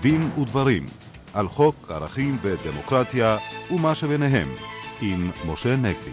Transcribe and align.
דין 0.00 0.20
ודברים 0.40 0.86
על 1.34 1.48
חוק 1.48 1.90
ערכים 1.90 2.38
ודמוקרטיה 2.42 3.36
ומה 3.70 3.94
שביניהם 3.94 4.54
עם 5.00 5.30
משה 5.44 5.76
נגבי. 5.76 6.10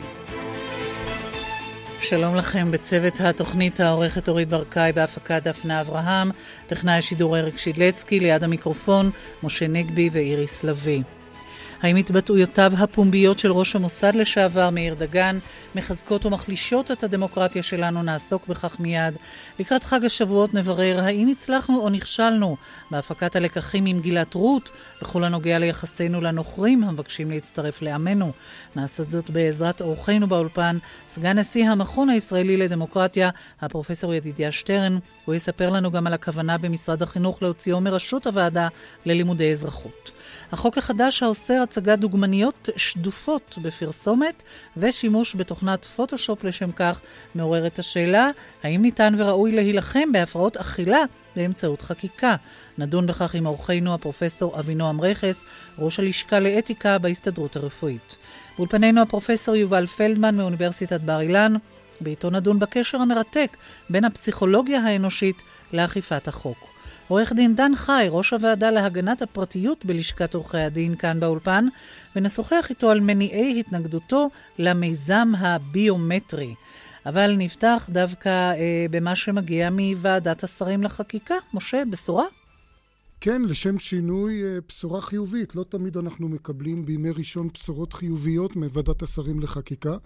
שלום 2.01 2.35
לכם 2.35 2.71
בצוות 2.71 3.19
התוכנית 3.19 3.79
העורכת 3.79 4.29
אורית 4.29 4.49
ברקאי 4.49 4.91
בהפקת 4.93 5.41
דפנה 5.43 5.81
אברהם, 5.81 6.31
טכנאי 6.67 6.93
השידור 6.93 7.37
אריק 7.37 7.57
שידלצקי, 7.57 8.19
ליד 8.19 8.43
המיקרופון 8.43 9.11
משה 9.43 9.67
נגבי 9.67 10.09
ואיריס 10.11 10.63
לביא. 10.63 11.03
האם 11.81 11.95
התבטאויותיו 11.95 12.71
הפומביות 12.77 13.39
של 13.39 13.51
ראש 13.51 13.75
המוסד 13.75 14.15
לשעבר 14.15 14.69
מאיר 14.69 14.93
דגן 14.93 15.39
מחזקות 15.75 16.25
ומחלישות 16.25 16.91
את 16.91 17.03
הדמוקרטיה 17.03 17.63
שלנו? 17.63 18.03
נעסוק 18.03 18.47
בכך 18.47 18.79
מיד. 18.79 19.13
לקראת 19.59 19.83
חג 19.83 20.05
השבועות 20.05 20.53
נברר 20.53 20.99
האם 21.03 21.27
הצלחנו 21.27 21.79
או 21.79 21.89
נכשלנו 21.89 22.57
בהפקת 22.91 23.35
הלקחים 23.35 23.85
עם 23.85 23.99
גילת 23.99 24.33
רות 24.33 24.69
בכל 25.01 25.23
הנוגע 25.23 25.59
ליחסינו 25.59 26.21
לנוכרים 26.21 26.83
המבקשים 26.83 27.31
להצטרף 27.31 27.81
לעמנו. 27.81 28.31
נעשה 28.75 29.03
זאת 29.03 29.29
בעזרת 29.29 29.81
אורחינו 29.81 30.27
באולפן, 30.27 30.77
סגן 31.07 31.39
נשיא 31.39 31.69
המכון 31.69 32.09
הישראלי 32.09 32.57
לדמוקרטיה, 32.57 33.29
הפרופסור 33.61 34.13
ידידיה 34.13 34.51
שטרן. 34.51 34.99
הוא 35.25 35.35
יספר 35.35 35.69
לנו 35.69 35.91
גם 35.91 36.07
על 36.07 36.13
הכוונה 36.13 36.57
במשרד 36.57 37.03
החינוך 37.03 37.43
להוציאו 37.43 37.81
מראשות 37.81 38.27
הוועדה 38.27 38.67
ללימודי 39.05 39.51
אזרחות. 39.51 40.16
החוק 40.51 40.77
החדש 40.77 41.23
האוסר 41.23 41.61
הצגת 41.61 41.99
דוגמניות 41.99 42.69
שדופות 42.75 43.57
בפרסומת 43.61 44.43
ושימוש 44.77 45.35
בתוכנת 45.35 45.85
פוטושופ 45.85 46.43
לשם 46.43 46.71
כך 46.71 47.01
מעורר 47.35 47.67
את 47.67 47.79
השאלה 47.79 48.29
האם 48.63 48.81
ניתן 48.81 49.13
וראוי 49.17 49.51
להילחם 49.51 50.11
בהפרעות 50.11 50.57
אכילה 50.57 51.03
באמצעות 51.35 51.81
חקיקה. 51.81 52.35
נדון 52.77 53.07
בכך 53.07 53.35
עם 53.35 53.45
אורחנו 53.45 53.93
הפרופסור 53.93 54.59
אבינועם 54.59 55.01
רכס, 55.01 55.43
ראש 55.79 55.99
הלשכה 55.99 56.39
לאתיקה 56.39 56.97
בהסתדרות 56.97 57.55
הרפואית. 57.55 58.15
באולפנינו 58.57 59.01
הפרופסור 59.01 59.55
יובל 59.55 59.87
פלדמן 59.87 60.37
מאוניברסיטת 60.37 61.01
בר 61.01 61.19
אילן, 61.19 61.53
בעיתון 62.01 62.35
נדון 62.35 62.59
בקשר 62.59 62.97
המרתק 62.97 63.57
בין 63.89 64.05
הפסיכולוגיה 64.05 64.79
האנושית 64.79 65.43
לאכיפת 65.73 66.27
החוק. 66.27 66.76
עורך 67.07 67.33
דין 67.33 67.55
דן 67.55 67.71
חי, 67.75 68.07
ראש 68.09 68.33
הוועדה 68.33 68.69
להגנת 68.69 69.21
הפרטיות 69.21 69.85
בלשכת 69.85 70.33
עורכי 70.33 70.57
הדין 70.57 70.95
כאן 70.95 71.19
באולפן, 71.19 71.67
ונשוחח 72.15 72.67
איתו 72.69 72.89
על 72.89 72.99
מניעי 72.99 73.59
התנגדותו 73.59 74.29
למיזם 74.59 75.31
הביומטרי. 75.37 76.53
אבל 77.05 77.35
נפתח 77.37 77.89
דווקא 77.93 78.29
אה, 78.29 78.85
במה 78.91 79.15
שמגיע 79.15 79.69
מוועדת 79.69 80.43
השרים 80.43 80.83
לחקיקה. 80.83 81.35
משה, 81.53 81.83
בשורה? 81.89 82.25
כן, 83.21 83.41
לשם 83.41 83.79
שינוי 83.79 84.43
אה, 84.43 84.57
בשורה 84.69 85.01
חיובית. 85.01 85.55
לא 85.55 85.65
תמיד 85.69 85.97
אנחנו 85.97 86.29
מקבלים 86.29 86.85
בימי 86.85 87.09
ראשון 87.09 87.47
בשורות 87.53 87.93
חיוביות 87.93 88.55
מוועדת 88.55 89.01
השרים 89.01 89.39
לחקיקה, 89.39 89.97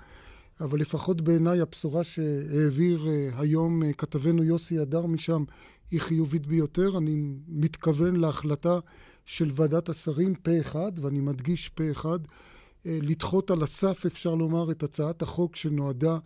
אבל 0.59 0.80
לפחות 0.80 1.21
בעיניי 1.21 1.61
הבשורה 1.61 2.03
שהעביר 2.03 3.07
אה, 3.07 3.30
היום 3.38 3.83
אה, 3.83 3.94
כתבנו 3.94 4.44
יוסי 4.44 4.80
הדר 4.80 5.05
משם 5.05 5.44
היא 5.91 6.02
חיובית 6.02 6.47
ביותר. 6.47 6.97
אני 6.97 7.16
מתכוון 7.47 8.16
להחלטה 8.16 8.79
של 9.25 9.52
ועדת 9.55 9.89
השרים 9.89 10.35
פה 10.35 10.52
אחד, 10.61 10.91
ואני 11.02 11.19
מדגיש 11.19 11.69
פה 11.69 11.83
אחד, 11.91 12.19
אה, 12.85 12.97
לדחות 13.02 13.52
על 13.52 13.63
הסף, 13.63 14.05
אפשר 14.05 14.35
לומר, 14.35 14.72
את 14.72 14.83
הצעת 14.83 15.22
החוק 15.22 15.55
שנועדה 15.55 16.17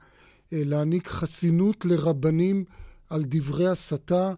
להעניק 0.52 1.08
חסינות 1.08 1.86
לרבנים 1.86 2.64
על 3.10 3.24
דברי 3.26 3.68
הסתה 3.68 4.34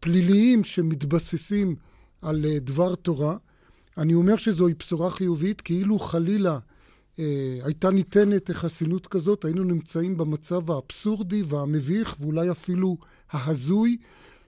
פליליים 0.00 0.64
שמתבססים 0.64 1.76
על 2.22 2.44
דבר 2.60 2.94
תורה. 2.94 3.36
אני 3.98 4.14
אומר 4.14 4.36
שזוהי 4.36 4.74
בשורה 4.74 5.10
חיובית, 5.10 5.60
כאילו 5.60 5.98
חלילה 5.98 6.58
הייתה 7.62 7.90
ניתנת 7.90 8.50
חסינות 8.50 9.06
כזאת, 9.06 9.44
היינו 9.44 9.64
נמצאים 9.64 10.16
במצב 10.16 10.70
האבסורדי 10.70 11.42
והמביך 11.42 12.16
ואולי 12.20 12.50
אפילו 12.50 12.96
ההזוי 13.30 13.96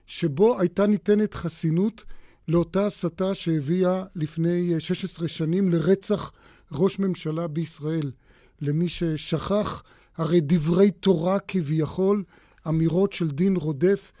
שבו 0.07 0.59
הייתה 0.59 0.87
ניתנת 0.87 1.33
חסינות 1.33 2.03
לאותה 2.47 2.85
הסתה 2.85 3.35
שהביאה 3.35 4.03
לפני 4.15 4.79
16 4.79 5.27
שנים 5.27 5.69
לרצח 5.71 6.31
ראש 6.71 6.99
ממשלה 6.99 7.47
בישראל. 7.47 8.11
למי 8.61 8.89
ששכח, 8.89 9.83
הרי 10.17 10.39
דברי 10.41 10.91
תורה 10.91 11.39
כביכול, 11.39 12.23
אמירות 12.67 13.13
של 13.13 13.31
דין 13.31 13.55
רודף 13.55 14.11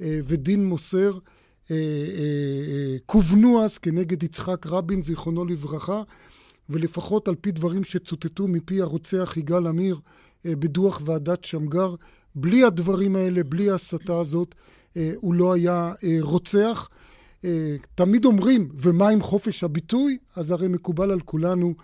אה, 0.00 0.20
ודין 0.24 0.64
מוסר, 0.64 1.18
אה, 1.70 1.76
אה, 1.76 2.96
כוונו 3.06 3.64
אז 3.64 3.78
כנגד 3.78 4.22
יצחק 4.22 4.66
רבין, 4.66 5.02
זיכרונו 5.02 5.44
לברכה, 5.44 6.02
ולפחות 6.70 7.28
על 7.28 7.34
פי 7.34 7.50
דברים 7.50 7.84
שצוטטו 7.84 8.48
מפי 8.48 8.80
הרוצח 8.80 9.34
יגאל 9.36 9.66
עמיר 9.66 10.00
בדוח 10.44 11.02
ועדת 11.04 11.44
שמגר, 11.44 11.94
בלי 12.34 12.64
הדברים 12.64 13.16
האלה, 13.16 13.44
בלי 13.44 13.70
ההסתה 13.70 14.20
הזאת, 14.20 14.54
אה, 14.96 15.12
הוא 15.16 15.34
לא 15.34 15.52
היה 15.52 15.92
אה, 16.04 16.16
רוצח. 16.20 16.88
אה, 17.44 17.76
תמיד 17.94 18.24
אומרים, 18.24 18.68
ומה 18.74 19.08
עם 19.08 19.22
חופש 19.22 19.64
הביטוי? 19.64 20.18
אז 20.36 20.50
הרי 20.50 20.68
מקובל 20.68 21.10
על 21.10 21.20
כולנו 21.20 21.74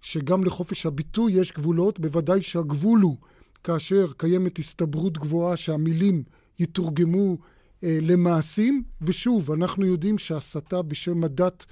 שגם 0.00 0.44
לחופש 0.44 0.86
הביטוי 0.86 1.32
יש 1.32 1.52
גבולות, 1.52 2.00
בוודאי 2.00 2.42
שהגבול 2.42 3.00
הוא 3.00 3.16
כאשר 3.64 4.12
קיימת 4.16 4.58
הסתברות 4.58 5.18
גבוהה 5.18 5.56
שהמילים 5.56 6.22
יתורגמו 6.58 7.36
למעשים, 7.82 8.82
ושוב, 9.02 9.52
אנחנו 9.52 9.86
יודעים 9.86 10.18
שהסתה 10.18 10.82
בשם 10.82 11.24
הדת 11.24 11.66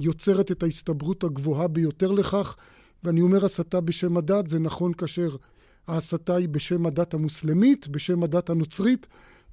יוצרת 0.00 0.50
את 0.50 0.62
ההסתברות 0.62 1.24
הגבוהה 1.24 1.68
ביותר 1.68 2.12
לכך, 2.12 2.56
ואני 3.04 3.20
אומר 3.20 3.44
הסתה 3.44 3.80
בשם 3.80 4.16
הדת, 4.16 4.48
זה 4.48 4.58
נכון 4.58 4.92
כאשר 4.92 5.36
ההסתה 5.86 6.36
היא 6.36 6.48
בשם 6.48 6.86
הדת 6.86 7.14
המוסלמית, 7.14 7.88
בשם 7.88 8.22
הדת 8.22 8.50
הנוצרית, 8.50 9.06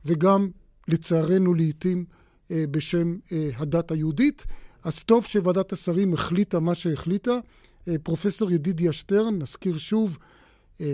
וגם 0.06 0.50
לצערנו 0.88 1.54
לעיתים 1.54 2.06
אה, 2.52 2.64
בשם 2.72 3.18
אה, 3.32 3.50
הדת 3.58 3.92
היהודית. 3.92 4.46
אז 4.84 5.04
טוב 5.04 5.26
שוועדת 5.26 5.74
השרים 5.74 6.14
החליטה 6.14 6.60
מה 6.60 6.76
שהחליטה. 6.76 7.40
אה, 7.88 7.96
פרופסור 8.04 8.52
ידידיה 8.52 8.94
שטרן, 8.94 9.42
נזכיר 9.42 9.78
שוב, 9.78 10.18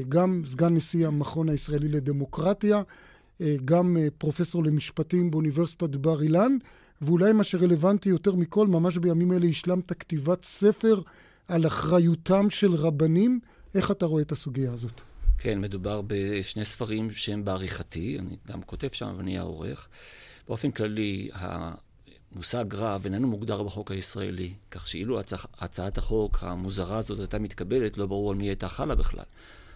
גם 0.09 0.41
סגן 0.45 0.73
נשיא 0.73 1.07
המכון 1.07 1.49
הישראלי 1.49 1.89
לדמוקרטיה, 1.89 2.81
גם 3.65 3.97
פרופסור 4.17 4.63
למשפטים 4.63 5.31
באוניברסיטת 5.31 5.95
בר 5.95 6.21
אילן, 6.21 6.57
ואולי 7.03 7.33
מה 7.33 7.43
שרלוונטי 7.43 8.09
יותר 8.09 8.35
מכל, 8.35 8.67
ממש 8.67 8.97
בימים 8.97 9.33
אלה 9.33 9.45
השלמת 9.45 9.93
כתיבת 9.93 10.43
ספר 10.43 11.01
על 11.47 11.67
אחריותם 11.67 12.49
של 12.49 12.73
רבנים. 12.73 13.39
איך 13.75 13.91
אתה 13.91 14.05
רואה 14.05 14.21
את 14.21 14.31
הסוגיה 14.31 14.73
הזאת? 14.73 15.01
כן, 15.37 15.61
מדובר 15.61 16.01
בשני 16.07 16.65
ספרים 16.65 17.11
שהם 17.11 17.45
בעריכתי, 17.45 18.19
אני 18.19 18.37
גם 18.47 18.61
כותב 18.61 18.87
שם 18.91 19.13
ואני 19.17 19.37
העורך. 19.37 19.87
באופן 20.47 20.71
כללי, 20.71 21.29
המושג 21.33 22.65
רב 22.73 23.01
איננו 23.05 23.27
מוגדר 23.27 23.63
בחוק 23.63 23.91
הישראלי, 23.91 24.53
כך 24.71 24.87
שאילו 24.87 25.19
הצע, 25.19 25.35
הצעת 25.59 25.97
החוק 25.97 26.37
המוזרה 26.41 26.97
הזאת 26.97 27.19
הייתה 27.19 27.39
מתקבלת, 27.39 27.97
לא 27.97 28.05
ברור 28.05 28.31
על 28.31 28.37
מי 28.37 28.47
הייתה 28.47 28.67
חלה 28.67 28.95
בכלל. 28.95 29.23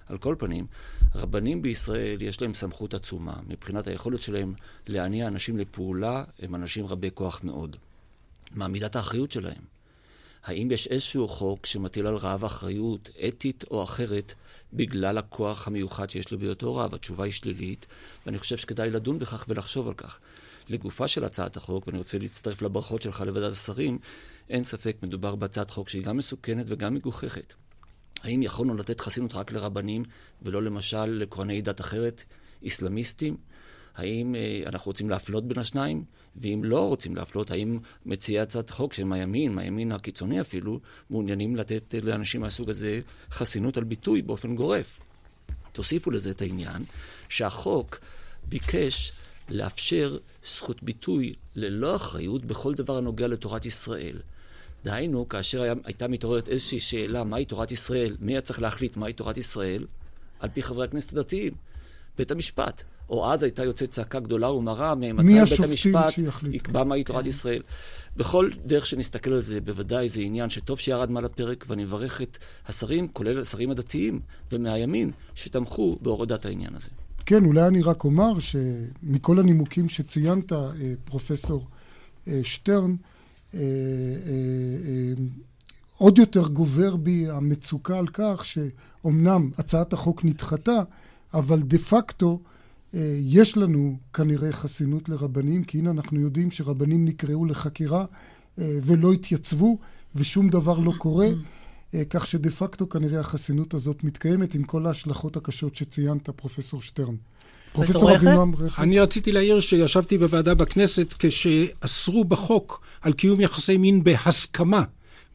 על 0.10 0.18
כל 0.18 0.36
פנים, 0.40 0.66
רבנים 1.16 1.62
בישראל 1.62 2.22
יש 2.22 2.42
להם 2.42 2.54
סמכות 2.54 2.94
עצומה. 2.94 3.34
מבחינת 3.48 3.88
היכולת 3.88 4.22
שלהם 4.22 4.54
להניע 4.88 5.28
אנשים 5.28 5.58
לפעולה, 5.58 6.24
הם 6.40 6.56
אנשים 6.56 6.86
רבי 6.86 7.10
כוח 7.14 7.40
מאוד. 7.44 7.76
מה 8.56 8.68
מידת 8.68 8.96
האחריות 8.96 9.32
שלהם? 9.32 9.62
האם 10.44 10.72
יש 10.72 10.88
איזשהו 10.88 11.28
חוק 11.28 11.66
שמטיל 11.66 12.08
על 12.08 12.16
רב 12.16 12.44
אחריות 12.44 13.10
אתית 13.28 13.64
או 13.72 13.84
אחרת 13.84 14.34
בגלל 14.74 15.18
הכוח 15.18 15.68
המיוחד 15.68 16.10
שיש 16.10 16.32
לו 16.32 16.40
בהיותו 16.40 16.76
רב? 16.76 16.94
התשובה 16.94 17.24
היא 17.24 17.34
שלילית, 17.34 17.86
ואני 18.26 18.38
חושב 18.38 18.58
שכדאי 18.58 18.90
לדון 18.90 19.20
בכך 19.20 19.46
ולחשוב 19.48 19.88
על 19.88 19.94
כך. 19.94 20.20
לגופה 20.70 21.08
של 21.08 21.24
הצעת 21.24 21.58
החוק, 21.58 21.88
ואני 21.88 21.98
רוצה 21.98 22.18
להצטרף 22.18 22.62
לברכות 22.62 23.02
שלך 23.02 23.22
לוועדת 23.22 23.52
השרים, 23.52 24.00
אין 24.50 24.64
ספק, 24.64 24.98
מדובר 25.04 25.36
בהצעת 25.36 25.70
חוק 25.70 25.90
שהיא 25.90 26.04
גם 26.04 26.18
מסוכנת 26.18 26.66
וגם 26.70 26.94
מגוחכת. 26.94 27.54
האם 28.24 28.44
יכולנו 28.44 28.76
לתת 28.76 29.00
חסינות 29.00 29.36
רק 29.36 29.52
לרבנים 29.52 30.04
ולא 30.42 30.64
למשל 30.64 31.06
לכהני 31.06 31.62
דת 31.62 31.82
אחרת, 31.82 32.24
איסלאמיסטים? 32.64 33.38
האם 33.96 34.36
אה, 34.36 34.62
אנחנו 34.66 34.90
רוצים 34.90 35.10
להפלות 35.10 35.48
בין 35.48 35.60
השניים? 35.60 36.04
ואם 36.36 36.62
לא 36.64 36.88
רוצים 36.88 37.16
להפלות, 37.16 37.52
האם 37.52 37.80
מציעי 38.06 38.40
הצעת 38.40 38.70
חוק 38.70 38.94
שהם 38.94 39.14
הימין, 39.14 39.56
מהימין 39.56 39.92
הקיצוני 39.92 40.42
אפילו, 40.42 40.80
מעוניינים 41.10 41.56
לתת 41.56 41.96
לאנשים 42.04 42.42
מהסוג 42.42 42.70
הזה 42.70 43.00
חסינות 43.32 43.78
על 43.78 43.84
ביטוי 43.84 44.22
באופן 44.22 44.56
גורף? 44.56 45.00
תוסיפו 45.72 46.12
לזה 46.12 46.32
את 46.32 46.42
העניין 46.42 46.84
שהחוק 47.30 48.00
ביקש 48.50 49.12
לאפשר 49.50 50.18
זכות 50.44 50.84
ביטוי 50.84 51.34
ללא 51.56 51.96
אחריות 51.96 52.46
בכל 52.46 52.74
דבר 52.74 52.98
הנוגע 52.98 53.28
לתורת 53.28 53.66
ישראל. 53.66 54.18
דהיינו, 54.84 55.30
כאשר 55.30 55.62
היה, 55.62 55.74
הייתה 55.84 56.08
מתעוררת 56.08 56.50
איזושהי 56.50 56.80
שאלה 56.80 57.24
מהי 57.24 57.46
תורת 57.46 57.72
ישראל, 57.72 58.16
מי 58.20 58.34
היה 58.34 58.42
צריך 58.42 58.62
להחליט 58.62 58.98
מהי 58.98 59.14
תורת 59.14 59.38
ישראל, 59.38 59.86
על 60.40 60.50
פי 60.50 60.64
חברי 60.64 60.86
הכנסת 60.86 61.14
הדתיים. 61.14 61.54
בית 62.18 62.32
המשפט. 62.32 62.84
או 63.10 63.32
אז 63.32 63.44
הייתה 63.44 63.64
יוצאת 63.64 63.92
צעקה 63.92 64.20
גדולה 64.20 64.52
ומרה 64.52 64.96
ממתי 64.96 65.40
בית 65.50 65.60
המשפט 65.60 66.14
יקבע 66.52 66.84
מהי 66.84 67.04
תורת 67.04 67.24
כן. 67.24 67.30
ישראל. 67.30 67.62
בכל 68.18 68.50
דרך 68.66 68.86
שנסתכל 68.86 69.34
על 69.34 69.42
זה, 69.42 69.62
בוודאי 69.62 70.10
זה 70.10 70.22
עניין 70.22 70.50
שטוב 70.50 70.80
שירד 70.80 71.12
מעל 71.12 71.26
הפרק, 71.26 71.66
ואני 71.68 71.84
מברך 71.84 72.22
את 72.22 72.38
השרים, 72.68 73.08
כולל 73.08 73.40
השרים 73.40 73.72
הדתיים 73.72 74.20
ומהימין, 74.52 75.12
שתמכו 75.36 75.98
בהורדת 76.02 76.46
העניין 76.46 76.76
הזה. 76.76 76.90
כן, 77.26 77.46
אולי 77.46 77.68
אני 77.68 77.82
רק 77.82 78.04
אומר 78.04 78.34
שמכל 78.40 79.40
הנימוקים 79.40 79.90
שציינת, 79.90 80.54
אה, 80.54 80.70
פרופסור 81.06 81.66
אה, 82.28 82.40
שטרן, 82.44 82.96
עוד 85.98 86.18
יותר 86.18 86.48
גובר 86.48 86.96
בי 86.96 87.30
המצוקה 87.30 88.00
על 88.00 88.08
כך 88.14 88.46
שאומנם 88.46 89.50
הצעת 89.58 89.94
החוק 89.94 90.26
נדחתה, 90.26 90.82
אבל 91.34 91.60
דה 91.60 91.78
פקטו 91.78 92.40
יש 93.22 93.58
לנו 93.58 93.98
כנראה 94.14 94.52
חסינות 94.52 95.10
לרבנים, 95.10 95.64
כי 95.64 95.78
הנה 95.78 95.92
אנחנו 95.92 96.20
יודעים 96.20 96.52
שרבנים 96.52 97.06
נקראו 97.06 97.46
לחקירה 97.46 98.06
ולא 98.58 99.14
התייצבו 99.14 99.78
ושום 100.16 100.50
דבר 100.50 100.80
לא 100.80 100.92
קורה. 100.98 101.28
אה, 101.94 102.06
כך 102.10 102.28
שדה 102.28 102.50
פקטו 102.50 102.90
כנראה 102.90 103.20
החסינות 103.20 103.74
הזאת 103.74 104.04
מתקיימת 104.04 104.56
עם 104.56 104.64
כל 104.64 104.86
ההשלכות 104.86 105.38
הקשות 105.38 105.76
שציינת, 105.76 106.30
פרופסור 106.30 106.82
שטרן. 106.82 107.16
פרופסור 107.74 108.16
אבינועם 108.16 108.56
רכס. 108.56 108.80
אני 108.80 109.00
רציתי 109.00 109.32
להעיר 109.32 109.60
שישבתי 109.60 110.18
בוועדה 110.18 110.54
בכנסת 110.54 111.14
כשאסרו 111.20 112.26
בחוק 112.26 112.82
על 113.08 113.14
קיום 113.14 113.42
יחסי 113.42 113.78
מין 113.78 114.04
בהסכמה 114.04 114.84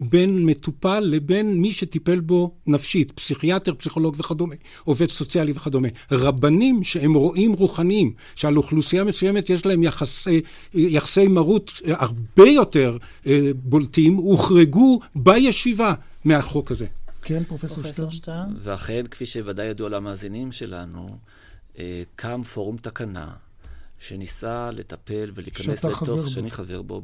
בין 0.01 0.47
מטופל 0.47 1.01
לבין 1.01 1.61
מי 1.61 1.73
שטיפל 1.73 2.21
בו 2.21 2.55
נפשית, 2.67 3.13
פסיכיאטר, 3.13 3.75
פסיכולוג 3.75 4.15
וכדומה, 4.19 4.55
עובד 4.85 5.11
סוציאלי 5.11 5.53
וכדומה. 5.53 5.89
רבנים 6.11 6.85
שהם 6.85 7.15
רואים 7.15 7.53
רוחניים, 7.53 8.13
שעל 8.35 8.57
אוכלוסייה 8.57 9.05
מסוימת 9.05 9.51
יש 9.51 9.67
להם 9.67 9.83
יחסי, 9.83 10.41
יחסי 10.75 11.29
מרות 11.29 11.73
הרבה 11.87 12.49
יותר 12.49 12.97
אה, 13.27 13.51
בולטים, 13.55 14.15
הוחרגו 14.15 15.01
בישיבה 15.15 15.95
מהחוק 16.25 16.71
הזה. 16.71 16.87
כן, 17.23 17.45
פרופסור 17.45 17.85
שטרן. 17.85 18.11
שטרן. 18.11 18.55
ואכן, 18.63 19.07
כפי 19.11 19.27
שוודאי 19.27 19.67
ידוע 19.67 19.89
למאזינים 19.89 20.53
שלנו, 20.53 21.17
אה, 21.79 22.03
קם 22.17 22.43
פורום 22.43 22.77
תקנה. 22.77 23.33
שניסה 24.03 24.71
לטפל 24.71 25.31
ולהיכנס 25.35 25.85
לתוך, 25.85 26.29
שאני 26.29 26.51
חבר 26.51 26.83
בו 26.83 27.03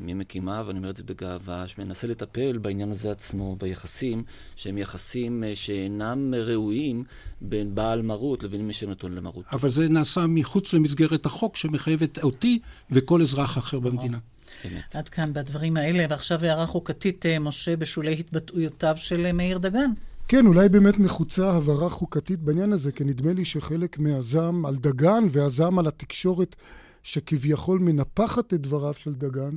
ממקימה, 0.00 0.62
ואני 0.66 0.78
אומר 0.78 0.90
את 0.90 0.96
זה 0.96 1.04
בגאווה, 1.04 1.68
שמנסה 1.68 2.06
לטפל 2.06 2.58
בעניין 2.58 2.90
הזה 2.90 3.10
עצמו, 3.10 3.56
ביחסים, 3.56 4.24
שהם 4.56 4.78
יחסים 4.78 5.44
אה, 5.44 5.56
שאינם 5.56 6.34
ראויים 6.34 7.04
בין 7.40 7.74
בעל 7.74 8.02
מרות 8.02 8.42
לבין 8.42 8.66
מי 8.66 8.72
שנתון 8.72 9.14
למרות. 9.14 9.44
אבל 9.52 9.70
זה 9.70 9.88
נעשה 9.88 10.26
מחוץ 10.28 10.72
למסגרת 10.72 11.26
החוק 11.26 11.56
שמחייבת 11.56 12.22
אותי 12.22 12.58
וכל 12.90 13.22
אזרח 13.22 13.58
אחר 13.58 13.80
במדינה. 13.80 14.18
אמת. 14.66 14.96
עד 14.96 15.08
כאן 15.08 15.32
בדברים 15.32 15.76
האלה, 15.76 16.06
ועכשיו 16.10 16.44
הערה 16.44 16.66
חוקתית, 16.66 17.26
אה, 17.26 17.38
משה, 17.38 17.76
בשולי 17.76 18.12
התבטאויותיו 18.12 18.96
של 18.96 19.26
אה, 19.26 19.32
מאיר 19.32 19.58
דגן. 19.58 19.90
כן, 20.32 20.46
אולי 20.46 20.68
באמת 20.68 20.98
נחוצה 20.98 21.52
הבהרה 21.52 21.90
חוקתית 21.90 22.40
בעניין 22.40 22.72
הזה, 22.72 22.92
כי 22.92 23.04
נדמה 23.04 23.32
לי 23.32 23.44
שחלק 23.44 23.98
מהזעם 23.98 24.66
על 24.66 24.76
דגן 24.76 25.24
והזעם 25.30 25.78
על 25.78 25.86
התקשורת 25.86 26.56
שכביכול 27.02 27.78
מנפחת 27.78 28.54
את 28.54 28.60
דבריו 28.60 28.94
של 28.94 29.14
דגן, 29.14 29.56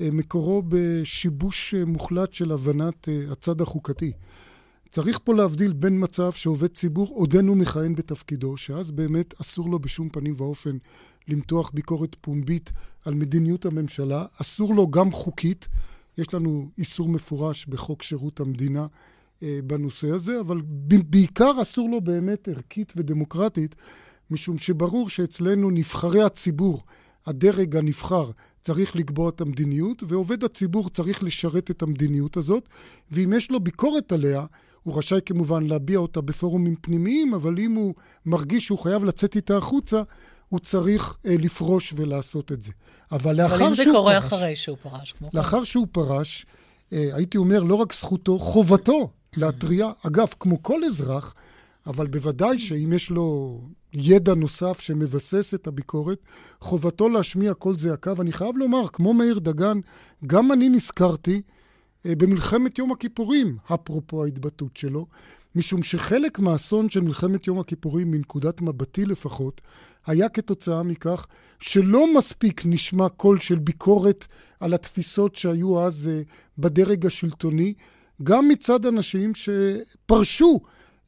אה, 0.00 0.08
מקורו 0.12 0.62
בשיבוש 0.68 1.74
מוחלט 1.86 2.32
של 2.32 2.52
הבנת 2.52 3.08
הצד 3.30 3.60
החוקתי. 3.60 4.12
צריך 4.90 5.18
פה 5.24 5.34
להבדיל 5.34 5.72
בין 5.72 6.04
מצב 6.04 6.32
שעובד 6.32 6.68
ציבור 6.68 7.08
עודנו 7.08 7.54
מכהן 7.54 7.94
בתפקידו, 7.94 8.56
שאז 8.56 8.90
באמת 8.90 9.34
אסור 9.40 9.70
לו 9.70 9.78
בשום 9.78 10.08
פנים 10.08 10.34
ואופן 10.36 10.76
למתוח 11.28 11.70
ביקורת 11.74 12.16
פומבית 12.20 12.72
על 13.04 13.14
מדיניות 13.14 13.66
הממשלה. 13.66 14.26
אסור 14.40 14.74
לו 14.74 14.90
גם 14.90 15.12
חוקית, 15.12 15.68
יש 16.18 16.34
לנו 16.34 16.70
איסור 16.78 17.08
מפורש 17.08 17.66
בחוק 17.66 18.02
שירות 18.02 18.40
המדינה 18.40 18.80
אה, 18.80 18.86
בנושא 19.64 20.10
הזה, 20.10 20.40
אבל 20.40 20.60
בעיקר 21.10 21.52
אסור 21.62 21.90
לו 21.90 22.00
באמת 22.00 22.48
ערכית 22.48 22.92
ודמוקרטית, 22.96 23.74
משום 24.30 24.58
שברור 24.58 25.10
שאצלנו 25.10 25.70
נבחרי 25.70 26.22
הציבור, 26.22 26.82
הדרג 27.26 27.76
הנבחר, 27.76 28.30
צריך 28.60 28.96
לקבוע 28.96 29.28
את 29.28 29.40
המדיניות, 29.40 30.02
ועובד 30.06 30.44
הציבור 30.44 30.90
צריך 30.90 31.22
לשרת 31.22 31.70
את 31.70 31.82
המדיניות 31.82 32.36
הזאת, 32.36 32.68
ואם 33.10 33.32
יש 33.36 33.50
לו 33.50 33.60
ביקורת 33.60 34.12
עליה, 34.12 34.44
הוא 34.82 34.98
רשאי 34.98 35.18
כמובן 35.26 35.66
להביע 35.66 35.98
אותה 35.98 36.20
בפורומים 36.20 36.76
פנימיים, 36.80 37.34
אבל 37.34 37.58
אם 37.58 37.72
הוא 37.72 37.94
מרגיש 38.26 38.66
שהוא 38.66 38.78
חייב 38.78 39.04
לצאת 39.04 39.36
איתה 39.36 39.56
החוצה, 39.56 40.02
הוא 40.48 40.60
צריך 40.60 41.18
אה, 41.26 41.34
לפרוש 41.38 41.92
ולעשות 41.96 42.52
את 42.52 42.62
זה. 42.62 42.72
אבל 43.12 43.42
לאחר 43.42 43.56
שהוא 43.56 43.58
פרש... 43.58 43.62
אבל 43.62 43.68
אם 43.68 43.74
זה 43.74 43.84
קורה 43.92 44.20
פרש, 44.20 44.32
אחרי 44.32 44.56
שהוא 44.56 44.76
פרש, 44.82 45.12
כמו 45.12 45.28
לאחר 45.34 45.56
כאן. 45.56 45.64
שהוא 45.64 45.86
פרש, 45.92 46.46
אה, 46.92 47.10
הייתי 47.12 47.38
אומר, 47.38 47.62
לא 47.62 47.74
רק 47.74 47.92
זכותו, 47.92 48.38
חובתו 48.38 49.10
להתריע. 49.36 49.90
אגב, 50.06 50.28
כמו 50.40 50.62
כל 50.62 50.84
אזרח, 50.84 51.34
אבל 51.86 52.06
בוודאי 52.06 52.58
שאם 52.58 52.92
יש 52.92 53.10
לו 53.10 53.60
ידע 53.92 54.34
נוסף 54.34 54.80
שמבסס 54.80 55.54
את 55.54 55.66
הביקורת, 55.66 56.18
חובתו 56.60 57.08
להשמיע 57.08 57.54
קול 57.54 57.78
זעקה. 57.78 58.12
ואני 58.16 58.32
חייב 58.32 58.56
לומר, 58.56 58.88
כמו 58.88 59.14
מאיר 59.14 59.38
דגן, 59.38 59.78
גם 60.26 60.52
אני 60.52 60.68
נזכרתי 60.68 61.42
אה, 62.06 62.14
במלחמת 62.14 62.78
יום 62.78 62.92
הכיפורים, 62.92 63.56
אפרופו 63.74 64.24
ההתבטאות 64.24 64.76
שלו, 64.76 65.06
משום 65.54 65.82
שחלק 65.82 66.38
מהאסון 66.38 66.90
של 66.90 67.00
מלחמת 67.00 67.46
יום 67.46 67.58
הכיפורים, 67.58 68.10
מנקודת 68.10 68.60
מבטי 68.60 69.06
לפחות, 69.06 69.60
היה 70.06 70.28
כתוצאה 70.28 70.82
מכך 70.82 71.26
שלא 71.60 72.14
מספיק 72.14 72.62
נשמע 72.64 73.08
קול 73.08 73.40
של 73.40 73.58
ביקורת 73.58 74.26
על 74.60 74.74
התפיסות 74.74 75.36
שהיו 75.36 75.80
אז 75.80 76.08
אה, 76.12 76.22
בדרג 76.58 77.06
השלטוני, 77.06 77.74
גם 78.22 78.48
מצד 78.48 78.86
אנשים 78.86 79.32
שפרשו 79.34 80.60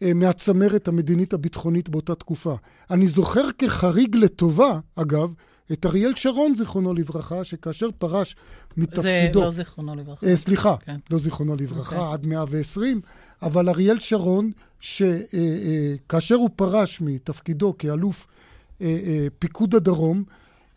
אה, 0.03 0.15
מהצמרת 0.15 0.89
המדינית 0.89 1.33
הביטחונית 1.33 1.89
באותה 1.89 2.15
תקופה. 2.15 2.55
אני 2.91 3.09
זוכר 3.09 3.49
כחריג 3.59 4.17
לטובה, 4.17 4.79
אגב, 4.97 5.33
את 5.73 5.87
אריאל 5.87 6.13
שרון, 6.17 6.55
זיכרונו 6.55 6.95
לברכה, 6.95 7.45
שכאשר 7.45 7.89
פרש 7.99 8.37
מתפקידו... 8.77 9.39
זה 9.39 9.45
לא 9.45 9.51
זיכרונו 9.51 9.95
לברכה. 9.95 10.27
אה, 10.27 10.37
סליחה, 10.37 10.77
כן. 10.85 10.97
לא 11.11 11.19
זיכרונו 11.19 11.57
לברכה, 11.57 11.97
okay. 11.97 11.99
אוקיי. 11.99 12.13
עד 12.13 12.27
120, 12.27 13.01
אבל 13.43 13.69
אריאל 13.69 14.01
שרון, 14.01 14.51
שכאשר 14.81 16.35
אה, 16.35 16.39
אה, 16.39 16.43
הוא 16.43 16.51
פרש 16.57 17.01
מתפקידו 17.01 17.75
כאלוף 17.79 18.27
אה, 18.81 18.87
אה, 18.87 19.27
פיקוד 19.39 19.75
הדרום, 19.75 20.25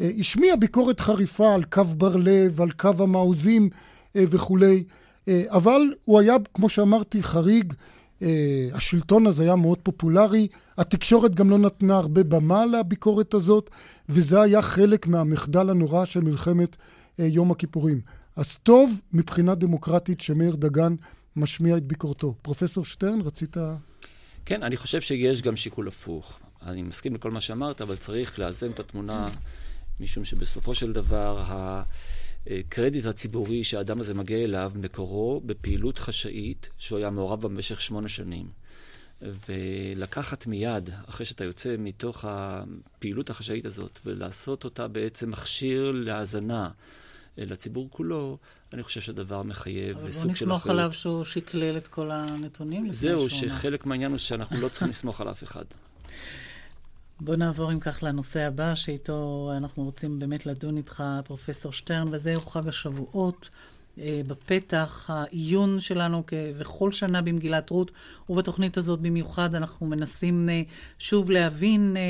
אה, 0.01 0.09
השמיע 0.19 0.56
ביקורת 0.56 1.00
חריפה 1.00 1.54
על 1.54 1.64
קו 1.64 1.83
בר-לב, 1.83 2.61
על 2.61 2.71
קו 2.71 2.92
המעוזים 3.00 3.69
אה, 4.16 4.23
וכולי, 4.30 4.83
אבל 5.48 5.81
הוא 6.06 6.19
היה, 6.19 6.36
כמו 6.54 6.69
שאמרתי, 6.69 7.24
חריג. 7.24 7.74
אה, 8.22 8.68
השלטון 8.74 9.28
הזה 9.28 9.44
היה 9.44 9.56
מאוד 9.56 9.78
פופולרי, 9.78 10.48
התקשורת 10.78 11.36
גם 11.36 11.50
לא 11.50 11.57
נתנה 11.57 11.98
הרבה 11.98 12.24
במה 12.24 12.66
לביקורת 12.66 13.34
הזאת, 13.34 13.69
וזה 14.10 14.42
היה 14.42 14.62
חלק 14.62 15.07
מהמחדל 15.07 15.69
הנורא 15.69 16.06
של 16.06 16.19
מלחמת 16.19 16.76
אה, 17.19 17.26
יום 17.26 17.52
הכיפורים. 17.52 18.02
אז 18.36 18.57
טוב 18.64 19.02
מבחינה 19.14 19.56
דמוקרטית 19.56 20.22
שמאיר 20.22 20.56
דגן 20.56 20.96
משמיע 21.36 21.78
את 21.78 21.84
ביקורתו. 21.84 22.36
פרופסור 22.42 22.86
שטרן, 22.86 23.22
רצית... 23.22 23.57
כן, 24.46 24.64
אני 24.64 24.78
חושב 24.78 25.02
שיש 25.02 25.42
גם 25.42 25.56
שיקול 25.56 25.88
הפוך. 25.88 26.40
אני 26.66 26.81
מסכים 26.81 27.16
לכל 27.16 27.31
מה 27.31 27.42
שאמרת, 27.42 27.81
אבל 27.81 27.96
צריך 27.96 28.40
לאזן 28.40 28.72
את 28.72 28.80
התמונה, 28.80 29.30
משום 30.00 30.26
שבסופו 30.26 30.76
של 30.76 30.94
דבר, 30.94 31.44
הקרדיט 32.49 33.06
הציבורי 33.06 33.63
שהאדם 33.63 33.99
הזה 33.99 34.13
מגיע 34.13 34.37
אליו, 34.37 34.71
מקורו 34.75 35.42
בפעילות 35.45 35.97
חשאית 35.97 36.69
שהוא 36.77 36.99
היה 36.99 37.09
מעורב 37.09 37.42
במשך 37.42 37.81
שמונה 37.81 38.07
שנים. 38.07 38.47
ולקחת 39.21 40.47
מיד, 40.47 40.89
אחרי 41.09 41.25
שאתה 41.25 41.44
יוצא 41.44 41.75
מתוך 41.80 42.25
הפעילות 42.27 43.30
החשאית 43.30 43.66
הזאת, 43.66 43.99
ולעשות 44.06 44.63
אותה 44.63 44.87
בעצם 44.87 45.31
מכשיר 45.31 45.92
להאזנה 45.92 46.69
לציבור 47.37 47.89
כולו, 47.92 48.37
אני 48.73 48.83
חושב 48.83 49.01
שהדבר 49.01 49.44
מחייב 49.44 49.97
סוג 49.97 50.09
של 50.09 50.09
אחריות. 50.09 50.21
אבל 50.21 50.23
בוא 50.23 50.31
נסמוך 50.31 50.68
עליו 50.68 50.94
שהוא 50.94 51.23
שקלל 51.23 51.77
את 51.77 51.87
כל 51.87 52.11
הנתונים 52.11 52.92
זהו, 52.92 53.30
שחלק 53.30 53.85
מהעניין 53.85 54.11
הוא 54.11 54.18
שאנחנו 54.18 54.61
לא 54.61 54.69
צריכים 54.69 54.89
לסמוך 54.89 55.21
על 55.21 55.30
אף 55.30 55.44
אחד. 55.44 55.66
בוא 57.21 57.36
נעבור 57.36 57.71
אם 57.71 57.80
כך 57.80 58.04
לנושא 58.04 58.40
הבא, 58.40 58.76
שאיתו 58.76 59.52
אנחנו 59.57 59.83
רוצים 59.83 60.19
באמת 60.19 60.45
לדון 60.45 60.78
איתך, 60.78 61.04
פרופסור 61.26 61.71
שטרן, 61.74 62.07
וזהו 62.12 62.42
חג 62.42 62.68
השבועות. 62.68 63.50
אה, 64.00 64.21
בפתח, 64.28 65.06
העיון 65.09 65.80
שלנו 65.80 66.24
כבכל 66.28 66.92
שנה 66.92 67.21
במגילת 67.21 67.69
רות, 67.69 67.92
ובתוכנית 68.30 68.78
הזאת 68.78 69.00
במיוחד 69.00 69.56
אנחנו 69.56 69.88
מנסים 69.88 70.50
אה, 70.50 70.62
שוב 71.00 71.31
להבין 71.31 71.97
אה, 71.97 72.02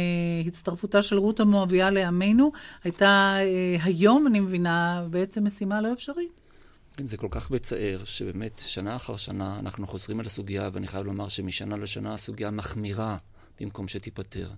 הצטרפותה 0.48 1.02
של 1.02 1.18
רות 1.18 1.40
המואביה 1.40 1.90
לעמנו. 1.90 2.52
הייתה 2.84 3.38
היום, 3.84 4.28
אני 4.28 4.40
מבינה, 4.40 5.06
בעצם 5.10 5.44
משימה 5.44 5.82
לא 5.82 5.94
אפשרית. 5.94 6.32
כן, 6.98 7.08
זה 7.08 7.18
כל 7.18 7.28
כך 7.32 7.52
מצער, 7.52 8.04
שבאמת 8.04 8.62
שנה 8.66 8.96
אחר 8.96 9.18
שנה 9.18 9.60
אנחנו 9.60 9.88
חוזרים 9.88 10.20
על 10.20 10.26
הסוגיה, 10.26 10.70
ואני 10.74 10.88
חייב 10.88 11.06
לומר 11.06 11.28
שמשנה 11.28 11.78
לשנה 11.78 12.14
הסוגיה 12.14 12.52
מחמירה 12.52 13.18
במקום 13.62 13.88
שתיפתר. 13.88 14.50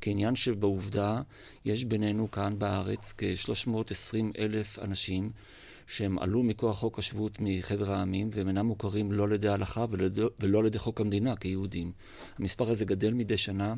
כעניין 0.00 0.36
שבעובדה 0.36 1.22
יש 1.64 1.84
בינינו 1.84 2.30
כאן 2.30 2.58
בארץ 2.58 3.14
כ-320 3.18 4.38
אלף 4.38 4.78
אנשים 4.78 5.30
שהם 5.86 6.18
עלו 6.18 6.42
מכוח 6.42 6.78
חוק 6.78 6.98
השבות 6.98 7.36
מחבר 7.40 7.92
העמים 7.92 8.30
והם 8.32 8.48
אינם 8.48 8.66
מוכרים 8.66 9.12
לא 9.12 9.24
על 9.24 9.32
ידי 9.32 9.48
ההלכה 9.48 9.84
ולא 10.40 10.58
על 10.58 10.66
ידי 10.66 10.78
חוק 10.78 11.00
המדינה 11.00 11.36
כיהודים. 11.36 11.92
המספר 12.38 12.70
הזה 12.70 12.84
גדל 12.84 13.14
מדי 13.14 13.36
שנה. 13.36 13.74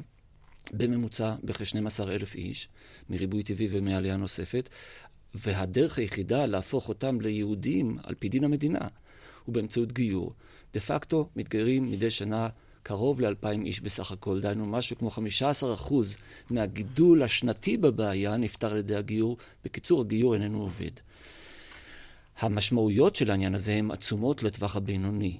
בממוצע 0.73 1.35
בכ-12 1.45 2.09
אלף 2.09 2.35
איש, 2.35 2.69
מריבוי 3.11 3.43
טבעי 3.43 3.69
ומעלייה 3.71 4.17
נוספת, 4.17 4.69
והדרך 5.35 5.99
היחידה 5.99 6.47
להפוך 6.47 6.89
אותם 6.89 7.21
ליהודים 7.21 7.99
על 8.03 8.15
פי 8.15 8.29
דין 8.29 8.45
המדינה 8.45 8.89
הוא 9.45 9.55
באמצעות 9.55 9.93
גיור. 9.93 10.35
דה 10.73 10.81
פקטו 10.81 11.29
מתגיירים 11.37 11.91
מדי 11.91 12.11
שנה 12.11 12.49
קרוב 12.83 13.21
ל-2,000 13.21 13.63
איש 13.65 13.81
בסך 13.81 14.13
הכל, 14.13 14.41
דהיינו 14.41 14.67
משהו 14.67 14.99
כמו 14.99 15.11
15% 15.89 15.93
מהגידול 16.51 17.23
השנתי 17.23 17.77
בבעיה 17.77 18.37
נפתר 18.37 18.73
על 18.73 18.79
ידי 18.79 18.97
הגיור. 18.97 19.37
בקיצור, 19.65 20.01
הגיור 20.01 20.35
איננו 20.35 20.63
עובד. 20.63 20.91
המשמעויות 22.39 23.17
של 23.17 23.31
העניין 23.31 23.55
הזה 23.55 23.73
הן 23.73 23.91
עצומות 23.91 24.43
לטווח 24.43 24.77
הבינוני, 24.77 25.37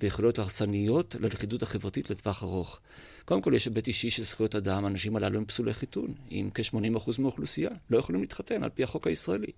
ויכולות 0.00 0.38
הרסניות 0.38 1.16
ללכידות 1.20 1.62
החברתית 1.62 2.10
לטווח 2.10 2.42
ארוך. 2.42 2.78
קודם 3.24 3.42
כל, 3.42 3.52
יש 3.54 3.64
היבט 3.64 3.88
אישי 3.88 4.10
של 4.10 4.22
זכויות 4.22 4.54
אדם, 4.54 4.84
האנשים 4.84 5.16
הללו 5.16 5.38
הם 5.38 5.44
פסולי 5.44 5.74
חיתון, 5.74 6.14
עם 6.28 6.50
כ-80% 6.54 7.10
מהאוכלוסייה, 7.18 7.70
לא 7.90 7.98
יכולים 7.98 8.20
להתחתן 8.20 8.62
על 8.62 8.70
פי 8.70 8.82
החוק 8.82 9.06
הישראלי. 9.06 9.52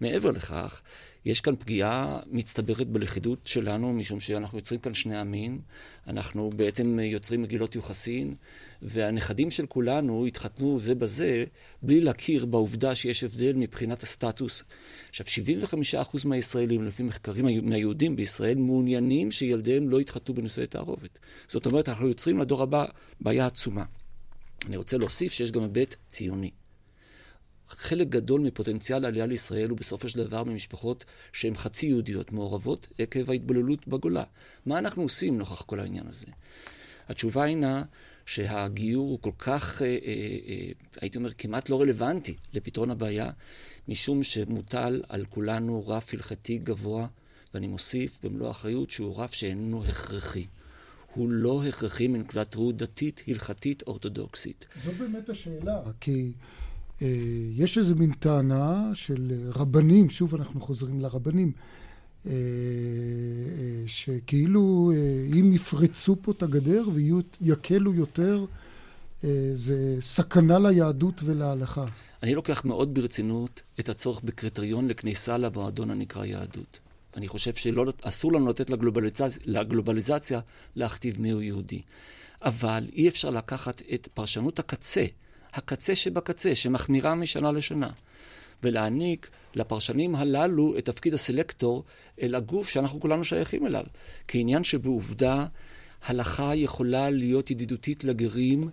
מעבר 0.00 0.30
לכך, 0.30 0.80
יש 1.26 1.40
כאן 1.40 1.56
פגיעה 1.56 2.18
מצטברת 2.30 2.88
בלכידות 2.88 3.38
שלנו, 3.44 3.92
משום 3.92 4.20
שאנחנו 4.20 4.58
יוצרים 4.58 4.80
כאן 4.80 4.94
שני 4.94 5.18
עמים, 5.18 5.60
אנחנו 6.06 6.50
בעצם 6.56 6.98
יוצרים 7.02 7.42
מגילות 7.42 7.74
יוחסין, 7.74 8.34
והנכדים 8.82 9.50
של 9.50 9.66
כולנו 9.66 10.26
התחתנו 10.26 10.80
זה 10.80 10.94
בזה, 10.94 11.44
בלי 11.82 12.00
להכיר 12.00 12.46
בעובדה 12.46 12.94
שיש 12.94 13.24
הבדל 13.24 13.52
מבחינת 13.56 14.02
הסטטוס. 14.02 14.64
עכשיו, 15.08 15.26
75% 16.04 16.26
מהישראלים, 16.26 16.86
לפי 16.86 17.02
מחקרים 17.02 17.68
מהיהודים 17.68 18.16
בישראל, 18.16 18.58
מעוניינים 18.58 19.30
שילדיהם 19.30 19.88
לא 19.88 20.00
יתחתנו 20.00 20.34
בנישואי 20.34 20.66
תערובת. 20.66 21.18
זאת 21.46 21.66
אומרת, 21.66 21.88
אנחנו 21.88 22.08
יוצרים 22.08 22.38
לדור 22.38 22.62
הבא 22.62 22.84
בעיה 23.20 23.46
עצומה. 23.46 23.84
אני 24.66 24.76
רוצה 24.76 24.98
להוסיף 24.98 25.32
שיש 25.32 25.52
גם 25.52 25.62
היבט 25.62 25.96
ציוני. 26.08 26.50
חלק 27.68 28.08
גדול 28.08 28.40
מפוטנציאל 28.40 29.04
העלייה 29.04 29.26
לישראל 29.26 29.68
הוא 29.68 29.78
בסופו 29.78 30.08
של 30.08 30.24
דבר 30.24 30.44
ממשפחות 30.44 31.04
שהן 31.32 31.54
חצי 31.54 31.86
יהודיות 31.86 32.32
מעורבות 32.32 32.88
עקב 32.98 33.30
ההתבוללות 33.30 33.88
בגולה. 33.88 34.24
מה 34.66 34.78
אנחנו 34.78 35.02
עושים 35.02 35.38
נוכח 35.38 35.62
כל 35.62 35.80
העניין 35.80 36.06
הזה? 36.06 36.26
התשובה 37.08 37.44
הינה 37.44 37.84
שהגיור 38.26 39.10
הוא 39.10 39.18
כל 39.20 39.30
כך, 39.38 39.82
אה, 39.82 39.86
אה, 39.86 40.12
אה, 40.48 40.70
הייתי 41.00 41.18
אומר, 41.18 41.32
כמעט 41.32 41.68
לא 41.68 41.80
רלוונטי 41.80 42.36
לפתרון 42.52 42.90
הבעיה, 42.90 43.30
משום 43.88 44.22
שמוטל 44.22 45.02
על 45.08 45.24
כולנו 45.30 45.88
רף 45.88 46.14
הלכתי 46.14 46.58
גבוה, 46.58 47.06
ואני 47.54 47.66
מוסיף 47.66 48.18
במלוא 48.22 48.48
האחריות 48.48 48.90
שהוא 48.90 49.20
רף 49.20 49.32
שאיננו 49.32 49.84
הכרחי. 49.84 50.46
הוא 51.14 51.28
לא 51.30 51.64
הכרחי 51.64 52.08
מנקודת 52.08 52.56
ראות 52.56 52.76
דתית, 52.76 53.22
הלכתית, 53.28 53.82
אורתודוקסית. 53.86 54.66
זו 54.84 54.92
באמת 54.92 55.28
השאלה, 55.28 55.82
כי... 56.00 56.32
אה, 57.02 57.08
יש 57.54 57.78
איזו 57.78 57.94
מין 57.94 58.12
טענה 58.12 58.90
של 58.94 59.32
רבנים, 59.54 60.10
שוב 60.10 60.34
אנחנו 60.34 60.60
חוזרים 60.60 61.00
לרבנים, 61.00 61.52
אה, 62.26 62.32
אה, 62.32 63.82
שכאילו 63.86 64.92
אם 65.40 65.52
יפרצו 65.52 66.16
פה 66.22 66.32
את 66.32 66.42
הגדר 66.42 66.84
ויקלו 66.94 67.94
יותר, 67.94 68.44
זה 69.54 69.96
סכנה 70.00 70.58
ליהדות 70.58 71.20
ולהלכה. 71.24 71.84
אני 72.22 72.34
לוקח 72.34 72.64
מאוד 72.64 72.94
ברצינות 72.94 73.62
את 73.80 73.88
הצורך 73.88 74.20
בקריטריון 74.24 74.88
לכניסה 74.88 75.38
למועדון 75.38 75.90
הנקרא 75.90 76.24
יהדות. 76.24 76.78
אני 77.16 77.28
חושב 77.28 77.54
שאסור 77.54 78.32
לנו 78.32 78.48
לתת 78.48 78.70
לגלובליזציה, 78.70 79.42
לגלובליזציה 79.44 80.40
להכתיב 80.76 81.20
מיהו 81.20 81.42
יהודי. 81.42 81.82
אבל 82.42 82.88
אי 82.92 83.08
אפשר 83.08 83.30
לקחת 83.30 83.82
את 83.94 84.08
פרשנות 84.14 84.58
הקצה 84.58 85.04
הקצה 85.54 85.94
שבקצה, 85.94 86.54
שמחמירה 86.54 87.14
משנה 87.14 87.52
לשנה, 87.52 87.90
ולהעניק 88.62 89.30
לפרשנים 89.54 90.14
הללו 90.14 90.78
את 90.78 90.84
תפקיד 90.84 91.14
הסלקטור 91.14 91.84
אל 92.22 92.34
הגוף 92.34 92.68
שאנחנו 92.68 93.00
כולנו 93.00 93.24
שייכים 93.24 93.66
אליו. 93.66 93.84
כעניין 94.28 94.64
שבעובדה, 94.64 95.46
הלכה 96.06 96.54
יכולה 96.54 97.10
להיות 97.10 97.50
ידידותית 97.50 98.04
לגרים 98.04 98.70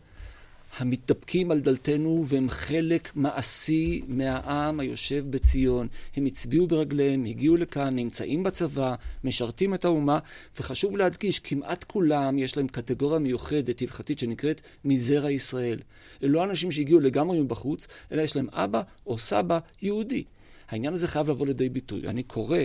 המתדפקים 0.77 1.51
על 1.51 1.60
דלתנו 1.60 2.24
והם 2.27 2.50
חלק 2.50 3.10
מעשי 3.15 4.01
מהעם 4.08 4.80
היושב 4.80 5.25
בציון. 5.30 5.88
הם 6.15 6.25
הצביעו 6.25 6.68
ברגליהם, 6.68 7.25
הגיעו 7.25 7.56
לכאן, 7.56 7.96
נמצאים 7.96 8.44
בצבא, 8.44 8.96
משרתים 9.24 9.74
את 9.74 9.86
האומה, 9.86 10.20
וחשוב 10.60 10.98
להדגיש, 10.98 11.39
כמעט 11.39 11.84
כולם 11.84 12.38
יש 12.38 12.58
להם 12.58 12.68
קטגוריה 12.68 13.20
מיוחדת, 13.20 13.82
הלכתית, 13.82 14.20
שנקראת 14.20 14.62
מזרע 14.86 15.32
ישראל. 15.32 15.80
אלה 16.24 16.32
לא 16.32 16.44
אנשים 16.44 16.72
שהגיעו 16.72 17.00
לגמרי 17.00 17.42
מבחוץ, 17.42 17.88
אלא 18.12 18.22
יש 18.22 18.36
להם 18.36 18.48
אבא 18.51 18.82
או 19.08 19.18
סבא 19.18 19.60
יהודי. 19.82 20.24
העניין 20.70 20.94
הזה 20.94 21.08
חייב 21.08 21.30
לבוא 21.30 21.48
לידי 21.48 21.70
ביטוי. 21.70 22.08
אני 22.08 22.24
קורא 22.24 22.58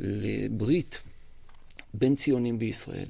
לברית 0.00 1.02
בין 1.94 2.14
ציונים 2.14 2.58
בישראל. 2.58 3.08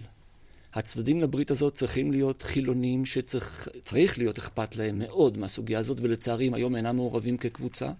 הצדדים 0.74 1.20
לברית 1.20 1.50
הזאת 1.50 1.74
צריכים 1.74 2.12
להיות 2.12 2.42
חילונים 2.42 3.06
שצריך 3.06 4.18
להיות 4.18 4.38
אכפת 4.38 4.76
להם 4.76 4.98
מאוד 4.98 5.38
מהסוגיה 5.38 5.78
הזאת, 5.78 6.00
ולצערי 6.00 6.46
הם 6.46 6.54
היום 6.54 6.76
אינם 6.76 6.96
מעורבים 6.96 7.36
כקבוצה, 7.36 7.90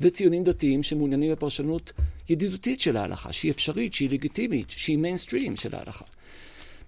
וציונים 0.00 0.44
דתיים 0.44 0.82
שמעוניינים 0.82 1.32
בפרשנות 1.32 1.92
ידידותית 2.28 2.80
של 2.80 2.96
ההלכה, 2.96 3.32
שהיא 3.32 3.50
אפשרית, 3.50 3.94
שהיא 3.94 4.10
לגיטימית, 4.10 4.70
שהיא 4.70 4.98
מיינסטרים 4.98 5.56
של 5.56 5.74
ההלכה. 5.74 6.04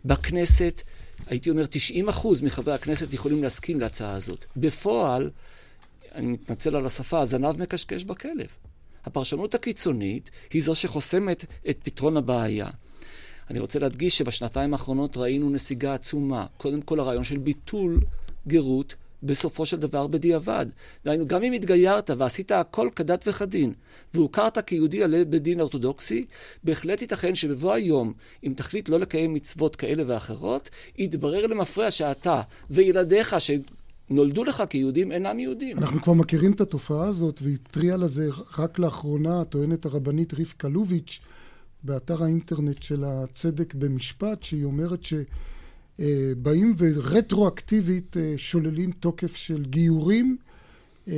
בכנסת, 0.04 0.82
הייתי 1.26 1.50
אומר 1.50 1.66
90 1.66 2.08
אחוז 2.08 2.42
מחברי 2.42 2.74
הכנסת 2.74 3.12
יכולים 3.12 3.42
להסכים 3.42 3.80
להצעה 3.80 4.14
הזאת. 4.14 4.44
בפועל, 4.56 5.30
אני 6.14 6.26
מתנצל 6.26 6.76
על 6.76 6.86
השפה, 6.86 7.20
הזנב 7.20 7.62
מקשקש 7.62 8.04
בכלב. 8.04 8.46
הפרשנות 9.04 9.54
הקיצונית 9.54 10.30
היא 10.52 10.62
זו 10.62 10.74
שחוסמת 10.74 11.44
את 11.70 11.78
פתרון 11.82 12.16
הבעיה. 12.16 12.68
אני 13.50 13.58
רוצה 13.58 13.78
להדגיש 13.78 14.18
שבשנתיים 14.18 14.72
האחרונות 14.72 15.16
ראינו 15.16 15.50
נסיגה 15.50 15.94
עצומה. 15.94 16.46
קודם 16.56 16.82
כל 16.82 17.00
הרעיון 17.00 17.24
של 17.24 17.38
ביטול 17.38 18.00
גרות 18.48 18.94
בסופו 19.24 19.66
של 19.66 19.76
דבר 19.76 20.06
בדיעבד. 20.06 20.66
דהיינו, 21.04 21.26
גם 21.26 21.42
אם 21.42 21.52
התגיירת 21.52 22.10
ועשית 22.18 22.52
הכל 22.52 22.88
כדת 22.96 23.24
וכדין, 23.28 23.72
והוכרת 24.14 24.58
כיהודי 24.58 25.02
עלה 25.02 25.24
בדין 25.24 25.60
אורתודוקסי, 25.60 26.26
בהחלט 26.64 27.02
ייתכן 27.02 27.34
שבבוא 27.34 27.72
היום, 27.72 28.12
אם 28.44 28.52
תחליט 28.56 28.88
לא 28.88 29.00
לקיים 29.00 29.34
מצוות 29.34 29.76
כאלה 29.76 30.02
ואחרות, 30.06 30.70
יתברר 30.98 31.46
למפרע 31.46 31.90
שאתה 31.90 32.42
וילדיך 32.70 33.40
ש... 33.40 33.50
נולדו 34.10 34.44
לך 34.44 34.62
כיהודים 34.70 35.12
אינם 35.12 35.38
יהודים. 35.38 35.78
אנחנו 35.78 36.02
כבר 36.02 36.12
מכירים 36.12 36.52
את 36.52 36.60
התופעה 36.60 37.06
הזאת, 37.06 37.40
והתריעה 37.42 37.96
לזה 37.96 38.28
רק 38.58 38.78
לאחרונה, 38.78 39.44
טוענת 39.44 39.84
הרבנית 39.84 40.34
רבקה 40.34 40.68
לוביץ', 40.68 41.20
באתר 41.84 42.22
האינטרנט 42.22 42.82
של 42.82 43.04
הצדק 43.04 43.74
במשפט, 43.74 44.42
שהיא 44.42 44.64
אומרת 44.64 45.00
שבאים 45.02 46.74
ורטרואקטיבית 46.78 48.16
אה, 48.16 48.34
שוללים 48.36 48.92
תוקף 48.92 49.36
של 49.36 49.64
גיורים, 49.64 50.36
אה, 51.08 51.14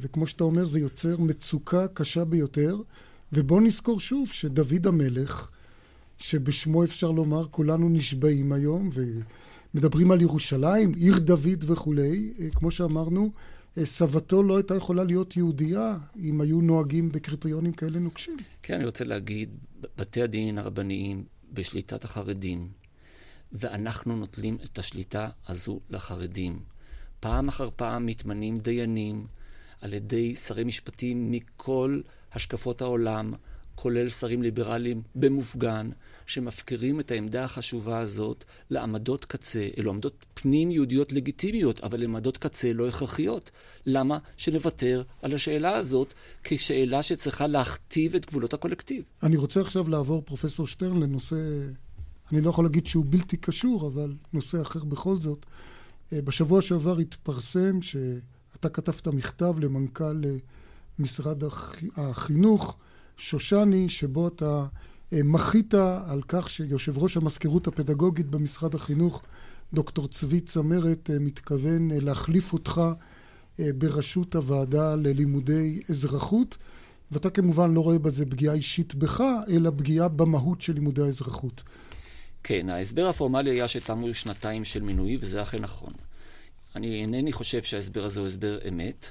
וכמו 0.00 0.26
שאתה 0.26 0.44
אומר, 0.44 0.66
זה 0.66 0.80
יוצר 0.80 1.16
מצוקה 1.16 1.88
קשה 1.88 2.24
ביותר. 2.24 2.76
ובואו 3.32 3.60
נזכור 3.60 4.00
שוב 4.00 4.28
שדוד 4.28 4.86
המלך, 4.86 5.50
שבשמו 6.18 6.84
אפשר 6.84 7.10
לומר 7.10 7.46
כולנו 7.50 7.88
נשבעים 7.88 8.52
היום, 8.52 8.90
ומדברים 9.74 10.10
על 10.10 10.22
ירושלים, 10.22 10.92
עיר 10.94 11.18
דוד 11.18 11.64
וכולי, 11.66 12.32
אה, 12.40 12.48
כמו 12.50 12.70
שאמרנו, 12.70 13.30
סבתו 13.84 14.42
לא 14.42 14.56
הייתה 14.56 14.74
יכולה 14.74 15.04
להיות 15.04 15.36
יהודייה 15.36 15.98
אם 16.20 16.40
היו 16.40 16.60
נוהגים 16.60 17.12
בקריטריונים 17.12 17.72
כאלה 17.72 17.98
נוקשים. 17.98 18.36
כן, 18.62 18.74
אני 18.74 18.84
רוצה 18.84 19.04
להגיד, 19.04 19.48
בתי 19.80 20.22
הדין 20.22 20.58
הרבניים 20.58 21.24
בשליטת 21.52 22.04
החרדים, 22.04 22.68
ואנחנו 23.52 24.16
נוטלים 24.16 24.58
את 24.64 24.78
השליטה 24.78 25.28
הזו 25.48 25.80
לחרדים. 25.90 26.62
פעם 27.20 27.48
אחר 27.48 27.68
פעם 27.76 28.06
מתמנים 28.06 28.58
דיינים 28.58 29.26
על 29.80 29.92
ידי 29.92 30.34
שרי 30.34 30.64
משפטים 30.64 31.30
מכל 31.30 32.00
השקפות 32.32 32.80
העולם, 32.82 33.34
כולל 33.74 34.08
שרים 34.08 34.42
ליברליים 34.42 35.02
במופגן, 35.14 35.90
שמפקירים 36.26 37.00
את 37.00 37.10
העמדה 37.10 37.44
החשובה 37.44 37.98
הזאת 37.98 38.44
לעמדות 38.70 39.24
קצה, 39.24 39.68
אלו 39.78 39.90
עמדות 39.90 40.24
פנים 40.34 40.70
יהודיות 40.70 41.12
לגיטימיות, 41.12 41.80
אבל 41.80 42.02
עמדות 42.02 42.36
קצה 42.36 42.72
לא 42.72 42.88
הכרחיות. 42.88 43.50
למה 43.86 44.18
שנוותר 44.36 45.02
על 45.22 45.34
השאלה 45.34 45.76
הזאת 45.76 46.14
כשאלה 46.44 47.02
שצריכה 47.02 47.46
להכתיב 47.46 48.14
את 48.14 48.26
גבולות 48.26 48.54
הקולקטיב? 48.54 49.04
אני 49.22 49.36
רוצה 49.36 49.60
עכשיו 49.60 49.88
לעבור, 49.88 50.22
פרופסור 50.22 50.66
שטרן, 50.66 51.02
לנושא, 51.02 51.36
אני 52.32 52.40
לא 52.40 52.50
יכול 52.50 52.64
להגיד 52.64 52.86
שהוא 52.86 53.04
בלתי 53.08 53.36
קשור, 53.36 53.86
אבל 53.86 54.14
נושא 54.32 54.62
אחר 54.62 54.84
בכל 54.84 55.14
זאת. 55.14 55.46
בשבוע 56.12 56.62
שעבר 56.62 56.98
התפרסם 56.98 57.82
שאתה 57.82 58.68
כתבת 58.68 59.08
מכתב 59.08 59.54
למנכ"ל 59.60 60.22
משרד 60.98 61.42
החינוך, 61.96 62.76
שושני, 63.16 63.88
שבו 63.88 64.28
אתה 64.28 64.66
מחית 65.12 65.74
על 66.08 66.22
כך 66.28 66.50
שיושב 66.50 66.98
ראש 66.98 67.16
המזכירות 67.16 67.66
הפדגוגית 67.66 68.26
במשרד 68.26 68.74
החינוך, 68.74 69.22
דוקטור 69.72 70.08
צבי 70.08 70.40
צמרת, 70.40 71.10
מתכוון 71.20 71.90
להחליף 71.90 72.52
אותך 72.52 72.80
בראשות 73.58 74.34
הוועדה 74.34 74.94
ללימודי 74.94 75.82
אזרחות. 75.90 76.56
ואתה 77.12 77.30
כמובן 77.30 77.74
לא 77.74 77.80
רואה 77.80 77.98
בזה 77.98 78.26
פגיעה 78.26 78.54
אישית 78.54 78.94
בך, 78.94 79.22
אלא 79.48 79.70
פגיעה 79.76 80.08
במהות 80.08 80.60
של 80.60 80.72
לימודי 80.72 81.02
האזרחות. 81.02 81.62
כן, 82.42 82.68
ההסבר 82.68 83.08
הפורמלי 83.08 83.50
היה 83.50 83.68
שתמו 83.68 84.14
שנתיים 84.14 84.64
של 84.64 84.82
מינוי, 84.82 85.18
וזה 85.20 85.42
אכן 85.42 85.58
נכון. 85.62 85.92
אני 86.76 87.00
אינני 87.02 87.32
חושב 87.32 87.62
שההסבר 87.62 88.04
הזה 88.04 88.20
הוא 88.20 88.26
הסבר 88.26 88.58
אמת, 88.68 89.10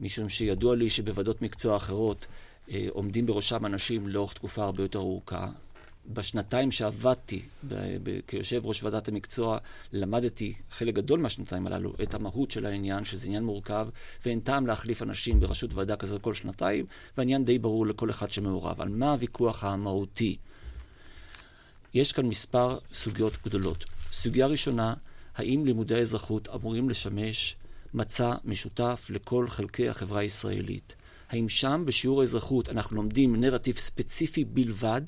משום 0.00 0.28
שידוע 0.28 0.76
לי 0.76 0.90
שבוועדות 0.90 1.42
מקצוע 1.42 1.76
אחרות 1.76 2.26
אה, 2.26 2.49
עומדים 2.88 3.26
בראשם 3.26 3.66
אנשים 3.66 4.08
לאורך 4.08 4.32
תקופה 4.32 4.64
הרבה 4.64 4.82
יותר 4.82 4.98
ארוכה. 4.98 5.48
בשנתיים 6.06 6.70
שעבדתי 6.70 7.42
כיושב 8.26 8.66
ראש 8.66 8.82
ועדת 8.82 9.08
המקצוע, 9.08 9.58
למדתי 9.92 10.54
חלק 10.70 10.94
גדול 10.94 11.20
מהשנתיים 11.20 11.66
הללו 11.66 11.92
את 12.02 12.14
המהות 12.14 12.50
של 12.50 12.66
העניין, 12.66 13.04
שזה 13.04 13.26
עניין 13.26 13.44
מורכב, 13.44 13.88
ואין 14.26 14.40
טעם 14.40 14.66
להחליף 14.66 15.02
אנשים 15.02 15.40
בראשות 15.40 15.74
ועדה 15.74 15.96
כזו 15.96 16.18
כל 16.20 16.34
שנתיים, 16.34 16.86
והעניין 17.16 17.44
די 17.44 17.58
ברור 17.58 17.86
לכל 17.86 18.10
אחד 18.10 18.30
שמעורב. 18.30 18.80
על 18.80 18.88
מה 18.88 19.12
הוויכוח 19.12 19.64
המהותי? 19.64 20.36
יש 21.94 22.12
כאן 22.12 22.26
מספר 22.26 22.78
סוגיות 22.92 23.32
גדולות. 23.44 23.84
סוגיה 24.10 24.46
ראשונה, 24.46 24.94
האם 25.36 25.66
לימודי 25.66 25.94
האזרחות 25.94 26.48
אמורים 26.48 26.90
לשמש 26.90 27.56
מצע 27.94 28.34
משותף 28.44 29.06
לכל 29.10 29.48
חלקי 29.48 29.88
החברה 29.88 30.20
הישראלית? 30.20 30.94
האם 31.30 31.48
שם 31.48 31.82
בשיעור 31.86 32.20
האזרחות 32.20 32.68
אנחנו 32.68 32.96
לומדים 32.96 33.36
נרטיב 33.36 33.76
ספציפי 33.76 34.44
בלבד, 34.44 35.02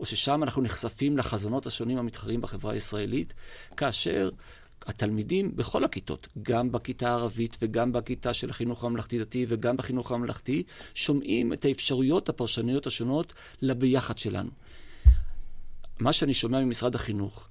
או 0.00 0.04
ששם 0.04 0.42
אנחנו 0.42 0.62
נחשפים 0.62 1.16
לחזונות 1.16 1.66
השונים 1.66 1.98
המתחרים 1.98 2.40
בחברה 2.40 2.72
הישראלית, 2.72 3.34
כאשר 3.76 4.30
התלמידים 4.86 5.56
בכל 5.56 5.84
הכיתות, 5.84 6.28
גם 6.42 6.72
בכיתה 6.72 7.08
הערבית 7.08 7.56
וגם 7.62 7.92
בכיתה 7.92 8.34
של 8.34 8.50
החינוך 8.50 8.84
הממלכתי-דתי 8.84 9.46
וגם 9.48 9.76
בחינוך 9.76 10.12
הממלכתי, 10.12 10.62
שומעים 10.94 11.52
את 11.52 11.64
האפשרויות 11.64 12.28
הפרשניות 12.28 12.86
השונות 12.86 13.32
לביחד 13.62 14.18
שלנו. 14.18 14.50
מה 16.00 16.12
שאני 16.12 16.34
שומע 16.34 16.64
ממשרד 16.64 16.94
החינוך 16.94 17.47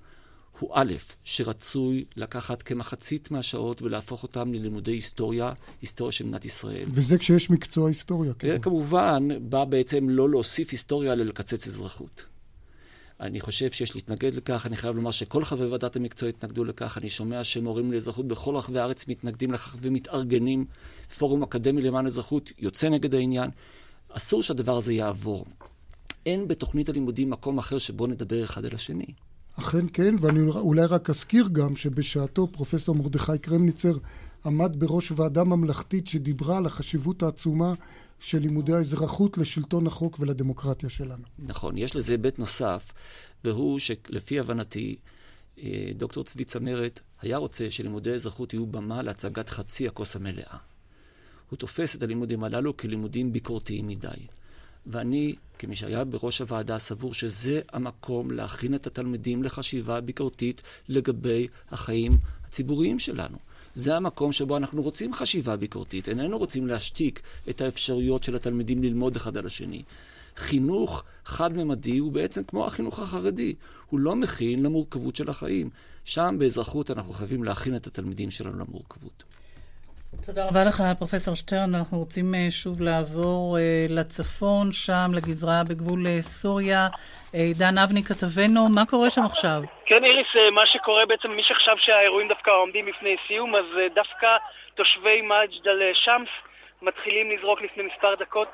הוא 0.59 0.69
א', 0.73 0.93
שרצוי 1.23 2.05
לקחת 2.15 2.61
כמחצית 2.61 3.31
מהשעות 3.31 3.81
ולהפוך 3.81 4.23
אותם 4.23 4.53
ללימודי 4.53 4.91
היסטוריה, 4.91 5.53
היסטוריה 5.81 6.11
של 6.11 6.25
מדינת 6.25 6.45
ישראל. 6.45 6.85
וזה 6.91 7.17
כשיש 7.17 7.49
מקצוע 7.49 7.87
היסטוריה, 7.87 8.33
כן. 8.33 8.61
כמובן, 8.61 9.27
בא 9.49 9.65
בעצם 9.65 10.09
לא 10.09 10.29
להוסיף 10.29 10.71
היסטוריה, 10.71 11.13
אלא 11.13 11.25
לקצץ 11.25 11.67
אזרחות. 11.67 12.25
אני 13.19 13.39
חושב 13.39 13.71
שיש 13.71 13.95
להתנגד 13.95 14.33
לכך, 14.33 14.65
אני 14.65 14.77
חייב 14.77 14.95
לומר 14.95 15.11
שכל 15.11 15.43
חברי 15.43 15.67
ועדת 15.67 15.95
המקצוע 15.95 16.29
התנגדו 16.29 16.63
לכך, 16.63 16.97
אני 16.97 17.09
שומע 17.09 17.43
שמורים 17.43 17.91
לאזרחות 17.91 18.27
בכל 18.27 18.55
רחבי 18.55 18.79
הארץ 18.79 19.07
מתנגדים 19.07 19.51
לכך 19.51 19.75
ומתארגנים. 19.81 20.65
פורום 21.17 21.43
אקדמי 21.43 21.81
למען 21.81 22.05
אזרחות 22.05 22.51
יוצא 22.59 22.89
נגד 22.89 23.15
העניין. 23.15 23.49
אסור 24.09 24.43
שהדבר 24.43 24.77
הזה 24.77 24.93
יעבור. 24.93 25.45
אין 26.25 26.47
בתוכנית 26.47 26.89
הלימודים 26.89 27.29
מקום 27.29 27.57
אחר 27.57 27.77
שבו 27.77 28.07
נדבר 28.07 28.43
אחד 28.43 28.65
אל 28.65 28.75
השני. 28.75 29.05
אכן 29.59 29.85
כן, 29.93 30.15
ואני 30.19 30.39
אולי 30.41 30.85
רק 30.85 31.09
אזכיר 31.09 31.47
גם 31.51 31.75
שבשעתו 31.75 32.47
פרופסור 32.47 32.95
מרדכי 32.95 33.37
קרמניצר 33.37 33.97
עמד 34.45 34.75
בראש 34.77 35.11
ועדה 35.11 35.43
ממלכתית 35.43 36.07
שדיברה 36.07 36.57
על 36.57 36.65
החשיבות 36.65 37.23
העצומה 37.23 37.73
של 38.19 38.39
לימודי 38.39 38.73
האזרחות 38.73 39.37
לשלטון 39.37 39.87
החוק 39.87 40.19
ולדמוקרטיה 40.19 40.89
שלנו. 40.89 41.23
נכון, 41.39 41.77
יש 41.77 41.95
לזה 41.95 42.13
היבט 42.13 42.39
נוסף, 42.39 42.91
והוא 43.43 43.79
שלפי 43.79 44.39
הבנתי, 44.39 44.95
אה, 45.59 45.89
דוקטור 45.95 46.23
צבי 46.23 46.43
צמרת 46.43 46.99
היה 47.21 47.37
רוצה 47.37 47.71
שלימודי 47.71 48.11
האזרחות 48.11 48.53
יהיו 48.53 48.65
במה 48.65 49.01
להצגת 49.01 49.49
חצי 49.49 49.87
הכוס 49.87 50.15
המלאה. 50.15 50.57
הוא 51.49 51.57
תופס 51.57 51.95
את 51.95 52.03
הלימודים 52.03 52.43
הללו 52.43 52.77
כלימודים 52.77 53.33
ביקורתיים 53.33 53.87
מדי. 53.87 54.27
ואני, 54.87 55.35
כמי 55.59 55.75
שהיה 55.75 56.03
בראש 56.03 56.41
הוועדה, 56.41 56.77
סבור 56.77 57.13
שזה 57.13 57.61
המקום 57.73 58.31
להכין 58.31 58.75
את 58.75 58.87
התלמידים 58.87 59.43
לחשיבה 59.43 60.01
ביקורתית 60.01 60.61
לגבי 60.89 61.47
החיים 61.71 62.11
הציבוריים 62.45 62.99
שלנו. 62.99 63.37
זה 63.73 63.95
המקום 63.95 64.31
שבו 64.31 64.57
אנחנו 64.57 64.81
רוצים 64.81 65.13
חשיבה 65.13 65.55
ביקורתית, 65.55 66.09
איננו 66.09 66.37
רוצים 66.37 66.67
להשתיק 66.67 67.21
את 67.49 67.61
האפשרויות 67.61 68.23
של 68.23 68.35
התלמידים 68.35 68.83
ללמוד 68.83 69.15
אחד 69.15 69.37
על 69.37 69.45
השני. 69.45 69.83
חינוך 70.35 71.03
חד-ממדי 71.25 71.97
הוא 71.97 72.11
בעצם 72.11 72.43
כמו 72.43 72.65
החינוך 72.65 72.99
החרדי, 72.99 73.55
הוא 73.89 73.99
לא 73.99 74.15
מכין 74.15 74.63
למורכבות 74.63 75.15
של 75.15 75.29
החיים. 75.29 75.69
שם 76.03 76.35
באזרחות 76.39 76.91
אנחנו 76.91 77.13
חייבים 77.13 77.43
להכין 77.43 77.75
את 77.75 77.87
התלמידים 77.87 78.31
שלנו 78.31 78.59
למורכבות. 78.59 79.23
תודה 80.25 80.47
רבה 80.47 80.63
לך, 80.63 80.83
פרופסור 80.99 81.35
שטרן. 81.35 81.75
אנחנו 81.79 81.97
רוצים 81.97 82.35
אה, 82.35 82.47
שוב 82.49 82.81
לעבור 82.81 83.57
אה, 83.57 83.85
לצפון, 83.89 84.71
שם, 84.71 85.07
לגזרה 85.15 85.61
בגבול 85.69 86.07
אה, 86.07 86.21
סוריה. 86.21 86.87
עידן 87.33 87.77
אבני 87.83 88.03
כתבנו, 88.03 88.61
מה 88.75 88.83
קורה 88.89 89.09
שם 89.09 89.25
עכשיו? 89.25 89.61
כן, 89.85 90.03
איריס, 90.03 90.27
מה 90.51 90.65
שקורה 90.65 91.05
בעצם, 91.05 91.31
מי 91.31 91.43
שחשב 91.43 91.77
שהאירועים 91.77 92.27
דווקא 92.27 92.51
עומדים 92.51 92.87
לפני 92.87 93.15
סיום, 93.27 93.55
אז 93.55 93.65
דווקא 93.95 94.27
תושבי 94.75 95.21
מג'ד 95.21 95.67
אל-שמס 95.67 96.29
מתחילים 96.81 97.31
לזרוק 97.31 97.61
לפני 97.61 97.83
מספר 97.83 98.15
דקות 98.15 98.51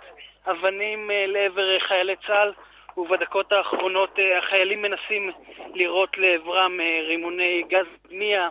אבנים 0.52 1.12
לעבר 1.28 1.80
חיילי 1.88 2.16
צה"ל, 2.28 2.52
ובדקות 2.98 3.52
האחרונות 3.52 4.20
החיילים 4.38 4.82
מנסים 4.82 5.32
לירות 5.74 6.18
לעברם 6.18 6.78
רימוני 7.08 7.64
גז 7.70 7.86
בנייה 8.10 8.50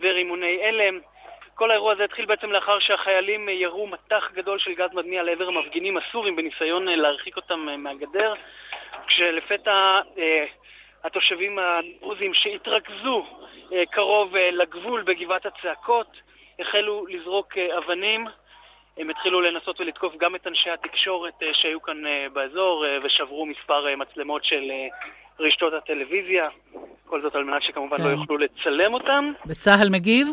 ורימוני 0.00 0.58
הלם. 0.68 1.13
כל 1.54 1.70
האירוע 1.70 1.92
הזה 1.92 2.04
התחיל 2.04 2.24
בעצם 2.24 2.52
לאחר 2.52 2.78
שהחיילים 2.78 3.48
ירו 3.48 3.86
מטח 3.86 4.30
גדול 4.34 4.58
של 4.58 4.74
גז 4.74 4.90
מדמיע 4.92 5.22
לעבר 5.22 5.48
המפגינים 5.48 5.96
הסורים 5.96 6.36
בניסיון 6.36 6.88
אה, 6.88 6.96
להרחיק 6.96 7.36
אותם 7.36 7.68
אה, 7.68 7.76
מהגדר, 7.76 8.34
כשלפתע 9.06 10.00
אה, 10.18 10.44
התושבים 11.04 11.58
הדרוזים 11.58 12.34
שהתרכזו 12.34 13.26
קרוב 13.90 14.36
לגבול 14.36 15.02
בגבעת 15.02 15.46
הצעקות 15.46 16.16
החלו 16.58 17.06
לזרוק 17.06 17.58
אבנים. 17.58 18.26
הם 18.96 19.10
התחילו 19.10 19.40
לנסות 19.40 19.80
ולתקוף 19.80 20.14
גם 20.20 20.34
את 20.34 20.46
אנשי 20.46 20.70
התקשורת 20.70 21.34
שהיו 21.52 21.82
כאן 21.82 22.02
באזור 22.32 22.84
ושברו 23.04 23.46
מספר 23.46 23.96
מצלמות 23.96 24.44
של 24.44 24.70
רשתות 25.40 25.72
הטלוויזיה. 25.72 26.48
כל 27.06 27.22
זאת 27.22 27.34
על 27.34 27.44
מנת 27.44 27.62
שכמובן 27.62 27.96
לא 27.98 28.04
כן. 28.04 28.10
לא 28.10 28.20
יוכלו 28.20 28.38
לצלם 28.38 28.94
אותם. 28.94 29.32
וצה"ל 29.46 29.88
מגיב? 29.90 30.26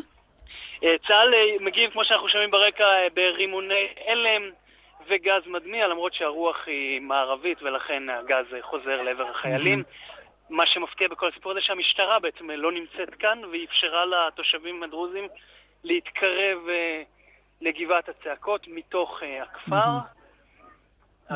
אה, 0.83 0.95
צה"ל 1.07 1.33
אה, 1.33 1.55
מגיב, 1.59 1.91
כמו 1.91 2.05
שאנחנו 2.05 2.29
שומעים 2.29 2.51
ברקע, 2.51 2.83
אה, 2.83 3.07
ברימוני 3.13 3.87
הלם 4.07 4.49
וגז 5.07 5.47
מדמיע, 5.47 5.87
למרות 5.87 6.13
שהרוח 6.13 6.67
היא 6.67 7.01
מערבית 7.01 7.63
ולכן 7.63 8.09
הגז 8.09 8.45
חוזר 8.61 9.01
לעבר 9.01 9.29
החיילים. 9.29 9.83
מה 10.49 10.65
שמפתיע 10.65 11.07
בכל 11.07 11.27
הסיפור 11.27 11.51
הזה 11.51 11.61
שהמשטרה 11.61 12.19
בעצם 12.19 12.51
לא 12.51 12.71
נמצאת 12.71 13.15
כאן 13.15 13.41
ואפשרה 13.51 14.05
לתושבים 14.05 14.83
הדרוזים 14.83 15.27
להתקרב 15.83 16.57
לגבעת 17.61 18.09
הצעקות 18.09 18.67
מתוך 18.67 19.23
הכפר. 19.41 20.20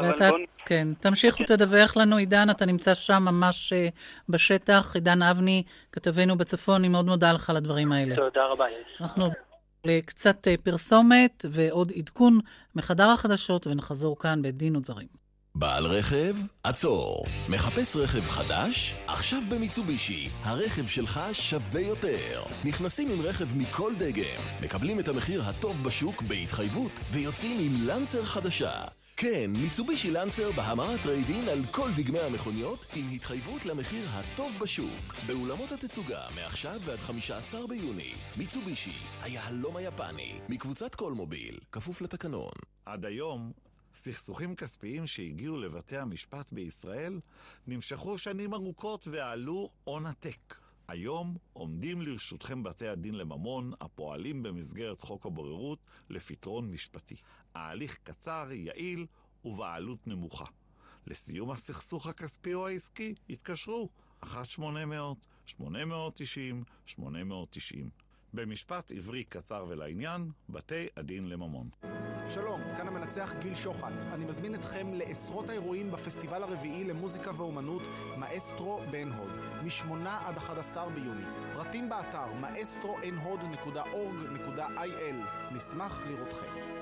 ואתה, 0.02 0.30
בוא... 0.30 0.38
כן, 0.66 0.88
תמשיכו, 1.00 1.38
כן. 1.38 1.46
תדווח 1.46 1.98
לנו, 1.98 2.18
עידן, 2.18 2.50
אתה 2.50 2.66
נמצא 2.66 2.94
שם 2.94 3.24
ממש 3.26 3.74
uh, 3.74 3.76
בשטח. 4.30 4.92
עידן 4.96 5.22
אבני, 5.22 5.64
כתבנו 5.92 6.38
בצפון, 6.38 6.76
אני 6.76 6.88
מאוד 6.88 7.06
מודה 7.06 7.32
לך 7.32 7.50
על 7.50 7.58
הדברים 7.58 7.92
האלה. 7.92 8.16
תודה 8.16 8.46
רבה. 8.52 8.66
אנחנו 9.02 9.30
לקצת 9.86 10.48
uh, 10.48 10.62
פרסומת 10.64 11.46
ועוד 11.50 11.92
עדכון 11.96 12.40
מחדר 12.76 13.10
החדשות, 13.10 13.68
ונחזור 13.68 14.20
כאן 14.20 14.42
בדין 14.42 14.76
ודברים. 14.76 15.26
בעל 15.58 15.86
רכב, 15.86 16.36
עצור. 16.64 17.24
מחפש 17.50 17.96
רכב 17.96 18.22
חדש? 18.22 18.96
עכשיו 19.08 19.40
במיצובישי. 19.50 20.30
הרכב 20.44 20.88
שלך 20.88 21.22
שווה 21.34 21.82
יותר. 21.82 22.44
נכנסים 22.66 23.12
עם 23.12 23.22
רכב 23.22 23.58
מכל 23.58 23.94
דגם, 23.98 24.42
מקבלים 24.62 25.00
את 25.00 25.08
המחיר 25.08 25.44
הטוב 25.44 25.84
בשוק 25.84 26.22
בהתחייבות, 26.22 26.92
ויוצאים 27.12 27.58
עם 27.60 27.88
לנסר 27.88 28.24
חדשה. 28.24 28.72
כן, 29.18 29.52
מיצובישי 29.52 30.12
לנסר 30.12 30.52
בהמרת 30.52 31.00
trade-in 31.04 31.50
על 31.50 31.60
כל 31.72 31.90
דגמי 31.98 32.20
המכוניות 32.20 32.86
עם 32.96 33.10
התחייבות 33.14 33.66
למחיר 33.66 34.06
הטוב 34.10 34.54
בשוק. 34.62 35.16
באולמות 35.28 35.72
התצוגה, 35.72 36.28
מעכשיו 36.36 36.82
ועד 36.86 37.00
15 37.00 37.68
ביוני. 37.68 38.14
מיצובישי, 38.38 38.96
היהלום 39.22 39.76
היפני, 39.76 40.40
מקבוצת 40.50 40.96
קולמוביל, 40.96 41.60
כפוף 41.72 42.02
לתקנון. 42.02 42.52
עד 42.86 43.06
היום, 43.06 43.52
סכסוכים 43.96 44.56
כספיים 44.56 45.08
שהגיעו 45.08 45.58
לבתי 45.58 45.98
המשפט 45.98 46.52
בישראל 46.52 47.20
נמשכו 47.68 48.18
שנים 48.18 48.54
ארוכות 48.54 49.08
ועלו 49.12 49.70
הון 49.84 50.06
עתק. 50.06 50.65
היום 50.88 51.38
עומדים 51.54 52.02
לרשותכם 52.02 52.64
בתי 52.64 52.88
הדין 52.88 53.16
לממון 53.16 53.72
הפועלים 53.82 54.44
במסגרת 54.44 55.02
חוק 55.02 55.26
הבוררות 55.26 55.80
לפתרון 56.10 56.72
משפטי. 56.72 57.16
ההליך 57.56 57.98
קצר, 58.04 58.48
יעיל 58.52 59.06
ובעלות 59.46 60.08
נמוכה. 60.08 60.46
לסיום 61.08 61.52
הסכסוך 61.52 62.08
הכספי 62.08 62.54
או 62.54 62.68
העסקי, 62.68 63.14
התקשרו 63.30 63.90
1-800-890-890. 64.24 65.64
במשפט 68.36 68.92
עברי 68.92 69.24
קצר 69.24 69.66
ולעניין, 69.70 70.30
בתי 70.50 70.88
הדין 70.98 71.30
לממון. 71.30 71.70
שלום, 72.34 72.62
כאן 72.78 72.88
המנצח 72.88 73.34
גיל 73.40 73.56
שוחט. 73.56 74.04
אני 74.14 74.26
מזמין 74.26 74.56
אתכם 74.56 74.94
לעשרות 74.94 75.50
האירועים 75.50 75.92
בפסטיבל 75.92 76.44
הרביעי 76.44 76.84
למוזיקה 76.84 77.32
ואומנות 77.38 77.82
מאסטרו 78.18 78.82
בעין 78.92 79.12
הוד, 79.12 79.32
מ-8 79.64 80.08
עד 80.08 80.38
11 80.38 80.90
ביוני. 80.90 81.26
פרטים 81.54 81.90
באתר 81.90 82.28
maestroinhod.org.il 82.42 85.16
נשמח 85.52 86.02
לראותכם. 86.08 86.75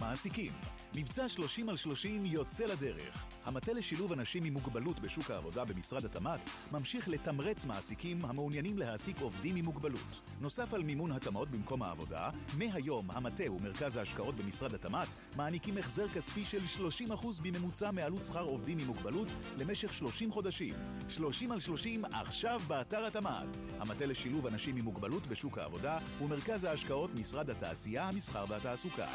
מעסיקים 0.00 0.52
מבצע 0.94 1.28
30 1.28 1.68
על 1.68 1.76
30 1.76 2.26
יוצא 2.26 2.66
לדרך. 2.66 3.24
המטה 3.44 3.72
לשילוב 3.72 4.12
אנשים 4.12 4.44
עם 4.44 4.52
מוגבלות 4.52 4.98
בשוק 4.98 5.30
העבודה 5.30 5.64
במשרד 5.64 6.04
התמ"ת 6.04 6.40
ממשיך 6.72 7.08
לתמרץ 7.08 7.64
מעסיקים 7.64 8.24
המעוניינים 8.24 8.78
להעסיק 8.78 9.20
עובדים 9.20 9.56
עם 9.56 9.64
מוגבלות. 9.64 10.20
נוסף 10.40 10.74
על 10.74 10.82
מימון 10.82 11.12
התאמות 11.12 11.50
במקום 11.50 11.82
העבודה, 11.82 12.30
מהיום 12.58 13.10
המטה 13.10 13.52
ומרכז 13.52 13.96
ההשקעות 13.96 14.34
במשרד 14.34 14.74
התמ"ת 14.74 15.08
מעניקים 15.36 15.78
החזר 15.78 16.08
כספי 16.08 16.44
של 16.44 16.60
30% 17.08 17.26
בממוצע 17.42 17.90
מעלות 17.90 18.24
שכר 18.24 18.44
עובדים 18.44 18.78
עם 18.78 18.86
מוגבלות 18.86 19.28
למשך 19.58 19.92
30 19.92 20.32
חודשים. 20.32 20.74
30 21.08 21.52
על 21.52 21.60
30 21.60 22.04
עכשיו 22.04 22.60
באתר 22.66 23.06
התמ"ת. 23.06 23.56
המטה 23.78 24.06
לשילוב 24.06 24.46
אנשים 24.46 24.76
עם 24.76 24.84
מוגבלות 24.84 25.26
בשוק 25.26 25.58
העבודה 25.58 25.98
ומרכז 26.22 26.64
ההשקעות 26.64 27.14
משרד 27.14 27.50
התעשייה, 27.50 28.08
המסחר 28.08 28.44
והתעסוקה. 28.48 29.06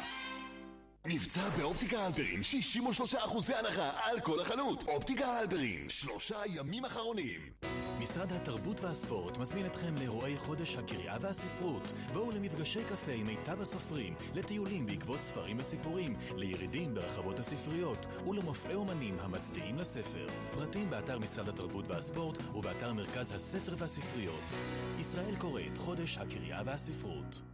מבצע 1.06 1.48
באופטיקה 1.48 2.06
הלפרין, 2.06 2.40
63% 2.40 3.54
הנחה 3.54 3.90
על 4.04 4.20
כל 4.20 4.40
החנות. 4.40 4.84
אופטיקה 4.88 5.26
הלפרין, 5.26 5.90
שלושה 5.90 6.36
ימים 6.46 6.84
אחרונים. 6.84 7.40
משרד 8.00 8.32
התרבות 8.32 8.80
והספורט 8.80 9.38
מזמין 9.38 9.66
אתכם 9.66 9.96
לאירועי 9.96 10.38
חודש 10.38 10.76
הקריאה 10.76 11.16
והספרות. 11.20 11.92
בואו 12.12 12.30
למפגשי 12.30 12.84
קפה 12.90 13.12
עם 13.12 13.26
מיטב 13.26 13.60
הסופרים, 13.60 14.14
לטיולים 14.34 14.86
בעקבות 14.86 15.22
ספרים 15.22 15.58
וסיפורים, 15.60 16.16
לירידים 16.36 16.94
ברחבות 16.94 17.38
הספריות 17.38 18.06
ולמופעי 18.26 18.74
אומנים 18.74 19.18
המצדיעים 19.20 19.78
לספר. 19.78 20.26
פרטים 20.54 20.90
באתר 20.90 21.18
משרד 21.18 21.48
התרבות 21.48 21.88
והספורט 21.88 22.36
ובאתר 22.54 22.92
מרכז 22.92 23.34
הספר 23.34 23.74
והספריות. 23.78 24.40
ישראל 25.00 25.36
קוראת 25.36 25.78
חודש 25.78 26.18
הקריאה 26.18 26.62
והספרות. 26.66 27.53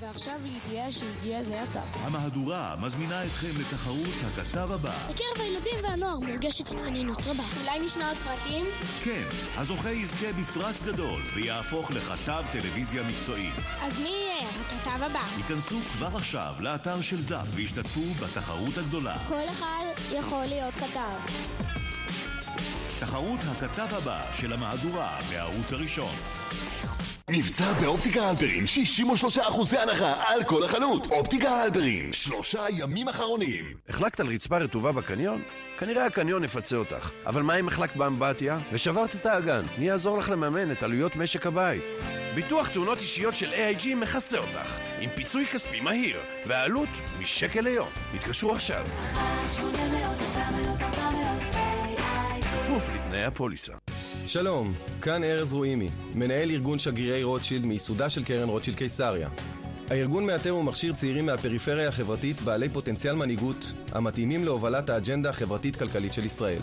ועכשיו 0.00 0.40
לידיעה 0.42 0.92
שהגיע 0.92 1.42
זה 1.42 1.62
עתה. 1.62 1.80
המהדורה 1.94 2.76
מזמינה 2.80 3.24
אתכם 3.24 3.48
לתחרות 3.60 4.14
הכתב 4.26 4.72
הבא. 4.72 4.92
בקרב 5.10 5.44
הילדים 5.44 5.74
והנוער 5.82 6.18
מורגשת 6.18 6.68
התעניינות 6.68 7.18
רבה. 7.26 7.42
אולי 7.60 7.86
נשמע 7.86 8.08
עוד 8.08 8.16
פרטים? 8.16 8.66
כן, 9.04 9.24
הזוכה 9.56 9.92
יזכה 9.92 10.32
בפרס 10.40 10.82
גדול 10.82 11.22
ויהפוך 11.34 11.90
לכתב 11.90 12.44
טלוויזיה 12.52 13.02
מקצועי. 13.02 13.50
אז 13.80 14.00
מי 14.02 14.08
יהיה 14.08 14.48
הכתב 14.48 15.02
הבא? 15.02 15.22
ייכנסו 15.36 15.80
כבר 15.80 16.16
עכשיו 16.16 16.54
לאתר 16.60 17.00
של 17.00 17.22
זאפ 17.22 17.46
והשתתפו 17.54 18.00
בתחרות 18.00 18.78
הגדולה. 18.78 19.16
כל 19.28 19.44
אחד 19.50 19.84
יכול 20.12 20.44
להיות 20.44 20.74
כתב. 20.74 21.16
תחרות 23.00 23.40
הכתב 23.50 23.94
הבא 23.94 24.22
של 24.36 24.52
המהדורה 24.52 25.18
בערוץ 25.30 25.72
הראשון. 25.72 26.14
מבצע 27.32 27.72
באופטיקה 27.72 28.28
הלפרין, 28.28 28.64
63% 28.64 29.78
הנחה 29.78 30.14
על 30.26 30.44
כל 30.44 30.64
החנות. 30.64 31.06
אופטיקה 31.06 31.50
הלפרין, 31.50 32.12
שלושה 32.12 32.60
ימים 32.70 33.08
אחרונים. 33.08 33.64
החלקת 33.88 34.20
על 34.20 34.26
רצפה 34.26 34.58
רטובה 34.58 34.92
בקניון? 34.92 35.42
כנראה 35.78 36.06
הקניון 36.06 36.44
יפצה 36.44 36.76
אותך. 36.76 37.10
אבל 37.26 37.42
מה 37.42 37.54
אם 37.54 37.68
החלקת 37.68 37.96
באמבטיה 37.96 38.58
ושברת 38.72 39.14
את 39.14 39.26
האגן? 39.26 39.64
מי 39.78 39.86
יעזור 39.86 40.18
לך 40.18 40.30
לממן 40.30 40.72
את 40.72 40.82
עלויות 40.82 41.16
משק 41.16 41.46
הבית? 41.46 41.82
ביטוח 42.34 42.68
תאונות 42.68 42.98
אישיות 43.00 43.34
של 43.34 43.52
AIG 43.52 43.94
מכסה 43.96 44.38
אותך, 44.38 44.78
עם 45.00 45.10
פיצוי 45.14 45.46
כספי 45.46 45.80
מהיר, 45.80 46.20
והעלות 46.46 46.88
משקל 47.20 47.60
ליום. 47.60 47.88
התקשרו 48.14 48.52
עכשיו. 48.52 48.86
כפוף 52.42 52.88
לתנאי 52.94 53.24
הפוליסה. 53.24 53.72
שלום, 54.32 54.72
כאן 55.02 55.24
ארז 55.24 55.52
רואימי, 55.52 55.88
מנהל 56.14 56.50
ארגון 56.50 56.78
שגרירי 56.78 57.22
רוטשילד 57.22 57.64
מייסודה 57.64 58.10
של 58.10 58.24
קרן 58.24 58.48
רוטשילד 58.48 58.76
קיסריה. 58.76 59.28
הארגון 59.88 60.26
מאתר 60.26 60.56
ומכשיר 60.56 60.92
צעירים 60.92 61.26
מהפריפריה 61.26 61.88
החברתית 61.88 62.40
בעלי 62.40 62.68
פוטנציאל 62.68 63.16
מנהיגות 63.16 63.72
המתאימים 63.92 64.44
להובלת 64.44 64.90
האג'נדה 64.90 65.30
החברתית-כלכלית 65.30 66.12
של 66.12 66.24
ישראל. 66.24 66.60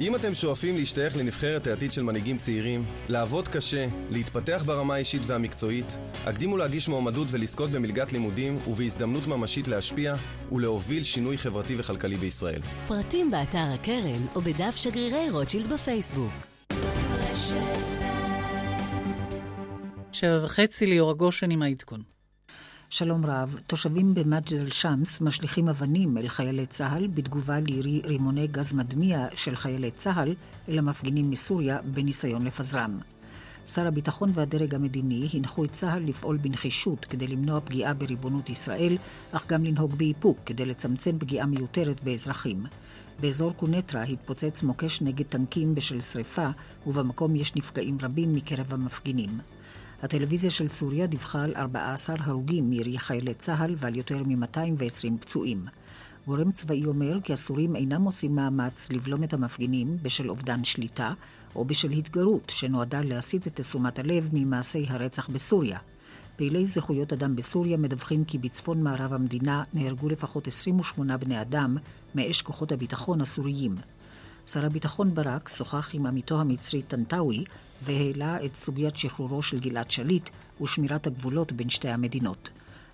אם 0.00 0.14
אתם 0.14 0.34
שואפים 0.34 0.76
להשתייך 0.76 1.16
לנבחרת 1.16 1.66
העתיד 1.66 1.92
של 1.92 2.02
מנהיגים 2.02 2.36
צעירים, 2.36 2.84
לעבוד 3.08 3.48
קשה, 3.48 3.86
להתפתח 4.10 4.62
ברמה 4.66 4.94
האישית 4.94 5.22
והמקצועית, 5.26 5.98
הקדימו 6.24 6.56
להגיש 6.56 6.88
מועמדות 6.88 7.28
ולזכות 7.30 7.70
במלגת 7.70 8.12
לימודים 8.12 8.58
ובהזדמנות 8.66 9.26
ממשית 9.26 9.68
להשפיע 9.68 10.14
ולהוביל 10.52 11.04
שינוי 11.04 11.38
חברתי 11.38 11.74
וכלכלי 11.78 12.16
בישראל. 12.16 12.60
פרטים 12.86 13.30
באתר 13.30 13.72
הקרן 13.74 14.26
או 14.34 14.40
בדף 14.40 14.76
שגרירי 14.76 15.30
רוטשילד 15.30 15.72
בפייסבוק. 15.72 16.55
שבע 20.12 20.44
וחצי 20.44 20.86
ליאור 20.86 21.10
הגושן 21.10 21.50
עם 21.50 21.62
העדכון. 21.62 22.02
שלום 22.90 23.26
רב, 23.26 23.60
תושבים 23.66 24.14
במג'ד 24.14 24.54
אל-שמס 24.54 25.20
משליכים 25.20 25.68
אבנים 25.68 26.18
אל 26.18 26.28
חיילי 26.28 26.66
צה"ל 26.66 27.06
בתגובה 27.06 27.60
לירי 27.60 28.02
רימוני 28.04 28.46
גז 28.46 28.72
מדמיע 28.72 29.26
של 29.34 29.56
חיילי 29.56 29.90
צה"ל 29.90 30.34
אל 30.68 30.78
המפגינים 30.78 31.30
מסוריה 31.30 31.82
בניסיון 31.82 32.46
לפזרם. 32.46 32.98
שר 33.66 33.86
הביטחון 33.86 34.30
והדרג 34.34 34.74
המדיני 34.74 35.28
הנחו 35.34 35.64
את 35.64 35.72
צה"ל 35.72 36.02
לפעול 36.02 36.36
בנחישות 36.36 37.04
כדי 37.04 37.26
למנוע 37.26 37.60
פגיעה 37.60 37.94
בריבונות 37.94 38.50
ישראל, 38.50 38.96
אך 39.32 39.46
גם 39.46 39.64
לנהוג 39.64 39.94
באיפוק 39.94 40.38
כדי 40.46 40.66
לצמצם 40.66 41.18
פגיעה 41.18 41.46
מיותרת 41.46 42.04
באזרחים. 42.04 42.66
באזור 43.20 43.52
קונטרה 43.52 44.02
התפוצץ 44.02 44.62
מוקש 44.62 45.02
נגד 45.02 45.26
טנקים 45.26 45.74
בשל 45.74 46.00
שרפה, 46.00 46.48
ובמקום 46.86 47.36
יש 47.36 47.56
נפגעים 47.56 47.98
רבים 48.02 48.34
מקרב 48.34 48.74
המפגינים. 48.74 49.38
הטלוויזיה 50.02 50.50
של 50.50 50.68
סוריה 50.68 51.06
דיווחה 51.06 51.44
על 51.44 51.52
14 51.56 52.16
הרוגים 52.18 52.70
מירי 52.70 52.98
חיילי 52.98 53.34
צה"ל 53.34 53.74
ועל 53.78 53.96
יותר 53.96 54.22
מ-220 54.22 55.20
פצועים. 55.20 55.66
גורם 56.26 56.52
צבאי 56.52 56.84
אומר 56.84 57.20
כי 57.20 57.32
הסורים 57.32 57.76
אינם 57.76 58.02
עושים 58.02 58.34
מאמץ 58.34 58.92
לבלום 58.92 59.24
את 59.24 59.32
המפגינים 59.32 59.96
בשל 60.02 60.30
אובדן 60.30 60.64
שליטה 60.64 61.12
או 61.54 61.64
בשל 61.64 61.90
התגרות 61.90 62.50
שנועדה 62.50 63.00
להסיט 63.00 63.46
את 63.46 63.60
תשומת 63.60 63.98
הלב 63.98 64.28
ממעשי 64.32 64.86
הרצח 64.88 65.28
בסוריה. 65.28 65.78
פעילי 66.36 66.66
זכויות 66.66 67.12
אדם 67.12 67.36
בסוריה 67.36 67.76
מדווחים 67.76 68.24
כי 68.24 68.38
בצפון 68.38 68.82
מערב 68.82 69.12
המדינה 69.12 69.62
נהרגו 69.74 70.08
לפחות 70.08 70.46
28 70.46 71.16
בני 71.16 71.40
אדם 71.40 71.76
מאש 72.14 72.42
כוחות 72.42 72.72
הביטחון 72.72 73.20
הסוריים. 73.20 73.76
שר 74.46 74.66
הביטחון 74.66 75.14
ברק 75.14 75.48
שוחח 75.48 75.90
עם 75.94 76.06
עמיתו 76.06 76.40
המצרי 76.40 76.82
טנטאווי 76.82 77.44
והעלה 77.82 78.44
את 78.44 78.56
סוגיית 78.56 78.96
שחרורו 78.96 79.42
של 79.42 79.58
גלעד 79.58 79.90
שליט 79.90 80.30
ושמירת 80.60 81.06
הגבולות 81.06 81.52
בין 81.52 81.68
שתי 81.70 81.88
המדינות. 81.88 82.50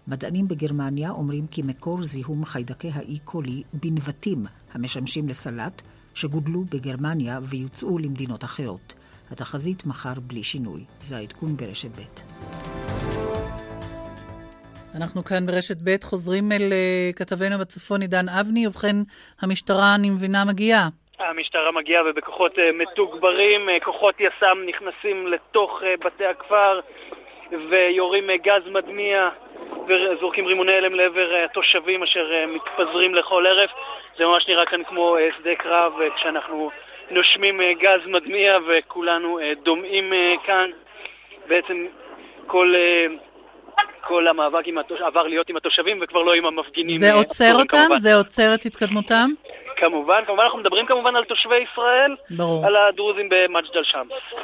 מדענים 0.08 0.48
בגרמניה 0.48 1.10
אומרים 1.10 1.46
כי 1.46 1.62
מקור 1.62 2.02
זיהום 2.02 2.44
חיידקי 2.44 2.90
האי 2.94 3.18
קולי 3.18 3.62
בנבטים 3.72 4.46
המשמשים 4.74 5.28
לסלט, 5.28 5.82
שגודלו 6.14 6.64
בגרמניה 6.70 7.40
ויוצאו 7.42 7.98
למדינות 7.98 8.44
אחרות. 8.44 8.94
התחזית 9.30 9.86
מחר 9.86 10.14
בלי 10.26 10.42
שינוי. 10.42 10.84
זה 11.00 11.16
העדכון 11.16 11.56
ברשת 11.56 11.90
ב'. 11.90 12.91
אנחנו 14.96 15.24
כאן 15.24 15.46
ברשת 15.46 15.76
ב' 15.84 16.02
חוזרים 16.02 16.52
אל 16.52 16.72
uh, 16.72 17.16
כתבנו 17.16 17.58
בצפון 17.58 18.00
עידן 18.00 18.28
אבני, 18.28 18.66
ובכן 18.66 18.96
המשטרה, 19.42 19.94
אני 19.94 20.10
מבינה, 20.10 20.44
מגיעה. 20.44 20.88
המשטרה 21.18 21.72
מגיעה 21.72 22.02
ובכוחות 22.06 22.58
uh, 22.58 22.60
מתוגברים, 22.74 23.68
uh, 23.68 23.84
כוחות 23.84 24.20
יס"מ 24.20 24.58
נכנסים 24.66 25.26
לתוך 25.26 25.80
uh, 25.82 26.04
בתי 26.06 26.26
הכפר 26.26 26.80
ויורים 27.70 28.30
uh, 28.30 28.32
גז 28.42 28.62
מדמיע 28.72 29.28
וזורקים 29.88 30.46
רימוני 30.46 30.72
הלם 30.72 30.94
לעבר 30.94 31.32
uh, 31.32 31.50
התושבים 31.50 32.02
אשר 32.02 32.30
uh, 32.30 32.46
מתפזרים 32.46 33.14
לכל 33.14 33.46
ערב. 33.46 33.68
זה 34.18 34.24
ממש 34.24 34.48
נראה 34.48 34.66
כאן 34.66 34.84
כמו 34.84 35.16
uh, 35.16 35.40
שדה 35.40 35.54
קרב 35.54 35.92
uh, 35.98 36.16
כשאנחנו 36.16 36.70
נושמים 37.10 37.60
uh, 37.60 37.64
גז 37.82 38.00
מדמיע 38.06 38.58
וכולנו 38.68 39.38
uh, 39.38 39.64
דומעים 39.64 40.12
uh, 40.12 40.46
כאן. 40.46 40.70
בעצם 41.48 41.86
כל... 42.46 42.74
כל 44.00 44.28
המאבק 44.28 44.62
עם 44.66 44.78
התוש... 44.78 45.00
עבר 45.00 45.22
להיות 45.22 45.48
עם 45.48 45.56
התושבים 45.56 45.98
וכבר 46.02 46.22
לא 46.22 46.34
עם 46.34 46.46
המפגינים. 46.46 47.00
זה 47.00 47.12
עוצר 47.12 47.54
אותם? 47.54 47.76
כמובן. 47.76 47.98
זה 47.98 48.14
עוצר 48.14 48.54
את 48.54 48.66
התקדמותם? 48.66 49.30
כמובן, 49.76 50.20
כמובן 50.26 50.42
אנחנו 50.42 50.58
מדברים 50.58 50.86
כמובן 50.86 51.16
על 51.16 51.24
תושבי 51.24 51.54
ישראל, 51.54 52.16
ברור. 52.30 52.66
על 52.66 52.76
הדרוזים 52.76 53.28
במג'דל 53.28 53.84
שמס. 53.84 54.42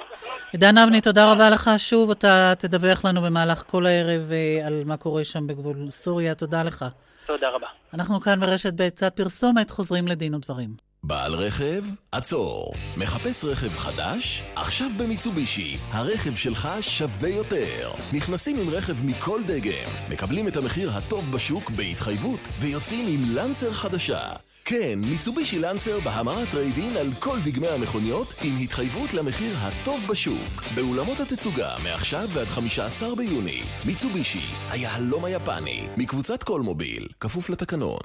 עידן 0.53 0.79
אבני, 0.79 1.01
תודה 1.01 1.33
רבה 1.33 1.51
לך 1.51 1.71
שוב. 1.77 2.11
אתה 2.11 2.53
תדווח 2.59 3.05
לנו 3.05 3.21
במהלך 3.21 3.63
כל 3.67 3.87
הערב 3.87 4.33
אה, 4.33 4.67
על 4.67 4.83
מה 4.87 4.97
קורה 4.97 5.25
שם 5.25 5.47
בגבול 5.47 5.77
סוריה. 5.91 6.35
תודה 6.35 6.63
לך. 6.63 6.85
תודה 7.27 7.51
רבה. 7.51 7.67
אנחנו 7.95 8.21
כאן 8.21 8.41
ברשת 8.41 8.73
בצד 8.77 9.11
פרסומת, 9.11 9.71
חוזרים 9.71 10.09
לדין 10.09 10.35
ודברים. 10.35 10.88
בעל 11.03 11.35
רכב, 11.35 11.85
עצור. 12.13 12.73
מחפש 12.97 13.45
רכב 13.45 13.77
חדש? 13.77 14.43
עכשיו 14.57 14.91
במיצובישי. 14.97 15.77
הרכב 15.91 16.35
שלך 16.35 16.69
שווה 16.81 17.29
יותר. 17.29 17.93
נכנסים 18.13 18.57
עם 18.61 18.71
רכב 18.71 19.07
מכל 19.07 19.41
דגם, 19.47 19.89
מקבלים 20.11 20.49
את 20.49 20.57
המחיר 20.57 20.91
הטוב 20.91 21.31
בשוק 21.33 21.71
בהתחייבות, 21.71 22.41
ויוצאים 22.61 23.07
עם 23.09 23.37
לנסר 23.37 23.73
חדשה. 23.73 24.33
כן, 24.65 24.99
מיצובישי 24.99 25.59
לנסר 25.59 26.01
בהמרת 26.01 26.49
trade-in 26.51 26.97
על 26.97 27.09
כל 27.19 27.39
דגמי 27.45 27.69
המכוניות 27.69 28.35
עם 28.43 28.57
התחייבות 28.61 29.15
למחיר 29.15 29.57
הטוב 29.59 30.01
בשוק. 30.09 30.63
באולמות 30.75 31.21
התצוגה 31.21 31.77
מעכשיו 31.85 32.29
ועד 32.33 32.47
15 32.47 33.17
ביוני. 33.17 33.63
מיצובישי, 33.85 34.45
היהלום 34.71 35.25
היפני, 35.25 35.87
מקבוצת 35.97 36.43
קולמוביל, 36.43 37.09
כפוף 37.21 37.51
לתקנון. 37.51 38.01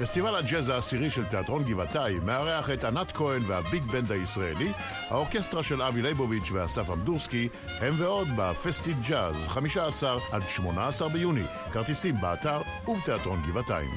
פסטיבל 0.00 0.34
הג'אז 0.34 0.68
העשירי 0.68 1.10
של 1.10 1.24
תיאטרון 1.24 1.64
גבעתיים 1.64 2.26
מארח 2.26 2.70
את 2.70 2.84
ענת 2.84 3.12
כהן 3.12 3.42
והביג 3.46 3.82
בנד 3.82 4.12
הישראלי, 4.12 4.72
האורקסטרה 5.08 5.62
של 5.62 5.82
אבי 5.82 6.02
ליבוביץ' 6.02 6.50
ואסף 6.52 6.90
אמדורסקי, 6.90 7.48
הם 7.80 7.94
ועוד 7.98 8.28
בפסטי 8.36 8.92
ג'אז, 9.08 9.48
15 9.48 10.18
עד 10.32 10.42
18 10.48 11.08
ביוני. 11.08 11.44
כרטיסים 11.72 12.20
באתר 12.20 12.62
ובתיאטרון 12.88 13.42
גבעתיים. 13.48 13.90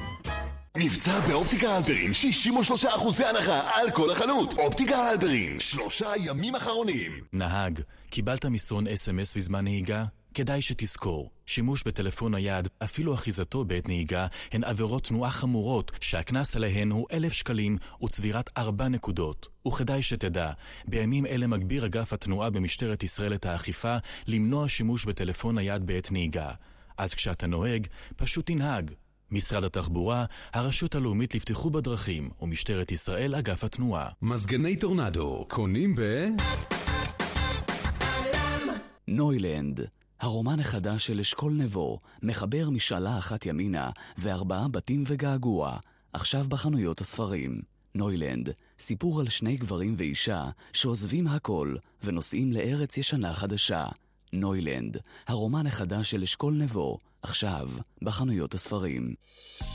מבצע 0.76 1.20
באופטיקה 1.20 1.76
הלפרין, 1.76 2.12
63% 2.12 3.24
הנחה 3.26 3.60
על 3.74 3.90
כל 3.90 4.10
החנות. 4.10 4.58
אופטיקה 4.58 4.96
הלפרין, 4.96 5.60
שלושה 5.60 6.12
ימים 6.16 6.54
אחרונים. 6.54 7.12
נהג, 7.32 7.80
קיבלת 8.10 8.44
מסרון 8.44 8.86
אס.אם.אס 8.86 9.36
בזמן 9.36 9.64
נהיגה? 9.64 10.04
כדאי 10.38 10.62
שתזכור, 10.62 11.30
שימוש 11.46 11.82
בטלפון 11.86 12.34
נייד, 12.34 12.68
אפילו 12.84 13.14
אחיזתו 13.14 13.64
בעת 13.64 13.88
נהיגה, 13.88 14.26
הן 14.52 14.64
עבירות 14.64 15.04
תנועה 15.04 15.30
חמורות, 15.30 15.92
שהקנס 16.00 16.56
עליהן 16.56 16.90
הוא 16.90 17.06
אלף 17.12 17.32
שקלים 17.32 17.78
וצבירת 18.02 18.50
ארבע 18.56 18.88
נקודות. 18.88 19.48
וכדאי 19.68 20.02
שתדע, 20.02 20.50
בימים 20.88 21.26
אלה 21.26 21.46
מגביר 21.46 21.86
אגף 21.86 22.12
התנועה 22.12 22.50
במשטרת 22.50 23.02
ישראל 23.02 23.34
את 23.34 23.46
האכיפה 23.46 23.96
למנוע 24.26 24.68
שימוש 24.68 25.04
בטלפון 25.04 25.54
נייד 25.54 25.86
בעת 25.86 26.12
נהיגה. 26.12 26.50
אז 26.98 27.14
כשאתה 27.14 27.46
נוהג, 27.46 27.86
פשוט 28.16 28.46
תנהג. 28.46 28.90
משרד 29.30 29.64
התחבורה, 29.64 30.24
הרשות 30.52 30.94
הלאומית 30.94 31.34
לבטיחות 31.34 31.72
בדרכים 31.72 32.30
ומשטרת 32.40 32.92
ישראל, 32.92 33.34
אגף 33.34 33.64
התנועה. 33.64 34.08
מזגני 34.22 34.76
טורנדו, 34.76 35.44
קונים 35.48 35.94
ב... 35.96 36.26
נוילנד, 39.08 39.80
הרומן 40.20 40.60
החדש 40.60 41.06
של 41.06 41.20
אשכול 41.20 41.52
נבו, 41.52 41.98
מחבר 42.22 42.70
משאלה 42.70 43.18
אחת 43.18 43.46
ימינה 43.46 43.90
וארבעה 44.18 44.68
בתים 44.68 45.04
וגעגוע, 45.06 45.76
עכשיו 46.12 46.44
בחנויות 46.48 47.00
הספרים. 47.00 47.60
נוילנד, 47.94 48.48
סיפור 48.80 49.20
על 49.20 49.28
שני 49.28 49.56
גברים 49.56 49.94
ואישה 49.96 50.44
שעוזבים 50.72 51.26
הכל 51.26 51.76
ונוסעים 52.02 52.52
לארץ 52.52 52.98
ישנה 52.98 53.34
חדשה. 53.34 53.86
נוילנד, 54.32 54.96
הרומן 55.26 55.66
החדש 55.66 56.10
של 56.10 56.22
אשכול 56.22 56.54
נבו, 56.54 56.98
עכשיו 57.22 57.68
בחנויות 58.02 58.54
הספרים. 58.54 59.14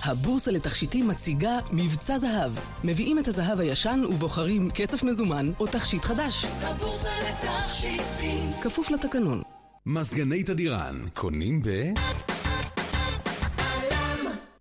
הבורסה 0.03 0.51
לתכשיטים 0.51 1.07
מציגה 1.07 1.59
מבצע 1.71 2.17
זהב. 2.17 2.51
מביאים 2.83 3.19
את 3.19 3.27
הזהב 3.27 3.59
הישן 3.59 4.01
ובוחרים 4.09 4.71
כסף 4.71 5.03
מזומן 5.03 5.51
או 5.59 5.67
תכשיט 5.67 6.03
חדש. 6.03 6.45
הבורסה 6.45 7.09
לתכשיטים. 7.29 8.51
כפוף 8.61 8.91
לתקנון. 8.91 9.52
מזגני 9.85 10.43
תדירן, 10.43 10.95
קונים 11.13 11.61
ב... 11.61 11.69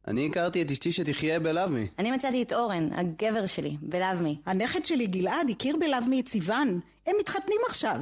אני 0.08 0.26
הכרתי 0.26 0.62
את 0.62 0.70
אשתי 0.70 0.92
שתחיה 0.92 1.40
בלאבמי. 1.40 1.86
אני 1.98 2.10
מצאתי 2.10 2.42
את 2.42 2.52
אורן, 2.52 2.88
הגבר 2.92 3.46
שלי, 3.46 3.76
בלאבמי. 3.82 4.38
הנכד 4.46 4.84
שלי 4.84 5.06
גלעד 5.06 5.50
הכיר 5.50 5.76
בלאבמי 5.80 6.20
את 6.20 6.28
סיוון. 6.28 6.80
הם 7.06 7.14
מתחתנים 7.20 7.60
עכשיו. 7.68 7.96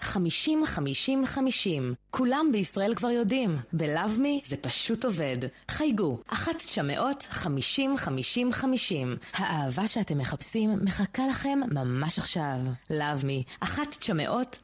חמישים 0.00 0.66
חמישים 0.66 1.26
חמישים. 1.26 1.94
כולם 2.10 2.46
בישראל 2.52 2.94
כבר 2.94 3.10
יודעים, 3.10 3.58
בלאבמי 3.72 4.40
זה 4.44 4.56
פשוט 4.56 5.04
עובד. 5.04 5.36
חייגו, 5.70 6.18
אחת 6.28 6.56
תשע 6.58 6.82
מאות 6.82 7.26
חמישים 7.30 7.96
חמישים 7.96 8.52
חמישים. 8.52 9.16
האהבה 9.32 9.88
שאתם 9.88 10.18
מחפשים 10.18 10.78
מחכה 10.84 11.26
לכם 11.26 11.58
ממש 11.72 12.18
עכשיו. 12.18 12.58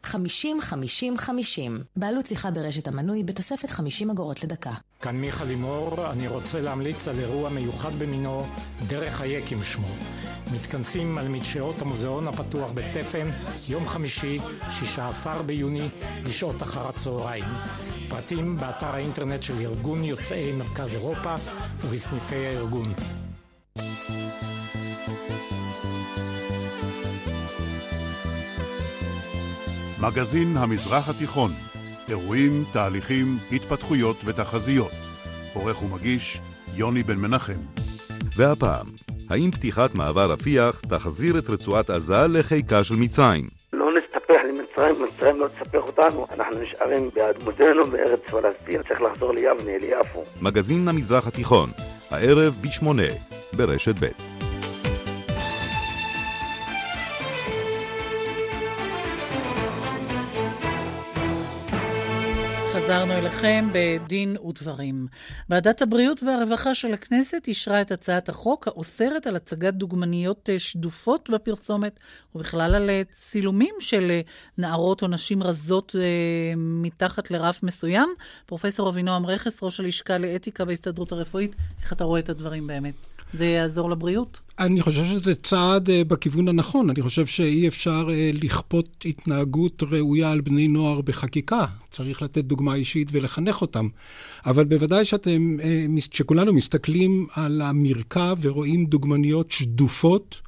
חמישים 0.05 0.61
חמישים 0.61 1.19
חמישים. 1.19 1.83
בעלות 1.97 2.27
שיחה 2.27 2.51
ברשת 2.51 2.89
המנוי 2.89 3.23
בתוספת 3.23 3.71
חמישים 3.71 4.11
אגורות 4.11 4.45
לדקה. 4.45 4.73
כאן 5.01 5.17
מיכה 5.17 5.45
לימור, 5.45 6.11
אני 6.11 6.29
רוצה 6.29 6.61
להמליץ 6.61 7.09
על 7.09 7.19
אירוע 7.19 7.49
מיוחד 7.49 7.95
במינו, 7.99 8.47
דרך 8.87 9.21
היקים 9.21 9.63
שמו. 9.63 9.89
מתכנסים 10.55 11.19
על 11.19 11.29
מדשאות 11.29 11.83
המוזיאון 11.83 12.29
הפתוח 12.29 12.73
בתפן, 12.75 13.29
יום 13.69 13.89
חמישי, 13.89 14.39
16 14.71 15.43
ביוני, 15.43 15.89
בשעות 16.25 16.63
אחר 16.63 16.89
הצהריים. 16.89 17.45
פרטים 18.09 18.57
באתר 18.57 18.95
האינטרנט 18.95 19.43
של 19.43 19.61
ארגון 19.61 20.05
יוצאי 20.05 20.53
מרכז 20.53 20.95
אירופה 20.95 21.35
ובסניפי 21.81 22.47
הארגון. 22.47 22.93
מגזין 30.01 30.57
המזרח 30.57 31.09
התיכון, 31.09 31.51
אירועים, 32.11 32.65
תהליכים, 32.73 33.27
התפתחויות 33.53 34.17
ותחזיות. 34.25 34.93
עורך 35.55 35.83
ומגיש 35.83 36.41
יוני 36.77 37.03
בן 37.03 37.17
מנחם. 37.17 37.61
והפעם, 38.37 38.87
האם 39.31 39.51
פתיחת 39.51 39.95
מעבר 39.95 40.33
רפיח 40.33 40.81
תחזיר 40.81 41.39
את 41.39 41.51
רצועת 41.51 41.91
עזה 41.91 42.27
לחיקה 42.29 42.85
של 42.85 42.95
מצרים? 42.95 43.49
לא 43.73 43.89
נסתפח 43.95 44.41
למצרים, 44.49 44.95
מצרים 45.09 45.41
לא 45.41 45.49
תספח 45.49 45.83
אותנו. 45.87 46.27
אנחנו 46.35 46.61
נשארים 46.61 47.11
באדמותינו 47.15 47.87
בארץ 47.87 48.21
פלסטין, 48.21 48.83
צריך 48.83 49.03
לחזור 49.03 49.33
ליבנה, 49.33 49.79
ליפו. 49.79 50.23
מגזין 50.43 50.89
המזרח 50.89 51.27
התיכון, 51.27 51.71
הערב 52.11 52.55
בשמונה, 52.63 53.09
ברשת 53.57 53.95
ב'. 54.01 54.40
אליכם 63.31 63.69
בדין 63.73 64.37
ודברים. 64.49 65.07
ועדת 65.49 65.83
הבריאות 65.83 66.23
והרווחה 66.23 66.75
של 66.75 66.93
הכנסת 66.93 67.49
אישרה 67.49 67.81
את 67.81 67.91
הצעת 67.91 68.29
החוק 68.29 68.69
האוסרת 68.69 69.27
על 69.27 69.37
הצגת 69.37 69.75
דוגמניות 69.75 70.49
אה, 70.53 70.59
שדופות 70.59 71.31
בפרסומת, 71.31 72.01
ובכלל 72.35 72.75
על 72.75 72.91
אה, 72.91 73.03
צילומים 73.21 73.75
של 73.81 74.11
אה, 74.11 74.21
נערות 74.59 75.03
או 75.03 75.09
נשים 75.09 75.43
רזות 75.43 75.95
מתחת 76.57 77.31
לרף 77.31 77.63
מסוים. 77.63 78.09
פרופסור 78.47 78.89
אבינועם 78.89 79.27
רכס, 79.27 79.63
ראש 79.63 79.81
הלשכה 79.81 80.19
לאתיקה 80.19 80.65
בהסתדרות 80.65 81.13
הרפואית, 81.13 81.55
איך 81.83 81.93
אתה 81.93 82.05
רואה 82.05 82.21
את 82.21 82.29
הדברים 82.29 82.67
באמת? 82.67 82.95
זה 83.33 83.47
יעזור 83.47 83.91
לבריאות? 83.91 84.41
אני 84.59 84.83
חושב 84.83 85.05
שזה 85.05 85.35
צעד 85.35 85.89
uh, 85.89 85.93
בכיוון 86.09 86.49
הנכון. 86.49 86.91
אני 86.91 87.03
חושב 87.03 87.27
שאי 87.27 87.69
אפשר 87.69 88.09
uh, 88.09 88.45
לכפות 88.45 89.05
התנהגות 89.05 89.83
ראויה 89.91 90.31
על 90.31 90.41
בני 90.41 90.69
נוער 90.69 91.01
בחקיקה. 91.01 91.67
צריך 91.91 92.23
לתת 92.23 92.45
דוגמה 92.45 92.75
אישית 92.75 93.09
ולחנך 93.13 93.61
אותם. 93.63 93.89
אבל 94.47 94.65
בוודאי 94.65 95.05
שאתם, 95.05 95.57
uh, 95.59 96.01
שכולנו 96.13 96.53
מסתכלים 96.53 97.27
על 97.35 97.61
המרקע 97.61 98.35
ורואים 98.41 98.87
דוגמניות 98.87 99.51
שדופות, 99.51 100.41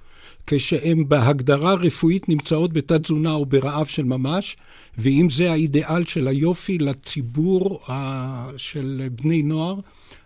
כשהן 0.47 1.09
בהגדרה 1.09 1.75
רפואית 1.75 2.29
נמצאות 2.29 2.73
בתת-תזונה 2.73 3.33
או 3.33 3.47
ברעב 3.47 3.87
של 3.87 4.05
ממש, 4.05 4.57
ואם 4.99 5.27
זה 5.31 5.53
האידיאל 5.53 6.05
של 6.05 6.29
היופי 6.29 6.79
לציבור 6.79 7.81
uh, 7.87 7.91
של 8.57 9.09
בני 9.13 9.43
נוער, 9.43 9.81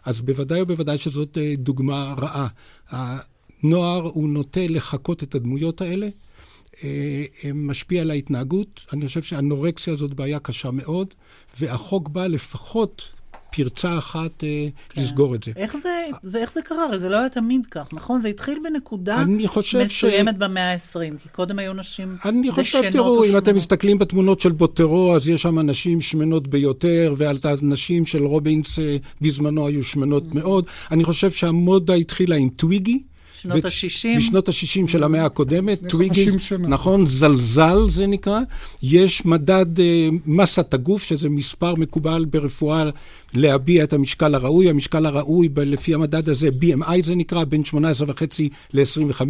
אז 0.05 0.21
בוודאי 0.21 0.63
ובוודאי 0.63 0.99
שזאת 0.99 1.39
אה, 1.39 1.55
דוגמה 1.59 2.15
רעה. 2.19 2.49
הנוער 2.91 4.03
הוא 4.03 4.29
נוטה 4.29 4.67
לחקות 4.69 5.23
את 5.23 5.35
הדמויות 5.35 5.81
האלה, 5.81 6.09
אה, 6.85 7.25
משפיע 7.55 8.01
על 8.01 8.11
ההתנהגות. 8.11 8.87
אני 8.93 9.07
חושב 9.07 9.23
שהאנורקסיה 9.23 9.95
זאת 9.95 10.15
בעיה 10.15 10.39
קשה 10.39 10.71
מאוד, 10.71 11.15
והחוק 11.61 12.09
בא 12.09 12.27
לפחות 12.27 13.13
פרצה 13.57 13.99
אחת 13.99 14.45
אה, 14.45 14.69
כן. 14.89 15.01
לסגור 15.01 15.35
את 15.35 15.43
זה. 15.43 15.53
איך 15.57 15.77
זה, 15.83 16.07
זה, 16.23 16.39
איך 16.39 16.53
זה 16.53 16.63
קרה? 16.63 16.85
הרי 16.85 16.99
זה 16.99 17.09
לא 17.09 17.17
היה 17.17 17.29
תמיד 17.29 17.67
כך, 17.71 17.89
נכון? 17.93 18.19
זה 18.19 18.29
התחיל 18.29 18.59
בנקודה 18.65 19.25
מסוימת 19.27 19.91
ש... 19.91 20.05
במאה 20.39 20.73
ה-20, 20.73 21.19
כי 21.23 21.29
קודם 21.29 21.59
היו 21.59 21.73
נשים 21.73 22.17
דשנות 22.17 22.27
אני 22.27 22.51
חושב, 22.51 22.91
תראו, 22.91 23.25
אם 23.25 23.39
אתם 23.39 23.57
מסתכלים 23.57 23.99
בתמונות 23.99 24.41
של 24.41 24.53
בוטרו, 24.53 25.17
אז 25.17 25.29
יש 25.29 25.43
שם 25.43 25.59
נשים 25.59 26.01
שמנות 26.01 26.49
ביותר, 26.49 27.15
והנשים 27.17 28.07
של 28.07 28.25
רובינס 28.25 28.79
אה, 28.79 28.97
בזמנו 29.21 29.67
היו 29.67 29.85
שמנות 29.85 30.25
mm-hmm. 30.31 30.35
מאוד. 30.35 30.65
אני 30.91 31.05
חושב 31.05 31.31
שהמודה 31.31 31.95
התחילה 31.95 32.37
עם 32.37 32.49
טוויגי. 32.49 33.03
שנות 33.41 33.65
ה-60. 33.65 34.19
בשנות 34.19 34.49
ה-60 34.49 34.89
של 34.89 35.05
המאה 35.05 35.25
הקודמת, 35.25 35.81
טוויגי, 35.89 36.27
נכון, 36.59 37.07
זלזל 37.07 37.79
זה 37.89 38.07
נקרא. 38.07 38.41
יש 38.83 39.25
מדד 39.27 39.81
אה, 39.81 40.09
מסת 40.27 40.75
הגוף, 40.75 41.03
שזה 41.03 41.29
מספר 41.29 41.75
מקובל 41.75 42.25
ברפואה 42.25 42.91
להביע 43.37 43.85
את 43.85 43.93
המשקל 43.93 44.35
הראוי. 44.35 44.71
המשקל 44.71 45.07
הראוי, 45.07 45.49
לפי 45.57 45.95
המדד 45.95 46.29
הזה, 46.29 46.49
BMI 46.49 47.05
זה 47.05 47.15
נקרא, 47.15 47.45
בין 47.45 47.63
18.5 47.67 47.75
ל-25. 48.73 49.23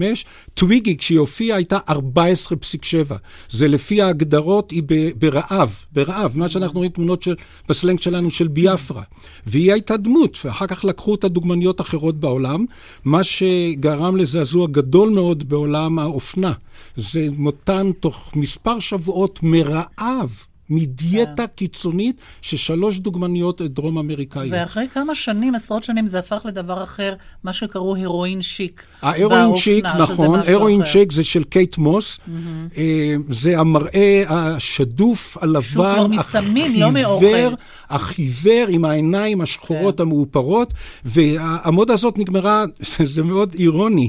טוויגי, 0.55 0.97
כשהיא 0.97 1.19
הופיעה, 1.19 1.57
הייתה 1.57 1.79
14.7. 1.89 3.15
זה 3.51 3.69
לפי 3.69 4.03
ההגדרות, 4.03 4.71
היא 4.71 4.83
ברעב, 5.19 5.83
ברעב, 5.93 6.33
מה 6.39 6.49
שאנחנו 6.49 6.79
רואים 6.79 6.93
תמונות 6.93 7.23
של, 7.23 7.35
בסלנג 7.69 8.01
שלנו 8.01 8.31
של 8.31 8.49
ביאפרה. 8.49 9.03
והיא 9.47 9.73
הייתה 9.73 9.97
דמות, 9.97 10.39
ואחר 10.45 10.67
כך 10.67 10.85
לקחו 10.85 11.11
אותה 11.11 11.29
דוגמניות 11.29 11.81
אחרות 11.81 12.21
בעולם, 12.21 12.65
מה 13.05 13.25
שגרם 13.25 14.17
לזעזוע 14.17 14.67
גדול 14.67 15.09
מאוד 15.09 15.49
בעולם 15.49 15.99
האופנה. 15.99 16.53
זה 16.97 17.29
מותן 17.37 17.91
תוך 18.01 18.33
מספר 18.37 18.79
שבועות 18.79 19.41
מרעב. 19.43 20.47
מדיאטה 20.71 21.37
כן. 21.37 21.53
קיצונית 21.55 22.21
של 22.43 22.57
שלוש 22.57 22.99
דוגמניות 22.99 23.63
דרום 23.63 23.99
אמריקאיות. 23.99 24.53
ואחרי 24.53 24.87
כמה 24.95 25.15
שנים, 25.15 25.55
עשרות 25.55 25.85
שנים, 25.85 26.07
זה 26.07 26.19
הפך 26.19 26.43
לדבר 26.45 26.83
אחר, 26.83 27.15
מה 27.45 27.53
שקראו 27.53 27.97
הרואין 27.97 28.43
שיק. 28.43 28.83
ההרואין 29.03 29.57
שיק, 29.57 29.85
נכון, 29.85 30.41
הרואין 30.49 30.87
שיק 30.87 31.13
זה 31.13 31.25
של 31.25 31.45
קייט 31.45 31.79
מוס. 31.79 32.19
Mm-hmm. 32.19 32.81
זה 33.29 33.59
המראה 33.59 34.25
השדוף, 34.29 35.37
הלבן, 35.41 35.61
שהוא 35.63 35.85
כבר 35.85 36.07
מסמים, 36.07 36.81
לא 36.81 36.93
מאוכל. 36.93 37.55
החיוור 37.91 38.67
עם 38.69 38.85
העיניים 38.85 39.41
השחורות 39.41 39.97
כן. 39.97 40.03
המאופרות, 40.03 40.75
והמודה 41.05 41.95
הזאת 41.95 42.19
נגמרה, 42.19 42.65
זה 43.15 43.23
מאוד 43.23 43.55
אירוני, 43.59 44.09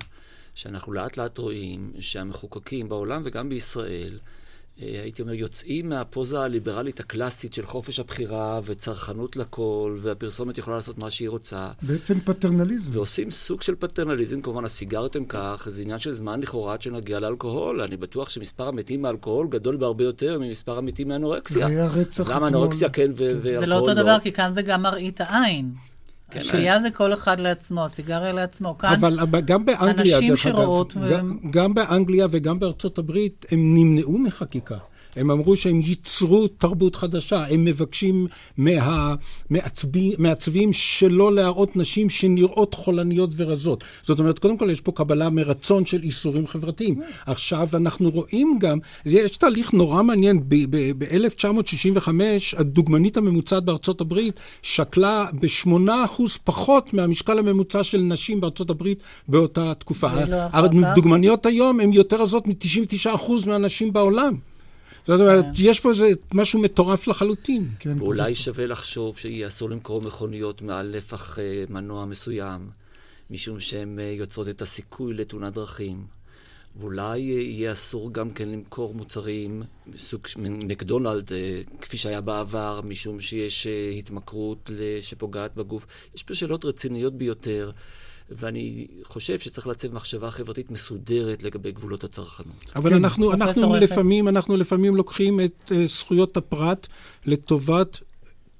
שאנחנו 0.56 0.94
לאט 0.94 1.18
לאט 1.18 1.38
רואים 1.38 1.92
שהמחוקקים 2.00 2.90
בעולם 2.90 3.22
וגם 3.26 3.50
בישראל, 3.50 4.20
הייתי 4.78 5.22
אומר, 5.22 5.34
יוצאים 5.34 5.90
מהפוזה 5.90 6.40
הליברלית 6.40 7.00
הקלאסית 7.00 7.54
של 7.54 7.66
חופש 7.66 8.00
הבחירה 8.00 8.60
וצרכנות 8.64 9.36
לכל, 9.36 9.98
והפרסומת 10.02 10.58
יכולה 10.58 10.76
לעשות 10.76 10.98
מה 10.98 11.10
שהיא 11.10 11.30
רוצה. 11.30 11.72
בעצם 11.82 12.20
פטרנליזם. 12.20 12.92
ועושים 12.94 13.32
סוג 13.32 13.62
של 13.62 13.76
פטרנליזם, 13.76 14.42
כמובן 14.42 14.66
הסיגריות 14.66 15.16
הם 15.16 15.26
כך, 15.26 15.68
זה 15.70 15.82
עניין 15.82 16.00
של 16.00 16.12
זמן 16.12 16.40
לכאורה 16.40 16.74
עד 16.74 16.82
שנגיע 16.82 17.20
לאלכוהול. 17.20 17.82
אני 17.82 17.98
בטוח 17.98 18.30
שמספר 18.30 18.68
המתים 18.68 19.02
מאלכוהול 19.02 19.48
גדול 19.48 19.78
בהרבה 19.78 20.04
יותר 20.04 20.40
ממספר 20.40 20.78
המתים 20.78 21.08
מאנורקסיה. 21.08 21.68
היה 21.68 21.88
רצח 21.88 22.20
אז 22.20 22.30
למה 22.30 22.48
אנורקסיה 22.48 22.90
כן 22.90 23.12
ואלכוהול 23.16 23.54
לא? 23.54 23.60
זה 23.60 23.66
לא 23.66 23.76
אותו 23.76 23.94
דבר, 23.94 24.18
כי 24.22 24.32
כאן 24.32 24.54
זה 24.54 24.62
גם 24.62 24.82
מראית 24.82 25.22
העין. 25.22 25.74
כן, 26.34 26.39
השתייה 26.39 26.80
זה 26.80 26.91
כל 26.91 27.13
אחד 27.13 27.39
לעצמו, 27.39 27.86
הסיגריה 27.86 28.32
לעצמו. 28.32 28.78
כאן 28.78 28.93
אבל, 28.93 29.41
גם 29.46 29.65
באנגליה, 29.65 30.17
אנשים 30.17 30.36
שרואות... 30.36 30.93
ו... 31.02 31.10
גם, 31.12 31.38
גם 31.52 31.74
באנגליה 31.74 32.28
וגם 32.32 32.60
בארצות 32.60 32.98
הברית, 32.98 33.46
הם 33.52 33.76
נמנעו 33.76 34.17
מחקיקה. 34.17 34.78
הם 35.15 35.32
אמרו 35.32 35.56
שהם 35.56 35.82
ייצרו 35.84 36.47
תרבות 36.47 36.95
חדשה, 36.95 37.43
הם 37.49 37.65
מבקשים 37.65 38.28
מהמעצבים 39.47 40.73
שלא 40.73 41.34
להראות 41.34 41.76
נשים 41.76 42.10
שנראות 42.10 42.73
חולניות 42.73 43.30
ורזות. 43.38 43.84
זאת 44.04 44.19
אומרת, 44.19 44.39
קודם 44.39 44.58
כל 44.58 44.69
יש 44.69 44.82
פה 44.82 44.91
קבלה 44.91 45.30
מרצון 45.30 45.86
של 45.86 46.04
איסורים 46.04 46.47
חברתיים. 46.47 47.02
עכשיו 47.26 47.67
אנחנו 47.73 48.10
רואים 48.10 48.58
גם, 48.60 48.80
יש 49.06 49.38
תהליך 49.38 49.73
נורא 49.73 50.04
מעניין, 50.04 50.43
ב-1965 50.47 52.10
הדוגמנית 52.58 53.17
הממוצעת 53.17 53.65
בארצות 53.65 54.02
הברית 54.02 54.39
שקלה 54.62 55.26
ב-8% 55.34 55.69
פחות 56.43 56.93
מהמשקל 56.93 57.39
הממוצע 57.39 57.84
של 57.84 58.02
נשים 58.02 58.41
בארצות 58.41 58.69
הברית 58.69 59.04
באותה 59.28 59.73
תקופה. 59.73 60.08
הדוגמניות 60.54 61.45
היום 61.45 61.80
הן 61.80 61.93
יותר 61.93 62.21
רזות 62.21 62.47
מ-99% 62.47 63.47
מהנשים 63.47 63.93
בעולם. 63.93 64.53
זאת 65.08 65.20
אומרת, 65.20 65.46
כן. 65.46 65.52
יש 65.58 65.80
פה 65.80 65.89
איזה 65.89 66.10
משהו 66.34 66.60
מטורף 66.60 67.08
לחלוטין. 67.08 67.70
כן, 67.80 68.02
ואולי 68.02 68.36
שווה 68.36 68.66
לחשוב 68.66 69.18
שיהיה 69.18 69.48
אסור 69.48 69.70
למכור 69.70 70.02
מכוניות 70.02 70.62
מעל 70.62 70.96
נפח 70.96 71.39
אה, 71.39 71.63
מנוע 71.70 72.06
מסוים, 72.06 72.70
משום 73.30 73.60
שהן 73.60 74.00
אה, 74.00 74.04
יוצרות 74.04 74.48
את 74.50 74.62
הסיכוי 74.62 75.13
לתאונת 75.13 75.54
דרכים. 75.54 76.06
ואולי 76.76 77.36
אה, 77.36 77.42
יהיה 77.42 77.72
אסור 77.72 78.13
גם 78.13 78.32
כן 78.32 78.50
למכור 78.50 78.94
מוצרים 78.94 79.63
מסוג 79.88 80.22
מקדונלד, 80.39 81.32
כפי 81.82 81.98
שהיה 81.98 82.22
בעבר, 82.22 82.82
משום 82.84 83.20
שיש 83.20 83.68
התמכרות 83.98 84.72
שפוגעת 85.00 85.56
בגוף. 85.56 85.86
יש 86.16 86.24
פה 86.24 86.34
שאלות 86.34 86.66
רציניות 86.66 87.13
ביותר. 87.13 87.72
ואני 88.30 88.88
חושב 89.04 89.40
שצריך 89.40 89.68
לעצב 89.68 89.94
מחשבה 89.94 90.32
חברתית 90.32 90.72
מסודרת 90.72 91.44
לגבי 91.44 91.72
גבולות 91.72 92.04
הצרכנות. 92.04 92.72
אבל 92.76 92.90
כן, 92.90 92.96
אנחנו, 92.96 93.34
אנחנו, 93.34 93.76
לפעמים, 93.76 94.28
אנחנו 94.28 94.58
לפעמים 94.58 94.96
לוקחים 94.96 95.40
את 95.40 95.72
uh, 95.72 95.74
זכויות 95.88 96.38
הפרט 96.38 96.88
לטובת 97.26 98.00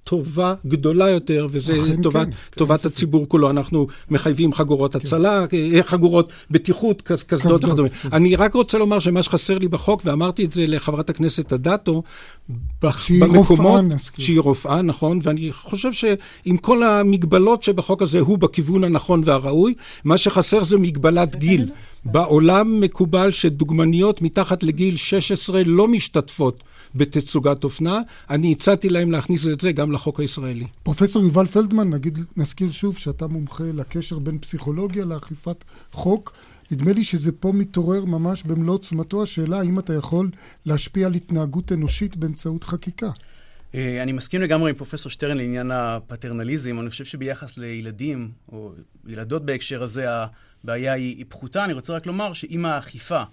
טובה 0.03 0.53
גדולה 0.67 1.09
יותר, 1.09 1.47
וזה 1.51 1.73
טובת, 2.03 2.27
כן, 2.27 2.31
טובת 2.55 2.81
כן, 2.81 2.87
הציבור 2.87 3.29
כולו. 3.29 3.49
אנחנו 3.49 3.87
מחייבים 4.09 4.53
חגורות 4.53 4.95
כן. 4.95 4.99
הצלה, 4.99 5.45
אה, 5.53 5.83
חגורות 5.83 6.31
בטיחות, 6.51 7.01
קסדות 7.01 7.63
וכדומה. 7.63 7.89
כן. 7.89 8.09
אני 8.13 8.35
רק 8.35 8.53
רוצה 8.53 8.77
לומר 8.77 8.99
שמה 8.99 9.23
שחסר 9.23 9.57
לי 9.57 9.67
בחוק, 9.67 10.01
ואמרתי 10.05 10.45
את 10.45 10.51
זה 10.51 10.67
לחברת 10.67 11.09
הכנסת 11.09 11.53
אדטו, 11.53 12.03
שהיא 12.99 13.23
רופאה, 13.23 13.81
נזכיר. 13.81 14.25
שהיא 14.25 14.39
רופאה, 14.39 14.81
נכון, 14.81 15.19
ואני 15.23 15.51
חושב 15.51 15.91
שעם 15.93 16.57
כל 16.61 16.83
המגבלות 16.83 17.63
שבחוק 17.63 18.01
הזה 18.01 18.19
הוא 18.19 18.37
בכיוון 18.37 18.83
הנכון 18.83 19.21
והראוי, 19.25 19.73
מה 20.03 20.17
שחסר 20.17 20.63
זה 20.63 20.77
מגבלת 20.77 21.35
גיל. 21.35 21.69
בעולם 22.05 22.81
מקובל 22.81 23.31
שדוגמניות 23.31 24.21
מתחת 24.21 24.63
לגיל 24.63 24.97
16 24.97 25.61
לא 25.65 25.87
משתתפות 25.87 26.63
בתצוגת 26.95 27.63
אופנה. 27.63 27.99
אני 28.29 28.51
הצעתי 28.51 28.89
להם 28.89 29.11
להכניס 29.11 29.47
את 29.47 29.59
זה 29.61 29.71
גם 29.71 29.91
לחוק 29.91 30.19
הישראלי. 30.19 30.65
פרופסור 30.83 31.23
יובל 31.23 31.45
פלדמן, 31.45 31.89
נגיד, 31.89 32.19
נזכיר 32.37 32.71
שוב 32.71 32.97
שאתה 32.97 33.27
מומחה 33.27 33.63
לקשר 33.73 34.19
בין 34.19 34.39
פסיכולוגיה 34.39 35.05
לאכיפת 35.05 35.63
חוק. 35.91 36.33
נדמה 36.71 36.93
לי 36.93 37.03
שזה 37.03 37.31
פה 37.31 37.51
מתעורר 37.51 38.05
ממש 38.05 38.43
במלוא 38.43 38.73
עוצמתו 38.73 39.23
השאלה 39.23 39.59
האם 39.59 39.79
אתה 39.79 39.93
יכול 39.93 40.29
להשפיע 40.65 41.07
על 41.07 41.13
התנהגות 41.13 41.71
אנושית 41.71 42.17
באמצעות 42.17 42.63
חקיקה. 42.63 43.09
אה, 43.75 44.03
אני 44.03 44.11
מסכים 44.11 44.41
לגמרי 44.41 44.69
עם 44.69 44.75
פרופסור 44.75 45.11
שטרן 45.11 45.37
לעניין 45.37 45.71
הפטרנליזם. 45.71 46.79
אני 46.79 46.89
חושב 46.89 47.05
שביחס 47.05 47.57
לילדים, 47.57 48.31
או 48.51 48.71
ילדות 49.07 49.45
בהקשר 49.45 49.83
הזה, 49.83 50.05
הבעיה 50.63 50.93
היא, 50.93 51.17
היא 51.17 51.26
פחותה. 51.30 51.65
אני 51.65 51.73
רוצה 51.73 51.93
רק 51.93 52.06
לומר 52.06 52.34
שאם 52.34 52.65
האכיפה 52.65 53.23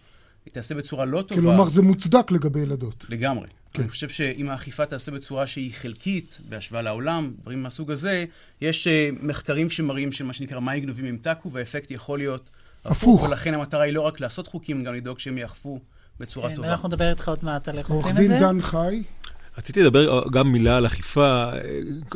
תעשה 0.52 0.74
בצורה 0.74 1.04
לא 1.04 1.22
טובה... 1.22 1.40
כלומר, 1.40 1.68
זה 1.68 1.82
מוצדק 1.82 2.30
לגבי 2.30 2.60
ילדות. 2.60 3.06
לגמרי. 3.08 3.46
כן. 3.72 3.82
אני 3.82 3.90
חושב 3.90 4.08
שאם 4.08 4.50
האכיפה 4.50 4.86
תעשה 4.86 5.12
בצורה 5.12 5.46
שהיא 5.46 5.74
חלקית, 5.74 6.38
בהשוואה 6.48 6.82
לעולם, 6.82 7.32
דברים 7.42 7.62
מהסוג 7.62 7.90
הזה, 7.90 8.24
יש 8.60 8.86
uh, 8.86 9.16
מחקרים 9.22 9.70
שמראים 9.70 10.12
שמה 10.12 10.32
שנקרא 10.32 10.60
מים 10.60 10.82
גנובים 10.82 11.06
ימתקו, 11.06 11.52
והאפקט 11.52 11.90
יכול 11.90 12.18
להיות 12.18 12.50
הפוך. 12.84 12.96
הפוך. 12.96 13.22
ולכן 13.22 13.54
המטרה 13.54 13.84
היא 13.84 13.92
לא 13.92 14.00
רק 14.00 14.20
לעשות 14.20 14.46
חוקים, 14.46 14.84
גם 14.84 14.94
לדאוג 14.94 15.18
שהם 15.18 15.38
יאכפו 15.38 15.80
בצורה 16.20 16.48
כן, 16.48 16.56
טובה. 16.56 16.68
ואנחנו 16.68 16.88
נדבר 16.88 17.10
איתך 17.10 17.28
עוד 17.28 17.38
מעט 17.42 17.68
על 17.68 17.78
איך 17.78 17.90
עושים 17.90 18.16
את 18.16 18.16
זה. 18.16 18.22
עורך 18.22 18.40
דין 18.40 18.40
דן 18.40 18.62
חי. 18.62 19.02
רציתי 19.58 19.80
לדבר 19.80 20.28
גם 20.32 20.52
מילה 20.52 20.76
על 20.76 20.86
אכיפה. 20.86 21.50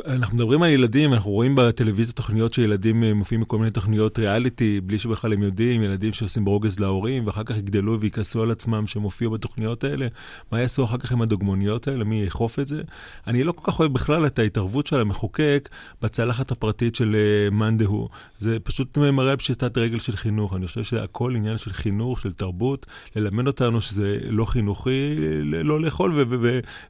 אנחנו 0.07 0.37
מדברים 0.37 0.63
על 0.63 0.71
ילדים, 0.71 1.13
אנחנו 1.13 1.31
רואים 1.31 1.55
בטלוויזיה 1.57 2.15
תוכניות 2.15 2.55
שילדים 2.55 3.05
אה, 3.05 3.15
מופיעים 3.15 3.41
בכל 3.41 3.59
מיני 3.59 3.71
תוכניות 3.71 4.19
ריאליטי, 4.19 4.81
בלי 4.81 4.99
שבכלל 4.99 5.33
הם 5.33 5.43
יודעים, 5.43 5.83
ילדים 5.83 6.13
שעושים 6.13 6.45
ברוגז 6.45 6.79
להורים, 6.81 7.27
ואחר 7.27 7.45
כך 7.45 7.57
יגדלו 7.57 8.01
ויכעסו 8.01 8.43
על 8.43 8.51
עצמם 8.51 8.87
שהם 8.87 9.03
הופיעו 9.03 9.31
בתוכניות 9.31 9.85
האלה. 9.85 10.07
מה 10.53 10.61
יעשו 10.61 10.85
אחר 10.85 10.97
כך 10.99 11.13
עם 11.13 11.23
הדוגמוניות 11.23 11.89
האלה? 11.89 12.05
מי 12.05 12.23
יאכוף 12.25 12.59
את 12.59 12.69
זה? 12.69 12.83
אני 13.27 13.45
לא 13.45 13.53
כל 13.53 13.73
כך 13.73 13.81
אוהב 13.81 13.93
בכלל 13.93 14.27
את 14.27 14.39
ההתערבות 14.39 14.87
של 14.87 15.01
המחוקק 15.01 15.69
בצלחת 16.03 16.51
הפרטית 16.51 16.95
של 16.95 17.17
אה, 17.17 17.51
מאן 17.51 17.79
דהוא. 17.79 18.09
זה 18.39 18.61
פשוט 18.61 18.99
מראה 18.99 19.37
פשיטת 19.37 19.79
רגל 19.79 19.99
של 19.99 20.17
חינוך. 20.17 20.57
אני 20.57 20.67
חושב 20.67 20.85
שהכל 20.85 21.37
עניין 21.37 21.59
של 21.59 21.73
חינוך, 21.73 22.21
של 22.21 22.33
תרבות, 22.33 22.87
ללמד 23.17 23.47
אותנו 23.47 23.81
שזה 23.81 24.19
לא 24.31 24.45
חינוכי, 24.45 25.17
לא 25.45 25.81
לאכול 25.81 26.13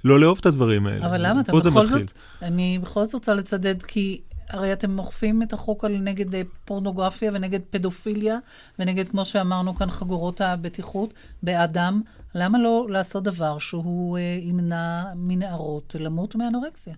ולא 0.04 0.20
לאהוב 0.20 0.33
את 0.40 0.46
הדברים 0.46 0.86
האלה. 0.86 1.06
אבל 1.06 1.26
למה? 1.26 1.40
אתה 1.40 1.52
בכל 1.52 1.86
זאת, 1.86 2.12
אני 2.42 2.78
בכל 2.82 3.04
זאת 3.04 3.14
רוצה 3.14 3.34
לצדד, 3.34 3.82
כי 3.82 4.20
הרי 4.50 4.72
אתם 4.72 4.98
אוכפים 4.98 5.42
את 5.42 5.52
החוק 5.52 5.84
על 5.84 5.96
נגד 5.96 6.34
אה, 6.34 6.42
פורנוגרפיה 6.64 7.30
ונגד 7.34 7.60
פדופיליה, 7.70 8.38
ונגד, 8.78 9.08
כמו 9.08 9.24
שאמרנו 9.24 9.74
כאן, 9.74 9.90
חגורות 9.90 10.40
הבטיחות 10.40 11.14
באדם. 11.42 12.02
למה 12.34 12.58
לא 12.58 12.86
לעשות 12.88 13.22
דבר 13.22 13.58
שהוא 13.58 14.18
אה, 14.18 14.38
ימנע 14.40 15.04
מנערות 15.14 15.96
למות 15.98 16.34
מאנורקסיה? 16.34 16.94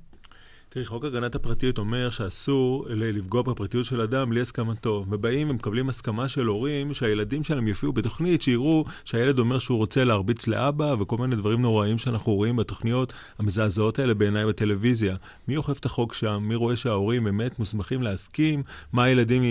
תראי, 0.76 0.86
חוק 0.86 1.04
הגנת 1.04 1.34
הפרטיות 1.34 1.78
אומר 1.78 2.10
שאסור 2.10 2.86
לפגוע 2.88 3.42
בפרטיות 3.42 3.84
של 3.84 4.00
אדם 4.00 4.30
בלי 4.30 4.40
הסכמתו. 4.40 5.04
ובאים 5.10 5.50
ומקבלים 5.50 5.88
הסכמה 5.88 6.28
של 6.28 6.46
הורים 6.46 6.94
שהילדים 6.94 7.44
שלהם 7.44 7.68
יופיעו 7.68 7.92
בתוכנית, 7.92 8.42
שיראו 8.42 8.84
שהילד 9.04 9.38
אומר 9.38 9.58
שהוא 9.58 9.78
רוצה 9.78 10.04
להרביץ 10.04 10.46
לאבא, 10.46 10.94
וכל 11.00 11.16
מיני 11.16 11.36
דברים 11.36 11.62
נוראים 11.62 11.98
שאנחנו 11.98 12.34
רואים 12.34 12.56
בתוכניות 12.56 13.12
המזעזעות 13.38 13.98
האלה 13.98 14.14
בעיניי 14.14 14.46
בטלוויזיה. 14.46 15.16
מי 15.48 15.56
אוכף 15.56 15.78
את 15.78 15.84
החוק 15.84 16.14
שם? 16.14 16.44
מי 16.48 16.54
רואה 16.54 16.76
שההורים 16.76 17.24
באמת 17.24 17.58
מוסמכים 17.58 18.02
להסכים 18.02 18.62
מה 18.92 19.04
הילדים 19.04 19.42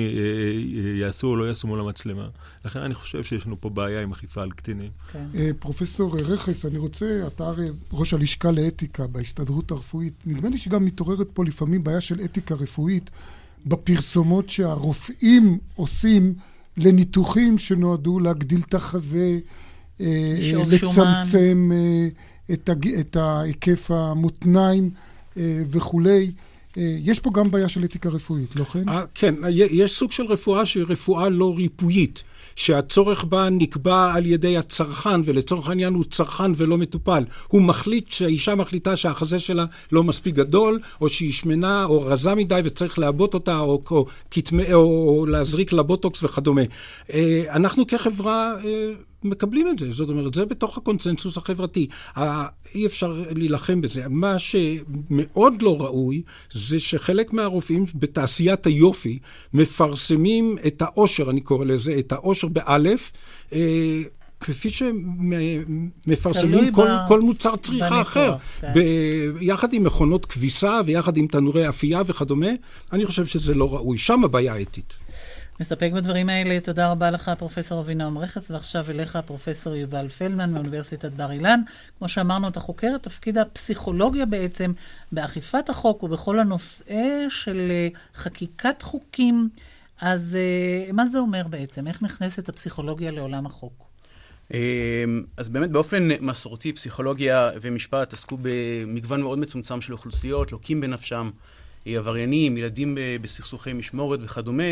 יעשו 0.99 1.27
או 1.27 1.35
לא 1.35 1.43
יעשו 1.43 1.67
מול 1.67 1.79
המצלמה? 1.79 2.27
לכן 2.65 2.79
אני 2.79 2.93
חושב 2.93 3.23
שיש 3.23 3.47
לנו 3.47 3.61
פה 3.61 3.69
בעיה 3.69 4.01
עם 4.01 4.11
אכיפה 4.11 4.41
על 4.41 4.51
קטינים. 4.51 4.91
כן. 5.11 5.25
אה, 5.35 5.49
פרופסור 5.59 6.17
רכס, 6.19 6.65
אני 6.65 6.77
רוצה, 6.77 7.23
אתה 7.27 7.47
הרי 7.47 7.67
ראש 7.91 8.13
הלשכה 8.13 8.51
לאתיקה 8.51 9.07
בהסתדרות 9.07 9.71
הרפואית. 9.71 10.13
נדמה 10.25 10.49
לי 10.49 10.57
שגם 10.57 10.85
מתעורר 10.85 11.14
מתעוררת 11.15 11.29
פה 11.33 11.45
לפעמים 11.45 11.83
בעיה 11.83 12.01
של 12.01 12.19
אתיקה 12.25 12.55
רפואית 12.55 13.09
בפרסומות 13.65 14.49
שהרופאים 14.49 15.57
עושים 15.75 16.33
לניתוחים 16.77 17.57
שנועדו 17.57 18.19
להגדיל 18.19 18.61
את 18.67 18.73
החזה, 18.73 19.39
אה, 20.01 20.33
לצמצם 20.71 21.71
אה, 21.73 22.07
את, 22.53 22.69
את 22.99 23.15
ההיקף 23.15 23.91
המותניים 23.91 24.89
אה, 25.37 25.63
וכולי. 25.67 26.31
יש 26.77 27.19
פה 27.19 27.31
גם 27.33 27.51
בעיה 27.51 27.69
של 27.69 27.83
אתיקה 27.83 28.09
רפואית, 28.09 28.55
לא 28.55 28.63
כן? 28.63 28.83
כן, 29.13 29.35
יש 29.49 29.97
סוג 29.97 30.11
של 30.11 30.25
רפואה 30.25 30.65
שהיא 30.65 30.83
רפואה 30.87 31.29
לא 31.29 31.53
ריפויית. 31.57 32.23
שהצורך 32.55 33.23
בה 33.23 33.49
נקבע 33.51 34.13
על 34.13 34.25
ידי 34.25 34.57
הצרכן, 34.57 35.21
ולצורך 35.25 35.69
העניין 35.69 35.93
הוא 35.93 36.03
צרכן 36.03 36.51
ולא 36.55 36.77
מטופל. 36.77 37.23
הוא 37.47 37.61
מחליט, 37.61 38.11
שהאישה 38.11 38.55
מחליטה 38.55 38.95
שהחזה 38.95 39.39
שלה 39.39 39.65
לא 39.91 40.03
מספיק 40.03 40.35
גדול, 40.35 40.79
או 41.01 41.09
שהיא 41.09 41.33
שמנה 41.33 41.85
או 41.85 42.01
רזה 42.01 42.35
מדי 42.35 42.61
וצריך 42.63 42.99
לעבות 42.99 43.33
אותה, 43.33 43.59
או, 43.59 43.81
או, 43.91 44.05
או, 44.73 44.75
או 45.07 45.25
להזריק 45.25 45.73
לה 45.73 45.83
בוטוקס 45.83 46.23
וכדומה. 46.23 46.61
אה, 47.13 47.43
אנחנו 47.49 47.87
כחברה... 47.87 48.53
מקבלים 49.25 49.69
את 49.69 49.79
זה. 49.79 49.91
זאת 49.91 50.09
אומרת, 50.09 50.33
זה 50.33 50.45
בתוך 50.45 50.77
הקונצנזוס 50.77 51.37
החברתי. 51.37 51.87
אי 52.75 52.85
אפשר 52.85 53.23
להילחם 53.35 53.81
בזה. 53.81 54.03
מה 54.09 54.39
שמאוד 54.39 55.61
לא 55.61 55.81
ראוי, 55.81 56.21
זה 56.53 56.79
שחלק 56.79 57.33
מהרופאים 57.33 57.85
בתעשיית 57.95 58.65
היופי 58.65 59.19
מפרסמים 59.53 60.55
את 60.67 60.81
העושר, 60.81 61.29
אני 61.29 61.41
קורא 61.41 61.65
לזה, 61.65 61.95
את 61.99 62.11
העושר 62.11 62.47
באלף. 62.47 63.11
אה, 63.53 64.01
כפי 64.39 64.69
שמפרסמים 64.69 66.71
כל, 66.71 66.87
ב... 66.87 67.07
כל 67.07 67.21
מוצר 67.21 67.55
צריכה 67.55 67.89
בנקור, 67.89 68.01
אחר, 68.01 68.35
כן. 68.61 68.71
ב... 68.75 68.79
יחד 69.41 69.73
עם 69.73 69.83
מכונות 69.83 70.25
כביסה 70.25 70.81
ויחד 70.85 71.17
עם 71.17 71.27
תנורי 71.27 71.69
אפייה 71.69 72.01
וכדומה, 72.05 72.49
אני 72.93 73.05
חושב 73.05 73.25
שזה 73.25 73.53
לא 73.53 73.73
ראוי. 73.73 73.97
שם 73.97 74.23
הבעיה 74.23 74.53
האתית. 74.53 74.93
נסתפק 75.59 75.91
בדברים 75.93 76.29
האלה. 76.29 76.59
תודה 76.59 76.91
רבה 76.91 77.11
לך, 77.11 77.31
פרופ' 77.37 77.71
אבינועם 77.71 78.17
רכס, 78.17 78.51
ועכשיו 78.51 78.85
אליך, 78.89 79.19
פרופ' 79.25 79.47
יובל 79.75 80.07
פלדמן 80.07 80.53
מאוניברסיטת 80.53 81.11
בר 81.11 81.31
אילן. 81.31 81.61
כמו 81.97 82.09
שאמרנו, 82.09 82.47
אתה 82.47 82.59
חוקר 82.59 82.91
את 82.95 83.03
תפקיד 83.03 83.37
הפסיכולוגיה 83.37 84.25
בעצם 84.25 84.71
באכיפת 85.11 85.69
החוק 85.69 86.03
ובכל 86.03 86.39
הנושא 86.39 87.25
של 87.29 87.67
אה, 87.69 87.87
חקיקת 88.15 88.81
חוקים. 88.81 89.49
אז 90.01 90.37
אה, 90.39 90.91
מה 90.93 91.05
זה 91.05 91.19
אומר 91.19 91.47
בעצם? 91.49 91.87
איך 91.87 92.03
נכנסת 92.03 92.49
הפסיכולוגיה 92.49 93.11
לעולם 93.11 93.45
החוק? 93.45 93.85
אה, 94.53 94.59
אז 95.37 95.49
באמת 95.49 95.71
באופן 95.71 96.07
מסורתי, 96.21 96.73
פסיכולוגיה 96.73 97.51
ומשפט 97.61 98.13
עסקו 98.13 98.37
במגוון 98.41 99.21
מאוד 99.21 99.39
מצומצם 99.39 99.81
של 99.81 99.93
אוכלוסיות, 99.93 100.51
לוקים 100.51 100.81
בנפשם, 100.81 101.29
עבריינים, 101.85 102.57
ילדים 102.57 102.97
בסכסוכי 103.21 103.73
משמורת 103.73 104.19
וכדומה. 104.23 104.63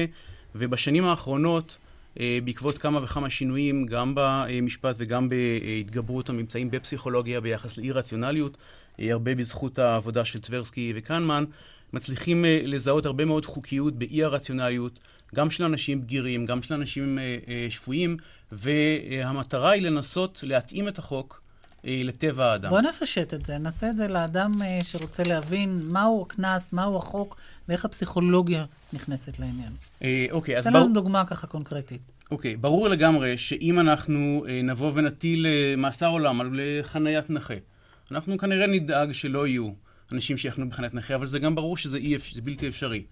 ובשנים 0.55 1.05
האחרונות, 1.05 1.77
אה, 2.19 2.39
בעקבות 2.43 2.77
כמה 2.77 3.03
וכמה 3.03 3.29
שינויים, 3.29 3.85
גם 3.85 4.13
במשפט 4.15 4.95
וגם 4.97 5.29
בהתגברות 5.29 6.29
הממצאים 6.29 6.71
בפסיכולוגיה 6.71 7.41
ביחס 7.41 7.77
לאי-רציונליות, 7.77 8.57
אה, 8.99 9.11
הרבה 9.11 9.35
בזכות 9.35 9.79
העבודה 9.79 10.25
של 10.25 10.39
טברסקי 10.39 10.93
וקנמן, 10.95 11.43
מצליחים 11.93 12.45
אה, 12.45 12.61
לזהות 12.65 13.05
הרבה 13.05 13.25
מאוד 13.25 13.45
חוקיות 13.45 13.93
באי-הרציונליות, 13.93 14.99
גם 15.35 15.51
של 15.51 15.63
אנשים 15.63 16.01
בגירים, 16.01 16.45
גם 16.45 16.61
של 16.61 16.73
אנשים 16.73 17.19
שפויים, 17.69 18.17
והמטרה 18.51 19.71
היא 19.71 19.81
לנסות 19.81 20.43
להתאים 20.47 20.87
את 20.87 20.99
החוק 20.99 21.42
לטבע 21.83 22.51
האדם. 22.51 22.69
בוא 22.69 22.81
נפשט 22.81 23.33
את 23.33 23.45
זה, 23.45 23.57
נעשה 23.57 23.89
את 23.89 23.97
זה 23.97 24.07
לאדם 24.07 24.61
שרוצה 24.83 25.23
להבין 25.23 25.79
מהו 25.83 26.21
הקנס, 26.21 26.73
מהו 26.73 26.97
החוק 26.97 27.37
ואיך 27.67 27.85
הפסיכולוגיה 27.85 28.65
נכנסת 28.93 29.39
לעניין. 29.39 29.71
אה, 30.03 30.25
אוקיי, 30.31 30.57
אז... 30.57 30.63
תן 30.63 30.73
לנו 30.73 30.93
דוגמה 30.93 31.25
ככה 31.25 31.47
קונקרטית. 31.47 32.01
אוקיי, 32.31 32.57
ברור 32.57 32.87
לגמרי 32.87 33.37
שאם 33.37 33.79
אנחנו 33.79 34.45
אה, 34.47 34.61
נבוא 34.63 34.91
ונטיל 34.95 35.45
אה, 35.45 35.75
מאסר 35.77 36.07
עולם 36.07 36.41
על 36.41 36.59
אה, 36.59 36.79
חניית 36.83 37.29
נכה, 37.29 37.53
אנחנו 38.11 38.37
כנראה 38.37 38.67
נדאג 38.67 39.11
שלא 39.11 39.47
יהיו 39.47 39.69
אנשים 40.13 40.37
שיחנו 40.37 40.69
בחניית 40.69 40.93
נכה, 40.93 41.15
אבל 41.15 41.25
זה 41.25 41.39
גם 41.39 41.55
ברור 41.55 41.77
שזה 41.77 41.97
אי, 41.97 42.17
זה 42.33 42.41
בלתי 42.41 42.67
אפשרי. 42.67 43.03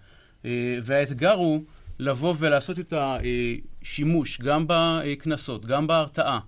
אה, 0.45 0.78
והאתגר 0.84 1.34
הוא 1.34 1.63
לבוא 1.99 2.34
ולעשות 2.38 2.80
את 2.80 2.93
השימוש 2.97 4.41
גם 4.41 4.65
בקנסות, 4.67 5.65
גם 5.65 5.88
בהרתעה, 5.88 6.34
אה, 6.34 6.39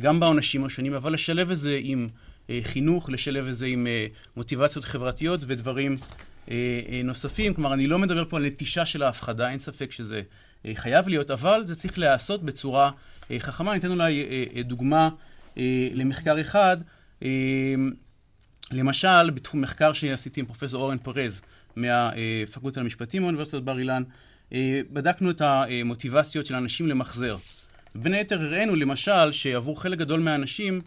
גם 0.00 0.20
בעונשים 0.20 0.64
השונים, 0.64 0.94
אבל 0.94 1.12
לשלב 1.12 1.50
את 1.50 1.58
זה 1.58 1.78
עם 1.82 2.08
אה, 2.50 2.60
חינוך, 2.62 3.10
לשלב 3.10 3.46
את 3.46 3.56
זה 3.56 3.66
עם 3.66 3.86
אה, 3.86 4.06
מוטיבציות 4.36 4.84
חברתיות 4.84 5.40
ודברים 5.46 5.96
אה, 6.50 6.80
אה, 6.88 7.00
נוספים. 7.04 7.54
כלומר, 7.54 7.74
אני 7.74 7.86
לא 7.86 7.98
מדבר 7.98 8.24
פה 8.24 8.36
על 8.36 8.46
נטישה 8.46 8.86
של 8.86 9.02
ההפחדה, 9.02 9.50
אין 9.50 9.58
ספק 9.58 9.92
שזה 9.92 10.22
אה, 10.66 10.72
חייב 10.74 11.08
להיות, 11.08 11.30
אבל 11.30 11.62
זה 11.64 11.74
צריך 11.74 11.98
להיעשות 11.98 12.42
בצורה 12.42 12.90
חכמה. 13.38 13.70
אני 13.70 13.80
אתן 13.80 13.90
אולי 13.90 14.24
דוגמה 14.64 15.08
למחקר 15.94 16.40
אחד. 16.40 16.76
למשל, 18.70 19.30
בתחום 19.30 19.60
מחקר 19.60 19.92
שעשיתי 19.92 20.40
עם 20.40 20.46
פרופסור 20.46 20.82
אורן 20.82 20.98
פרז 20.98 21.40
מהפקולטה 21.76 22.80
למשפטים 22.80 23.22
באוניברסיטת 23.22 23.62
בר 23.62 23.78
אילן, 23.78 24.02
בדקנו 24.92 25.30
את 25.30 25.40
המוטיבציות 25.40 26.46
של 26.46 26.54
אנשים 26.54 26.88
למחזר. 26.88 27.36
בין 27.94 28.14
היתר 28.14 28.42
הראינו 28.42 28.76
למשל 28.76 29.32
שעבור 29.32 29.82
חלק 29.82 29.98
גדול 29.98 30.20
מהאנשים 30.20 30.80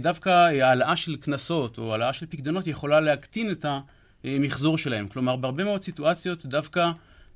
דווקא 0.00 0.28
העלאה 0.30 0.96
של 0.96 1.16
קנסות 1.16 1.78
או 1.78 1.92
העלאה 1.92 2.12
של 2.12 2.26
פקדונות 2.26 2.66
יכולה 2.66 3.00
להקטין 3.00 3.50
את 3.50 3.64
ה... 3.64 3.80
אה, 4.24 4.36
מחזור 4.40 4.78
שלהם. 4.78 5.08
כלומר, 5.08 5.36
בהרבה 5.36 5.64
מאוד 5.64 5.82
סיטואציות 5.82 6.46
דווקא 6.46 6.90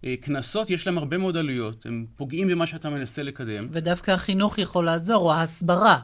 אה, 0.05 0.15
קנסות, 0.21 0.71
יש 0.71 0.87
להם 0.87 0.99
הרבה 0.99 1.19
מאוד 1.19 1.37
עלויות, 1.37 1.87
הם 1.87 2.07
פוגעים 2.17 2.49
במה 2.49 2.67
שאתה 2.67 2.91
מנסה 2.91 3.23
לקדם. 3.23 3.69
ודווקא 3.71 4.11
החינוך 4.11 4.59
יכול 4.59 4.85
לעזור, 4.85 5.23
או 5.23 5.33
ההסברה. 5.33 5.99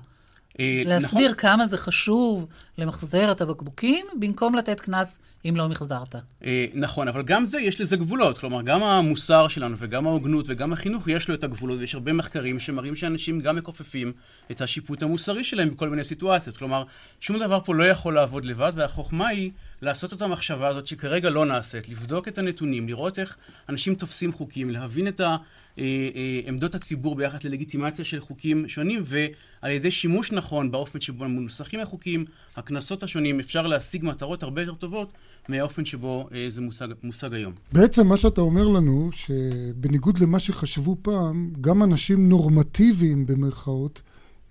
אה, 0.60 0.82
להסביר 0.86 1.26
נכון. 1.26 1.38
כמה 1.38 1.66
זה 1.66 1.76
חשוב 1.76 2.46
למחזר 2.78 3.32
את 3.32 3.40
הבקבוקים, 3.40 4.06
במקום 4.18 4.54
לתת 4.54 4.80
קנס 4.80 5.18
אם 5.48 5.56
לא 5.56 5.68
מחזרת. 5.68 6.14
אה, 6.44 6.66
נכון, 6.74 7.08
אבל 7.08 7.22
גם 7.22 7.46
זה, 7.46 7.60
יש 7.60 7.80
לזה 7.80 7.96
גבולות. 7.96 8.38
כלומר, 8.38 8.62
גם 8.62 8.82
המוסר 8.82 9.48
שלנו 9.48 9.76
וגם 9.78 10.06
ההוגנות 10.06 10.44
וגם 10.48 10.72
החינוך, 10.72 11.08
יש 11.08 11.28
לו 11.28 11.34
את 11.34 11.44
הגבולות, 11.44 11.78
ויש 11.78 11.94
הרבה 11.94 12.12
מחקרים 12.12 12.60
שמראים 12.60 12.96
שאנשים 12.96 13.40
גם 13.40 13.56
מכופפים 13.56 14.12
את 14.50 14.60
השיפוט 14.60 15.02
המוסרי 15.02 15.44
שלהם 15.44 15.70
בכל 15.70 15.88
מיני 15.88 16.04
סיטואציות. 16.04 16.56
כלומר, 16.56 16.84
שום 17.20 17.38
דבר 17.38 17.60
פה 17.64 17.74
לא 17.74 17.84
יכול 17.84 18.14
לעבוד 18.14 18.44
לבד, 18.44 18.72
והחוכמה 18.76 19.28
היא 19.28 19.50
לעשות 19.82 20.12
את 20.12 20.22
המחשבה 20.22 20.68
הזאת 20.68 20.86
שכרגע 20.86 21.30
לא 21.30 21.46
נעשית, 21.46 21.88
לבדוק 21.88 22.28
את 22.28 22.38
הנתונים, 22.38 22.88
לראות 22.88 23.18
איך 23.18 23.36
אנשים 23.68 23.94
תופסים 23.94 24.32
חוקים, 24.32 24.70
להבין 24.70 25.08
את 25.08 25.20
ה... 25.20 25.36
אה, 25.80 26.08
אה, 26.14 26.40
עמדות 26.48 26.74
הציבור 26.74 27.14
ביחס 27.14 27.44
ללגיטימציה 27.44 28.04
של 28.04 28.20
חוקים 28.20 28.68
שונים, 28.68 29.02
ועל 29.04 29.72
ידי 29.72 29.90
שימוש 29.90 30.32
נכון 30.32 30.70
באופן 30.70 31.00
שבו 31.00 31.28
מנוסחים 31.28 31.80
החוקים, 31.80 32.24
הקנסות 32.56 33.02
השונים, 33.02 33.40
אפשר 33.40 33.66
להשיג 33.66 34.04
מטרות 34.04 34.42
הרבה 34.42 34.62
יותר 34.62 34.74
טובות 34.74 35.12
מהאופן 35.48 35.84
שבו 35.84 36.28
אה, 36.34 36.46
זה 36.48 36.60
מושג, 36.60 36.88
מושג 37.02 37.34
היום. 37.34 37.52
בעצם 37.72 38.06
מה 38.06 38.16
שאתה 38.16 38.40
אומר 38.40 38.68
לנו, 38.68 39.10
שבניגוד 39.12 40.18
למה 40.18 40.38
שחשבו 40.38 40.96
פעם, 41.02 41.50
גם 41.60 41.82
אנשים 41.82 42.28
נורמטיביים 42.28 43.26
במרכאות, 43.26 44.02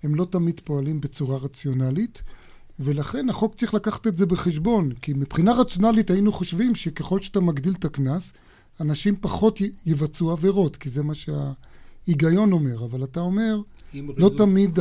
הם 0.02 0.14
לא 0.14 0.24
תמיד 0.30 0.60
פועלים 0.64 1.00
בצורה 1.00 1.36
רציונלית. 1.38 2.22
ולכן 2.82 3.28
החוק 3.28 3.54
צריך 3.54 3.74
לקחת 3.74 4.06
את 4.06 4.16
זה 4.16 4.26
בחשבון, 4.26 4.92
כי 5.02 5.12
מבחינה 5.12 5.52
רציונלית 5.52 6.10
היינו 6.10 6.32
חושבים 6.32 6.74
שככל 6.74 7.20
שאתה 7.20 7.40
מגדיל 7.40 7.74
את 7.78 7.84
הקנס, 7.84 8.32
אנשים 8.80 9.16
פחות 9.20 9.60
יבצעו 9.86 10.30
עבירות, 10.30 10.76
כי 10.76 10.90
זה 10.90 11.02
מה 11.02 11.12
שההיגיון 11.14 12.52
אומר. 12.52 12.84
אבל 12.84 13.04
אתה 13.04 13.20
אומר, 13.20 13.60
לא 13.94 14.30
תמיד 14.36 14.78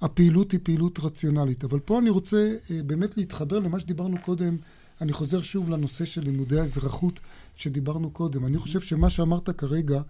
הפעילות 0.00 0.52
היא 0.52 0.60
פעילות 0.62 0.98
רציונלית. 0.98 1.64
אבל 1.64 1.78
פה 1.78 1.98
אני 1.98 2.10
רוצה 2.10 2.54
אה, 2.70 2.82
באמת 2.82 3.16
להתחבר 3.16 3.58
למה 3.58 3.80
שדיברנו 3.80 4.16
קודם. 4.24 4.56
אני 5.00 5.12
חוזר 5.12 5.42
שוב 5.42 5.70
לנושא 5.70 6.04
של 6.04 6.20
לימודי 6.20 6.60
האזרחות 6.60 7.20
שדיברנו 7.56 8.10
קודם. 8.10 8.46
אני 8.46 8.58
חושב 8.58 8.80
שמה 8.80 9.10
שאמרת 9.10 9.50
כרגע 9.50 10.00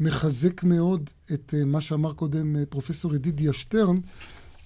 מחזק 0.00 0.64
מאוד 0.64 1.10
את 1.32 1.54
אה, 1.58 1.64
מה 1.64 1.80
שאמר 1.80 2.12
קודם 2.12 2.56
אה, 2.56 2.66
פרופסור 2.66 3.14
ידידיה 3.14 3.52
שטרן, 3.52 4.00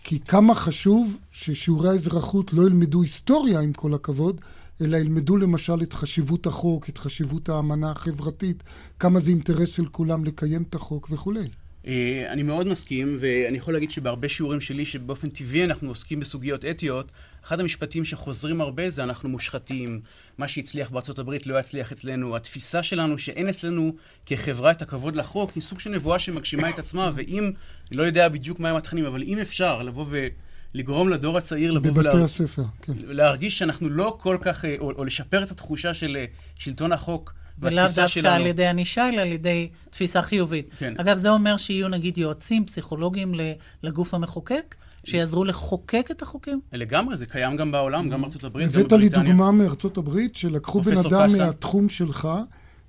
כי 0.05 0.21
כמה 0.21 0.55
חשוב 0.55 1.17
ששיעורי 1.33 1.89
האזרחות 1.89 2.53
לא 2.53 2.67
ילמדו 2.67 3.03
היסטוריה, 3.03 3.61
עם 3.61 3.73
כל 3.73 3.95
הכבוד, 3.95 4.41
אלא 4.85 4.97
ילמדו 4.97 5.37
למשל 5.37 5.83
את 5.83 5.93
חשיבות 5.93 6.47
החוק, 6.47 6.89
את 6.89 6.99
חשיבות 6.99 7.49
האמנה 7.49 7.91
החברתית, 7.91 8.63
כמה 8.99 9.21
זה 9.21 9.31
אינטרס 9.31 9.77
של 9.77 9.87
כולם 9.87 10.25
לקיים 10.25 10.63
את 10.63 10.75
החוק 10.75 11.09
וכולי. 11.11 11.49
אה, 11.87 12.25
אני 12.29 12.43
מאוד 12.43 12.67
מסכים, 12.67 13.17
ואני 13.21 13.57
יכול 13.59 13.75
להגיד 13.75 13.91
שבהרבה 13.91 14.29
שיעורים 14.29 14.61
שלי, 14.61 14.87
שבאופן 14.87 15.29
טבעי 15.29 15.65
אנחנו 15.65 15.89
עוסקים 15.89 16.21
בסוגיות 16.21 16.65
אתיות, 16.65 17.13
אחד 17.45 17.61
המשפטים 17.61 18.05
שחוזרים 18.05 18.61
הרבה 18.61 18.91
זה 18.91 19.03
אנחנו 19.03 19.29
מושחתים, 19.29 20.01
מה 20.39 20.49
שהצליח 20.49 20.91
בארצות 20.91 21.19
הברית 21.19 21.47
לא 21.47 21.61
יצליח 21.61 21.93
אצלנו. 21.93 22.37
התפיסה 22.37 22.83
שלנו 22.83 23.19
שאין 23.19 23.49
אצלנו 23.49 23.95
כחברה 24.27 24.71
את 24.71 24.83
הכבוד 24.83 25.17
לחוק, 25.17 25.51
היא 25.55 25.63
סוג 25.63 25.81
של 25.81 25.91
נבואה 25.91 26.19
שמגשימה 26.19 26.71
את 26.71 26.79
עצמה, 26.79 27.11
ואם, 27.15 27.51
אני 27.91 27.97
לא 27.97 28.03
יודע 28.03 28.29
בדיוק 28.29 28.61
מהם 28.61 28.77
התכנים, 28.77 29.05
אבל 29.05 29.23
אם 29.23 29.39
אפשר 29.39 29.83
לבוא 29.83 30.07
ו... 30.09 30.27
לגרום 30.75 31.09
לדור 31.09 31.39
הצעיר 31.39 31.73
לבוא 31.73 31.91
בבתי 31.91 32.17
ולה... 32.17 32.25
הספר, 32.25 32.63
כן. 32.83 32.93
להרגיש 32.97 33.59
שאנחנו 33.59 33.91
לא 33.91 34.17
כל 34.21 34.37
כך, 34.41 34.65
אה, 34.65 34.75
או, 34.79 34.91
או 34.91 35.05
לשפר 35.05 35.43
את 35.43 35.51
התחושה 35.51 35.95
של 35.95 36.17
אה, 36.17 36.25
שלטון 36.55 36.93
החוק 36.93 37.35
ולאו 37.59 37.85
דווקא 37.87 38.07
שלנו. 38.07 38.35
על 38.35 38.47
ידי 38.47 38.67
ענישה, 38.67 39.09
אלא 39.09 39.21
על 39.21 39.33
ידי 39.33 39.69
תפיסה 39.91 40.23
חיובית. 40.23 40.71
כן. 40.79 40.95
אגב, 40.97 41.17
זה 41.17 41.31
אומר 41.31 41.57
שיהיו 41.57 41.89
נגיד 41.89 42.19
יועצים, 42.19 42.67
פסיכולוגים 42.67 43.35
לגוף 43.83 44.15
המחוקק? 44.15 44.75
שיעזרו 45.05 45.45
לחוקק 45.45 46.09
את 46.11 46.23
החוקים? 46.23 46.61
לגמרי, 46.73 47.17
זה 47.17 47.27
קיים 47.27 47.57
גם 47.57 47.73
בעולם, 47.73 48.09
גם 48.09 48.23
בארצות 48.23 48.45
הברית, 48.45 48.67
גם 48.67 48.73
בבריטניה. 48.73 49.07
הבאת 49.09 49.17
לי 49.17 49.23
דוגמה 49.23 49.51
מארצות 49.51 49.97
הברית, 49.97 50.37
שלקחו 50.37 50.81
בן 50.81 50.97
אדם 50.97 51.29
מהתחום 51.39 51.89
שלך, 51.89 52.29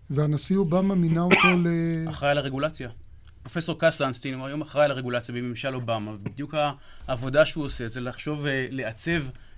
והנשיא 0.09 0.57
אובמה 0.57 0.95
מינה 0.95 1.21
אותו 1.21 1.47
ל... 1.63 1.67
אחראי 2.09 2.31
על 2.31 2.37
פרופסור 3.45 3.75
קסלנסטין 3.79 4.33
הוא 4.33 4.47
היום 4.47 4.61
אחראי 4.61 4.85
על 4.85 4.91
הרגולציה 4.91 5.35
בממשל 5.35 5.75
אובמה, 5.75 6.11
ובדיוק 6.11 6.55
העבודה 7.07 7.45
שהוא 7.45 7.63
עושה 7.63 7.87
זה 7.87 8.01
לחשוב 8.01 8.45
אה, 8.45 8.67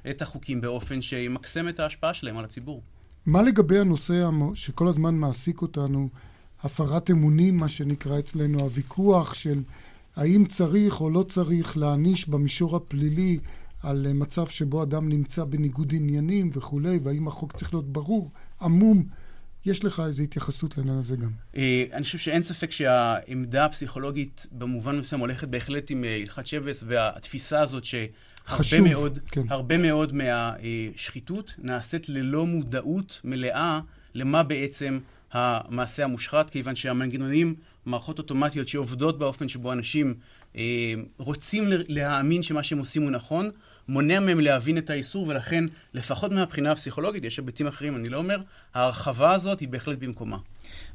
את 0.09 0.21
החוקים 0.21 0.61
באופן 0.61 1.01
שימקסם 1.01 1.69
את 1.69 1.79
ההשפעה 1.79 2.13
שלהם 2.13 2.37
על 2.37 2.45
הציבור. 2.45 2.81
מה 3.25 3.41
לגבי 3.41 3.79
הנושא 3.79 4.29
שכל 4.53 4.87
הזמן 4.87 5.15
מעסיק 5.15 5.61
אותנו, 5.61 6.09
הפרת 6.63 7.11
אמונים, 7.11 7.57
מה 7.57 7.69
שנקרא 7.69 8.19
אצלנו, 8.19 8.59
הוויכוח 8.59 9.33
של 9.33 9.61
האם 10.15 10.45
צריך 10.45 11.01
או 11.01 11.09
לא 11.09 11.23
צריך 11.23 11.77
להעניש 11.77 12.29
במישור 12.29 12.75
הפלילי 12.75 13.39
על 13.83 14.05
אה, 14.07 14.13
מצב 14.13 14.47
שבו 14.47 14.83
אדם 14.83 15.09
נמצא 15.09 15.43
בניגוד 15.43 15.93
עניינים 15.95 16.49
וכולי, 16.53 16.99
והאם 17.03 17.27
החוק 17.27 17.53
צריך 17.53 17.73
להיות 17.73 17.93
ברור, 17.93 18.31
עמום. 18.61 19.03
יש 19.67 19.85
לך 19.85 20.01
איזו 20.05 20.23
התייחסות 20.23 20.77
לעניין 20.77 20.97
הזה 20.97 21.15
גם. 21.15 21.29
אה, 21.57 21.85
אני 21.93 22.03
חושב 22.03 22.17
שאין 22.17 22.41
ספק 22.41 22.71
שהעמדה 22.71 23.65
הפסיכולוגית 23.65 24.47
במובן 24.51 24.99
מסוים 24.99 25.21
הולכת 25.21 25.47
בהחלט 25.47 25.91
עם 25.91 26.03
אה, 26.03 26.17
הלכת 26.21 26.47
שבס, 26.47 26.83
והתפיסה 26.87 27.61
הזאת 27.61 27.83
שהרבה 27.83 28.81
מאוד, 28.89 29.19
כן. 29.31 29.41
הרבה 29.49 29.77
מאוד 29.77 30.13
מהשחיתות 30.13 31.53
נעשית 31.57 32.09
ללא 32.09 32.45
מודעות 32.45 33.21
מלאה 33.23 33.79
למה 34.15 34.43
בעצם 34.43 34.99
המעשה 35.31 36.03
המושחת, 36.03 36.49
כיוון 36.49 36.75
שהמנגנונים, 36.75 37.55
מערכות 37.85 38.19
אוטומטיות 38.19 38.67
שעובדות 38.67 39.19
באופן 39.19 39.47
שבו 39.47 39.71
אנשים 39.71 40.13
אה, 40.55 40.93
רוצים 41.17 41.63
להאמין 41.69 42.43
שמה 42.43 42.63
שהם 42.63 42.79
עושים 42.79 43.01
הוא 43.01 43.11
נכון, 43.11 43.49
מונע 43.89 44.19
מהם 44.19 44.39
להבין 44.39 44.77
את 44.77 44.89
האיסור, 44.89 45.27
ולכן, 45.27 45.63
לפחות 45.93 46.31
מהבחינה 46.31 46.71
הפסיכולוגית, 46.71 47.23
יש 47.23 47.37
היבטים 47.37 47.67
אחרים, 47.67 47.95
אני 47.95 48.09
לא 48.09 48.17
אומר, 48.17 48.37
ההרחבה 48.73 49.31
הזאת 49.31 49.59
היא 49.59 49.69
בהחלט 49.69 49.97
במקומה. 49.97 50.37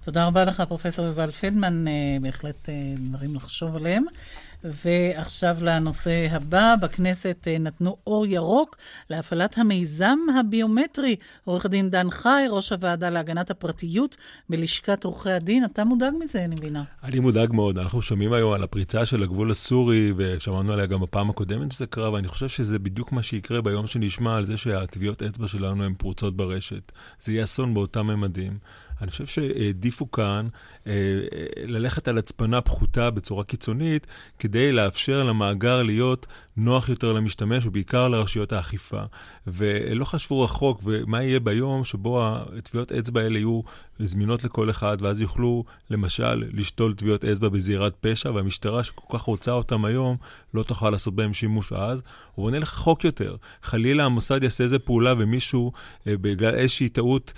תודה 0.04 0.26
רבה 0.26 0.44
לך, 0.44 0.62
פרופ' 0.68 0.98
יובל 0.98 1.30
פלדמן, 1.30 1.88
אה, 1.88 1.92
בהחלט 2.20 2.68
אה, 2.68 2.74
דברים 3.10 3.34
לחשוב 3.34 3.76
עליהם. 3.76 4.04
ועכשיו 4.64 5.56
לנושא 5.60 6.26
הבא, 6.30 6.74
בכנסת 6.80 7.48
אה, 7.50 7.58
נתנו 7.58 7.96
אור 8.06 8.26
ירוק 8.26 8.76
להפעלת 9.10 9.58
המיזם 9.58 10.18
הביומטרי. 10.40 11.16
עורך 11.44 11.64
הדין 11.64 11.90
דן 11.90 12.10
חי, 12.10 12.44
ראש 12.50 12.72
הוועדה 12.72 13.10
להגנת 13.10 13.50
הפרטיות 13.50 14.16
בלשכת 14.48 15.04
עורכי 15.04 15.30
הדין, 15.30 15.64
אתה 15.64 15.84
מודאג 15.84 16.12
מזה, 16.20 16.44
אני 16.44 16.54
מבינה. 16.54 16.84
אני 17.02 17.20
מודאג 17.20 17.52
מאוד. 17.52 17.78
אנחנו 17.78 18.02
שומעים 18.02 18.32
היום 18.32 18.52
על 18.52 18.62
הפריצה 18.62 19.06
של 19.06 19.22
הגבול 19.22 19.50
הסורי, 19.50 20.12
ושמענו 20.16 20.72
עליה 20.72 20.86
גם 20.86 21.00
בפעם 21.00 21.30
הקודמת 21.30 21.72
שזה 21.72 21.86
קרה, 21.86 22.12
ואני 22.12 22.28
חושב 22.28 22.48
שזה 22.48 22.78
בדיוק 22.78 23.12
מה 23.12 23.22
שיקרה 23.22 23.60
ביום 23.60 23.86
שנשמע 23.86 24.36
על 24.36 24.44
זה 24.44 24.56
שהטביעות 24.56 25.22
אצבע 25.22 25.48
שלנו 25.48 25.84
הן 25.84 25.94
פרוצות 25.98 26.36
ברשת. 26.36 26.92
זה 27.20 27.32
יהיה 27.32 27.44
אסון 27.44 27.74
באותם 27.74 28.06
ממדים. 28.06 28.58
אני 29.00 29.10
חושב 29.10 29.26
שהעדיפו 29.26 30.10
כאן 30.10 30.48
אה, 30.86 30.92
אה, 30.92 31.46
ללכת 31.66 32.08
על 32.08 32.18
הצפנה 32.18 32.60
פחותה 32.60 33.10
בצורה 33.10 33.44
קיצונית, 33.44 34.06
כדי 34.38 34.72
לאפשר 34.72 35.24
למאגר 35.24 35.82
להיות 35.82 36.26
נוח 36.56 36.88
יותר 36.88 37.12
למשתמש, 37.12 37.66
ובעיקר 37.66 38.08
לרשויות 38.08 38.52
האכיפה. 38.52 39.02
ולא 39.46 40.04
חשבו 40.04 40.40
רחוק, 40.40 40.80
ומה 40.84 41.22
יהיה 41.22 41.40
ביום 41.40 41.84
שבו 41.84 42.26
הטביעות 42.58 42.92
אצבע 42.92 43.20
האלה 43.20 43.38
יהיו 43.38 43.60
זמינות 43.98 44.44
לכל 44.44 44.70
אחד, 44.70 44.96
ואז 45.00 45.20
יוכלו, 45.20 45.64
למשל, 45.90 46.44
לשתול 46.52 46.94
טביעות 46.94 47.24
אצבע 47.24 47.48
בזירת 47.48 47.94
פשע, 48.00 48.30
והמשטרה 48.30 48.84
שכל 48.84 49.18
כך 49.18 49.22
רוצה 49.22 49.52
אותם 49.52 49.84
היום, 49.84 50.16
לא 50.54 50.62
תוכל 50.62 50.90
לעשות 50.90 51.14
בהם 51.14 51.34
שימוש 51.34 51.72
אז. 51.72 52.02
הוא 52.34 52.46
עונה 52.46 52.58
לך 52.58 52.72
רחוק 52.72 53.04
יותר. 53.04 53.36
חלילה 53.62 54.04
המוסד 54.04 54.42
יעשה 54.42 54.64
איזה 54.64 54.78
פעולה 54.78 55.14
ומישהו, 55.18 55.72
אה, 56.06 56.16
בגלל 56.16 56.54
איזושהי 56.54 56.88
טעות, 56.88 57.32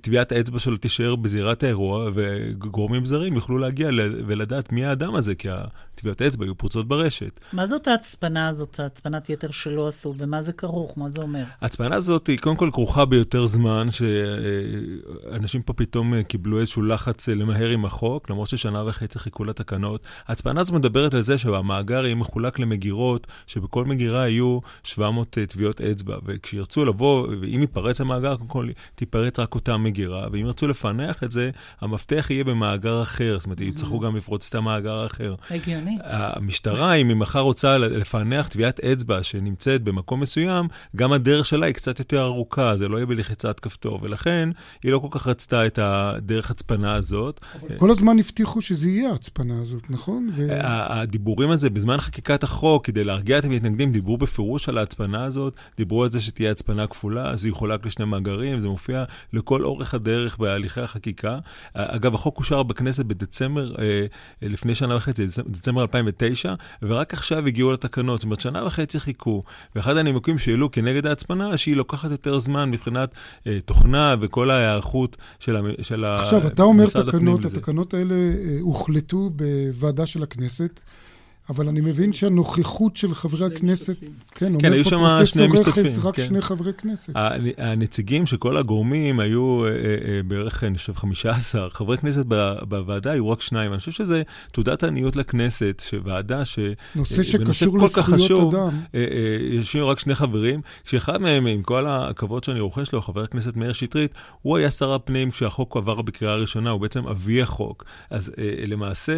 טביעת 0.00 0.32
האצבע 0.32 0.58
שלו 0.58 0.76
תישאר 0.76 1.16
בזירת 1.16 1.62
האירוע, 1.62 2.10
וגורמים 2.14 3.04
זרים 3.04 3.34
יוכלו 3.34 3.58
להגיע 3.58 3.88
ולדעת 4.26 4.72
מי 4.72 4.84
האדם 4.84 5.14
הזה, 5.14 5.34
כי 5.34 5.48
הטביעות 5.50 6.22
אצבע 6.22 6.44
יהיו 6.44 6.54
פרוצות 6.54 6.88
ברשת. 6.88 7.40
מה 7.52 7.66
זאת 7.66 7.88
ההצפנה 7.88 8.46
הזאת, 8.58 8.80
ההצפנת 8.80 9.30
יתר 9.30 9.50
שלא 9.50 9.88
עשו? 9.88 10.12
במה 10.12 10.42
זה 10.42 10.52
כרוך? 10.52 10.98
מה 10.98 11.10
זה 11.10 11.22
אומר? 11.22 11.44
ההצפנה 11.60 11.96
הזאת 11.96 12.26
היא 12.26 12.38
קודם 12.38 12.56
כל 12.56 12.70
כרוכה 12.72 13.04
ביותר 13.04 13.46
זמן, 13.46 13.88
שאנשים 13.90 15.62
פה 15.62 15.72
פתאום 15.72 16.22
קיבלו 16.22 16.60
איזשהו 16.60 16.82
לחץ 16.82 17.28
למהר 17.28 17.68
עם 17.68 17.84
החוק, 17.84 18.30
למרות 18.30 18.48
ששנה 18.48 18.84
וחצי 18.86 19.18
חיכו 19.18 19.44
לתקנות. 19.44 20.06
ההצפנה 20.26 20.60
הזאת 20.60 20.74
מדברת 20.74 21.14
על 21.14 21.20
זה 21.20 21.38
שהמאגר 21.38 22.04
יהיה 22.04 22.14
מחולק 22.14 22.58
למגירות, 22.58 23.26
שבכל 23.46 23.84
מגירה 23.84 24.28
יהיו 24.28 24.58
700 24.82 25.30
טביעות 25.30 25.80
אצבע, 25.80 26.16
וכשירצו 26.24 26.84
לבוא, 26.84 27.28
ואם 27.40 27.60
ייפרץ 27.60 28.00
המאגר, 28.00 28.36
קודם 28.36 28.48
כל 28.48 28.68
תיפרץ 28.94 29.38
רק 29.38 29.54
אותה 29.54 29.76
מגירה, 29.76 30.26
ואם 30.32 30.46
ירצו 30.46 30.68
לפענח 30.68 31.24
את 31.24 31.32
זה, 31.32 31.50
המפתח 31.80 32.26
יהיה 32.30 32.44
במאגר 32.44 33.02
אחר, 33.02 33.36
זאת 33.38 33.44
אומרת, 33.44 33.60
יצטרכו 33.60 34.00
גם 34.00 34.16
לפרוץ 34.16 34.48
את 34.48 34.54
המאגר 34.54 34.94
האחר. 34.94 35.34
הגיוני. 35.50 35.98
המשטרה, 36.02 36.94
אם 36.94 37.08
היא 37.08 37.16
מחר 37.16 37.40
רוצה 37.40 37.78
לפענח 37.78 38.47
טביעת 38.48 38.80
אצבע 38.80 39.22
שנמצאת 39.22 39.82
במקום 39.82 40.20
מסוים, 40.20 40.68
גם 40.96 41.12
הדרך 41.12 41.46
שלה 41.46 41.66
היא 41.66 41.74
קצת 41.74 41.98
יותר 41.98 42.22
ארוכה, 42.22 42.76
זה 42.76 42.88
לא 42.88 42.96
יהיה 42.96 43.06
בלחיצת 43.06 43.60
כפתור, 43.60 43.98
ולכן 44.02 44.48
היא 44.82 44.92
לא 44.92 44.98
כל 44.98 45.08
כך 45.10 45.26
רצתה 45.26 45.66
את 45.66 45.78
הדרך 45.82 46.50
הצפנה 46.50 46.94
הזאת. 46.94 47.40
כל 47.76 47.90
הזמן 47.90 48.18
הבטיחו 48.18 48.60
שזה 48.60 48.88
יהיה 48.88 49.10
ההצפנה 49.10 49.62
הזאת, 49.62 49.90
נכון? 49.90 50.30
ו... 50.36 50.46
הדיבורים 50.60 51.50
הזה, 51.50 51.70
בזמן 51.70 51.98
חקיקת 51.98 52.42
החוק, 52.42 52.86
כדי 52.86 53.04
להרגיע 53.04 53.38
את 53.38 53.44
המתנגדים, 53.44 53.92
דיברו 53.92 54.16
בפירוש 54.16 54.68
על 54.68 54.78
ההצפנה 54.78 55.24
הזאת, 55.24 55.54
דיברו 55.76 56.04
על 56.04 56.10
זה 56.10 56.20
שתהיה 56.20 56.50
הצפנה 56.50 56.86
כפולה, 56.86 57.36
זה 57.36 57.48
יחולק 57.48 57.86
לשני 57.86 58.04
מאגרים, 58.04 58.60
זה 58.60 58.68
מופיע 58.68 59.04
לכל 59.32 59.64
אורך 59.64 59.94
הדרך 59.94 60.38
בהליכי 60.38 60.80
החקיקה. 60.80 61.38
אגב, 61.74 62.14
החוק 62.14 62.38
אושר 62.38 62.62
בכנסת 62.62 63.04
בדצמבר, 63.04 63.74
אה, 63.78 64.06
לפני 64.42 64.74
שנה 64.74 64.96
וחצי, 64.96 65.26
דצמבר 65.46 65.82
2009, 65.82 66.54
ורק 66.82 67.12
עכשיו 67.12 67.46
הגיעו 67.46 67.72
לתקנות, 67.72 68.20
זאת 68.20 68.24
אומרת, 68.24 68.37
שנה 68.40 68.66
וחצי 68.66 69.00
חיכו. 69.00 69.42
ואחד 69.76 69.96
הנימוקים 69.96 70.38
שהעלו 70.38 70.70
כנגד 70.70 71.06
ההצפנה, 71.06 71.56
שהיא 71.56 71.76
לוקחת 71.76 72.10
יותר 72.10 72.38
זמן 72.38 72.70
מבחינת 72.70 73.10
אה, 73.46 73.58
תוכנה 73.64 74.14
וכל 74.20 74.50
ההיערכות 74.50 75.16
של, 75.40 75.56
המ, 75.56 75.66
של 75.82 76.04
עכשיו, 76.04 76.46
אתה 76.46 76.62
אומר 76.62 76.84
תקנות, 76.86 77.44
התקנות 77.44 77.94
האלה 77.94 78.14
אה, 78.14 78.56
הוחלטו 78.60 79.30
בוועדה 79.30 80.06
של 80.06 80.22
הכנסת. 80.22 80.80
אבל 81.50 81.68
אני 81.68 81.80
מבין 81.80 82.12
שהנוכחות 82.12 82.96
של 82.96 83.14
חברי 83.14 83.46
הכנסת... 83.46 83.96
כן, 84.34 84.52
כן, 84.58 84.72
היו 84.72 84.84
שם 84.84 85.00
שני 85.24 85.46
משתתפים. 85.46 85.84
רכס, 85.84 85.98
רק 85.98 86.16
כן. 86.16 86.26
שני 86.26 86.40
חברי 86.40 86.72
כנסת. 86.72 87.12
הנציגים 87.58 88.26
של 88.26 88.36
כל 88.36 88.56
הגורמים 88.56 89.20
היו 89.20 89.64
אה, 89.64 89.70
אה, 89.70 90.22
בערך, 90.26 90.64
אני 90.64 90.78
חושב, 90.78 90.96
15. 90.96 91.70
חברי 91.70 91.98
כנסת 91.98 92.24
בוועדה 92.68 93.10
היו 93.10 93.30
רק 93.30 93.40
שניים. 93.40 93.72
אני 93.72 93.78
חושב 93.78 93.92
שזה 93.92 94.22
תעודת 94.52 94.84
עניות 94.84 95.16
לכנסת, 95.16 95.82
שוועדה 95.90 96.44
ש... 96.44 96.58
נושא 96.94 97.22
שקשור 97.22 97.78
לזכויות 97.78 98.54
אדם. 98.54 98.80
יושבים 99.50 99.84
רק 99.84 99.98
שני 99.98 100.14
חברים, 100.14 100.60
כשאחד 100.84 101.20
מהם, 101.20 101.46
עם 101.46 101.62
כל 101.62 101.86
הכבוד 101.86 102.44
שאני 102.44 102.60
רוכש 102.60 102.92
לו, 102.92 103.02
חבר 103.02 103.22
הכנסת 103.22 103.56
מאיר 103.56 103.72
שטרית, 103.72 104.14
הוא 104.42 104.56
היה 104.56 104.70
שר 104.70 104.94
הפנים 104.94 105.30
כשהחוק 105.30 105.76
עבר 105.76 106.02
בקריאה 106.02 106.32
הראשונה, 106.32 106.70
הוא 106.70 106.80
בעצם 106.80 107.06
אבי 107.06 107.42
החוק. 107.42 107.84
אז 108.10 108.32
למעשה 108.66 109.12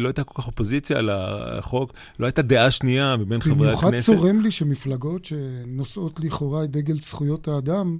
לא 0.00 0.08
הייתה 0.08 0.24
כל 0.24 0.42
כך 0.42 0.46
אופוזיציה 0.46 1.00
לחוק. 1.02 1.71
החוק, 1.74 1.92
לא 2.18 2.26
הייתה 2.26 2.42
דעה 2.42 2.70
שנייה 2.70 3.16
מבין 3.16 3.40
חברי 3.40 3.68
הכנסת. 3.70 3.86
במיוחד 3.86 3.98
צורם 3.98 4.40
לי 4.40 4.50
שמפלגות 4.50 5.24
שנושאות 5.24 6.20
לכאורה 6.20 6.64
את 6.64 6.70
דגל 6.70 6.94
זכויות 6.94 7.48
האדם, 7.48 7.98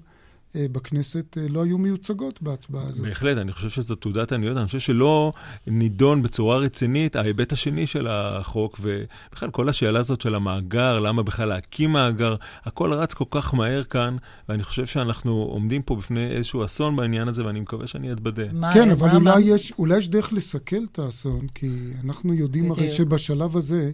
בכנסת 0.57 1.39
אה, 1.39 1.47
לא 1.49 1.65
היו 1.65 1.79
מיוצגות 1.79 2.43
בהצבעה 2.43 2.89
הזאת. 2.89 3.07
בהחלט, 3.07 3.39
אני 3.39 3.53
חושב 3.53 3.71
שזו 3.71 3.95
תעודת 3.95 4.33
עניות. 4.33 4.57
אני 4.57 4.67
חושב 4.67 4.79
שלא 4.79 5.33
נידון 5.67 6.23
בצורה 6.23 6.57
רצינית 6.57 7.17
ההיבט 7.17 7.53
השני 7.53 7.87
של 7.87 8.07
החוק, 8.11 8.81
ובכלל 8.83 9.51
כל 9.51 9.69
השאלה 9.69 10.01
הזאת 10.01 10.21
של 10.21 10.35
המאגר, 10.35 10.99
למה 10.99 11.23
בכלל 11.23 11.49
להקים 11.49 11.93
מאגר, 11.93 12.37
הכל 12.65 12.93
רץ 12.93 13.15
כל 13.15 13.25
כך 13.31 13.55
מהר 13.55 13.85
כאן, 13.85 14.17
ואני 14.49 14.63
חושב 14.63 14.87
שאנחנו 14.87 15.33
עומדים 15.33 15.83
פה 15.83 15.97
בפני 15.97 16.31
איזשהו 16.31 16.65
אסון 16.65 16.97
בעניין 16.97 17.29
הזה, 17.29 17.47
ואני 17.47 17.61
מקווה 17.61 17.87
שאני 17.87 18.13
אתבדה. 18.13 18.73
כן, 18.75 18.91
אבל 18.91 19.09
מה, 19.09 19.15
אולי, 19.15 19.25
מה? 19.25 19.41
יש, 19.41 19.73
אולי 19.79 19.99
יש 19.99 20.09
דרך 20.09 20.33
לסכל 20.33 20.85
את 20.93 20.99
האסון, 20.99 21.47
כי 21.55 21.71
אנחנו 22.05 22.35
יודעים 22.35 22.71
הרי 22.71 22.91
שבשלב 22.91 23.57
הזה 23.57 23.91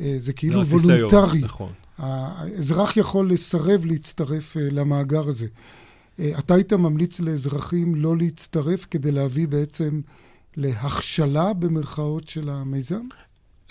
אה, 0.00 0.14
זה 0.18 0.32
כאילו 0.32 0.66
וולונטרי. 0.66 1.40
נכון. 1.40 1.72
האזרח 1.98 2.96
יכול 2.96 3.30
לסרב 3.30 3.84
להצטרף 3.84 4.56
למאגר 4.56 5.28
הזה. 5.28 5.46
אה, 6.20 6.38
אתה 6.38 6.54
היית 6.54 6.72
ממליץ 6.72 7.20
לאזרחים 7.20 7.94
לא 7.94 8.16
להצטרף 8.16 8.86
כדי 8.90 9.12
להביא 9.12 9.48
בעצם 9.48 10.00
להכשלה 10.56 11.52
במרכאות 11.52 12.28
של 12.28 12.48
המיזם? 12.48 13.06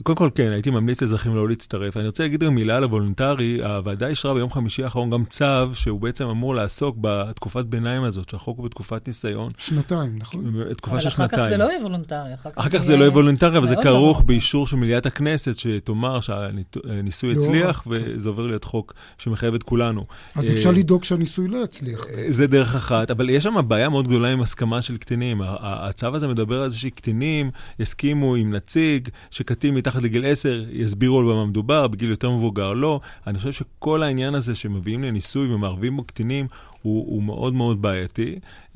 קודם 0.03 0.17
כל, 0.17 0.29
כן, 0.35 0.51
הייתי 0.51 0.69
ממליץ 0.69 1.01
לאזרחים 1.01 1.35
לא 1.35 1.49
להצטרף. 1.49 1.97
אני 1.97 2.05
רוצה 2.05 2.23
להגיד 2.23 2.43
גם 2.43 2.55
מילה 2.55 2.77
על 2.77 2.83
הוולונטרי. 2.83 3.63
הוועדה 3.63 4.07
אישרה 4.07 4.33
ביום 4.33 4.51
חמישי 4.51 4.83
האחרון 4.83 5.09
גם 5.09 5.25
צו 5.25 5.45
שהוא 5.73 6.01
בעצם 6.01 6.25
אמור 6.25 6.55
לעסוק 6.55 6.97
בתקופת 7.01 7.65
ביניים 7.65 8.03
הזאת, 8.03 8.29
שהחוק 8.29 8.57
הוא 8.57 8.65
בתקופת 8.65 9.07
ניסיון. 9.07 9.51
שנתיים, 9.57 10.15
נכון? 10.17 10.73
תקופה 10.77 10.99
של 10.99 11.09
שנתיים. 11.09 11.29
אבל 11.29 11.41
אחר 11.41 11.49
כך 11.49 11.49
זה 11.49 11.57
לא 11.57 11.69
יהיה 11.69 11.81
וולונטרי. 11.81 12.33
אחר 12.55 12.69
כך 12.69 12.77
זה 12.77 12.97
לא 12.97 13.03
יהיה 13.03 13.11
וולונטרי, 13.11 13.57
אבל 13.57 13.67
זה 13.67 13.75
כרוך 13.83 14.21
באישור 14.21 14.67
של 14.67 14.75
מליאת 14.75 15.05
הכנסת, 15.05 15.59
שתאמר 15.59 16.19
שהניסוי 16.19 17.33
הצליח, 17.37 17.83
וזה 17.87 18.29
עובר 18.29 18.45
להיות 18.45 18.63
חוק 18.63 18.93
שמחייב 19.17 19.53
את 19.53 19.63
כולנו. 19.63 20.05
אז 20.35 20.51
אפשר 20.51 20.71
לדאוג 20.71 21.03
שהניסוי 21.03 21.47
לא 21.47 21.63
יצליח. 21.63 22.05
זה 22.27 22.47
דרך 22.47 22.75
אחת, 22.75 23.11
אבל 23.11 23.29
יש 23.29 23.43
שם 23.43 23.55
בעיה 23.67 23.89
מאוד 23.89 24.07
גדולה 24.07 24.29
עם 24.29 24.41
הסכמה 24.41 24.81
של 24.81 24.97
קטינים. 24.97 25.41
הצו 25.61 26.15
הזה 26.15 26.27
מדבר 26.27 26.61
על 26.61 26.69
זה 26.69 26.79
שקטינים 26.79 27.51
יסכימו 27.79 28.35
עם 28.35 28.53
נציג, 28.53 29.09
שקטין 29.31 29.75
מתחת 29.75 29.92
לגיל 30.01 30.25
10 30.25 30.63
יסבירו 30.71 31.19
על 31.19 31.25
מה 31.25 31.45
מדובר, 31.45 31.87
בגיל 31.87 32.09
יותר 32.09 32.31
מבוגר 32.31 32.73
לא. 32.73 32.99
אני 33.27 33.37
חושב 33.37 33.51
שכל 33.51 34.03
העניין 34.03 34.35
הזה 34.35 34.55
שמביאים 34.55 35.03
לניסוי 35.03 35.53
ומערבים 35.53 35.97
בו 35.97 36.03
קטינים, 36.03 36.47
הוא, 36.83 37.05
הוא 37.07 37.23
מאוד 37.23 37.53
מאוד 37.53 37.81
בעייתי. 37.81 38.35
Uh, 38.73 38.75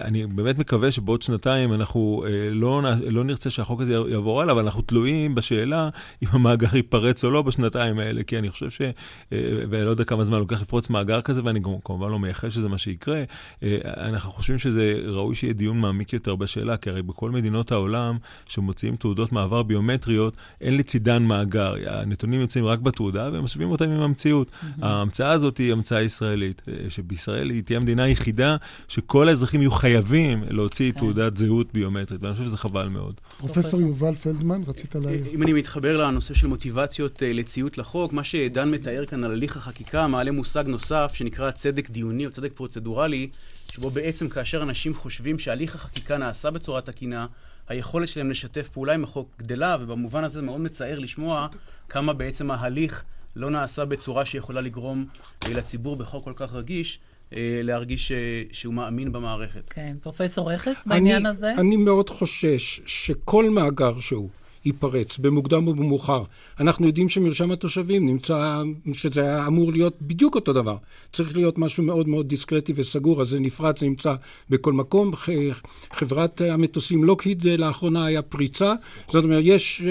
אני 0.00 0.26
באמת 0.26 0.58
מקווה 0.58 0.92
שבעוד 0.92 1.22
שנתיים 1.22 1.72
אנחנו 1.72 2.24
uh, 2.24 2.28
לא, 2.52 2.82
לא 3.10 3.24
נרצה 3.24 3.50
שהחוק 3.50 3.80
הזה 3.80 3.92
יעבור 3.92 4.42
הלאה, 4.42 4.52
אבל 4.52 4.62
אנחנו 4.62 4.82
תלויים 4.82 5.34
בשאלה 5.34 5.88
אם 6.22 6.28
המאגר 6.30 6.76
ייפרץ 6.76 7.24
או 7.24 7.30
לא 7.30 7.42
בשנתיים 7.42 7.98
האלה, 7.98 8.22
כי 8.22 8.38
אני 8.38 8.50
חושב 8.50 8.70
ש... 8.70 8.80
Uh, 8.80 9.34
ואני 9.70 9.84
לא 9.84 9.90
יודע 9.90 10.04
כמה 10.04 10.24
זמן 10.24 10.38
לוקח 10.38 10.62
לפרוץ 10.62 10.90
מאגר 10.90 11.20
כזה, 11.20 11.40
ואני 11.44 11.60
כמובן 11.84 12.10
לא 12.10 12.18
מייחל 12.18 12.50
שזה 12.50 12.68
מה 12.68 12.78
שיקרה. 12.78 13.22
אנחנו 13.84 14.32
חושבים 14.32 14.58
שזה 14.58 15.02
ראוי 15.06 15.34
שיהיה 15.34 15.52
דיון 15.52 15.80
מעמיק 15.80 16.12
יותר 16.12 16.34
בשאלה, 16.34 16.76
כי 16.76 16.90
הרי 16.90 17.02
בכל 17.02 17.30
מדינות 17.30 17.72
העולם 17.72 18.16
שמוציאים 18.46 18.96
תעודות 18.96 19.32
מעבר 19.32 19.62
ביומטריות, 19.62 20.36
אין 20.60 20.76
לצידן 20.76 21.22
מאגר. 21.22 21.74
הנתונים 21.86 22.40
יוצאים 22.40 22.64
רק 22.64 22.78
בתעודה 22.78 23.30
והם 23.32 23.44
משווים 23.44 23.70
אותם 23.70 23.90
עם 23.90 24.00
המציאות. 24.00 24.50
Mm-hmm. 24.50 24.84
ההמצאה 24.86 25.30
הזאת 25.30 25.58
היא 25.58 25.72
המצאה 25.72 26.02
ישראלית, 26.02 26.62
שבישראל 26.88 27.43
ישראל 27.44 27.50
היא 27.50 27.62
תהיה 27.62 27.78
המדינה 27.78 28.02
היחידה 28.02 28.56
שכל 28.88 29.28
האזרחים 29.28 29.60
יהיו 29.60 29.70
חייבים 29.70 30.44
להוציא 30.50 30.92
כן. 30.92 30.98
תעודת 30.98 31.36
זהות 31.36 31.72
ביומטרית, 31.72 32.22
ואני 32.22 32.34
חושב 32.34 32.46
שזה 32.46 32.56
חבל 32.56 32.88
מאוד. 32.88 33.20
פרופסור 33.38 33.80
יובל 33.80 34.14
פלדמן, 34.14 34.62
רצית 34.66 34.94
להעיר. 34.94 35.24
אם 35.32 35.42
אני 35.42 35.52
מתחבר 35.52 35.96
לנושא 35.96 36.34
של 36.34 36.46
מוטיבציות 36.46 37.22
אה, 37.22 37.32
לציות 37.32 37.78
לחוק, 37.78 38.12
מה 38.12 38.24
שדן 38.24 38.70
מתאר 38.70 39.06
כאן 39.06 39.24
על 39.24 39.32
הליך 39.32 39.56
החקיקה 39.56 40.06
מעלה 40.06 40.30
מושג 40.30 40.64
נוסף 40.66 41.12
שנקרא 41.14 41.50
צדק 41.50 41.90
דיוני 41.90 42.26
או 42.26 42.30
צדק 42.30 42.52
פרוצדורלי, 42.54 43.28
שבו 43.72 43.90
בעצם 43.90 44.28
כאשר 44.28 44.62
אנשים 44.62 44.94
חושבים 44.94 45.38
שהליך 45.38 45.74
החקיקה 45.74 46.16
נעשה 46.16 46.50
בצורה 46.50 46.80
תקינה, 46.80 47.26
היכולת 47.68 48.08
שלהם 48.08 48.30
לשתף 48.30 48.68
פעולה 48.68 48.94
עם 48.94 49.04
החוק 49.04 49.28
גדלה, 49.38 49.76
ובמובן 49.80 50.24
הזה 50.24 50.42
מאוד 50.42 50.60
מצער 50.60 50.98
לשמוע 50.98 51.48
כמה 51.88 52.12
בעצם 52.12 52.50
ההליך 52.50 53.04
לא 53.36 53.50
נעשה 53.50 53.84
בצורה 53.84 54.24
שיכולה 54.24 54.60
לגרום 54.60 55.06
לציבור 55.50 55.96
בחוק 55.96 56.24
כל 56.24 56.32
כך 56.36 56.52
רגיש 56.52 56.98
אה, 56.98 57.13
להרגיש 57.62 58.12
אה, 58.12 58.42
שהוא 58.52 58.74
מאמין 58.74 59.12
במערכת. 59.12 59.62
כן, 59.70 59.96
פרופסור 60.02 60.52
רכס, 60.52 60.76
בעניין 60.86 61.26
הזה? 61.26 61.52
אני 61.58 61.76
מאוד 61.76 62.10
חושש 62.10 62.80
שכל 62.86 63.50
מאגר 63.50 63.98
שהוא 63.98 64.28
ייפרץ, 64.64 65.18
במוקדם 65.18 65.66
או 65.66 65.74
במאוחר. 65.74 66.22
אנחנו 66.60 66.86
יודעים 66.86 67.08
שמרשם 67.08 67.50
התושבים 67.50 68.06
נמצא, 68.06 68.62
שזה 68.92 69.20
היה 69.22 69.46
אמור 69.46 69.72
להיות 69.72 69.96
בדיוק 70.02 70.34
אותו 70.34 70.52
דבר. 70.52 70.76
צריך 71.12 71.36
להיות 71.36 71.58
משהו 71.58 71.82
מאוד 71.82 72.08
מאוד 72.08 72.28
דיסקרטי 72.28 72.72
וסגור, 72.76 73.20
אז 73.20 73.28
זה 73.28 73.40
נפרץ, 73.40 73.80
זה 73.80 73.86
נמצא 73.86 74.14
בכל 74.50 74.72
מקום. 74.72 75.12
חברת 75.92 76.40
המטוסים 76.40 77.04
לוקהיד 77.04 77.46
אה, 77.46 77.56
לאחרונה 77.56 78.04
היה 78.04 78.22
פריצה. 78.22 78.74
זאת 79.08 79.24
אומרת, 79.24 79.42
יש... 79.46 79.82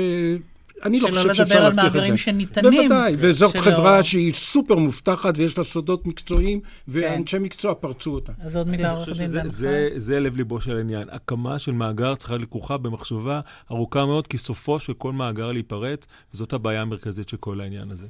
אני 0.85 0.99
לא 0.99 1.07
חושב 1.07 1.33
שאפשר 1.33 1.39
להבטיח 1.39 1.45
את 1.45 1.45
זה. 1.45 1.49
שלא 1.49 1.67
לדבר 1.69 1.81
על 1.81 1.89
מאגרים 1.89 2.17
שניתנים. 2.17 2.71
בוודאי, 2.71 3.15
וזאת 3.17 3.51
שלא... 3.51 3.61
חברה 3.61 4.03
שהיא 4.03 4.33
סופר 4.33 4.75
מובטחת 4.75 5.33
ויש 5.37 5.57
לה 5.57 5.63
סודות 5.63 6.07
מקצועיים, 6.07 6.59
ואנשי 6.87 7.37
כן. 7.37 7.43
מקצוע 7.43 7.73
פרצו 7.73 8.11
אותה. 8.11 8.31
אז 8.39 8.55
עוד 8.55 8.67
מילה 8.67 8.91
עורך 8.91 9.09
דין 9.17 9.31
דן 9.31 9.49
זה, 9.49 9.89
זה 9.95 10.19
לב 10.19 10.37
ליבו 10.37 10.61
של 10.61 10.77
העניין. 10.77 11.07
הקמה 11.11 11.59
של 11.59 11.71
מאגר 11.71 12.15
צריכה 12.15 12.37
לקוחה 12.37 12.77
במחשבה 12.77 13.39
ארוכה 13.71 14.05
מאוד, 14.05 14.27
כי 14.27 14.37
סופו 14.37 14.79
של 14.79 14.93
כל 14.93 15.13
מאגר 15.13 15.51
להיפרץ, 15.51 16.07
וזאת 16.33 16.53
הבעיה 16.53 16.81
המרכזית 16.81 17.29
של 17.29 17.37
כל 17.37 17.61
העניין 17.61 17.91
הזה. 17.91 18.07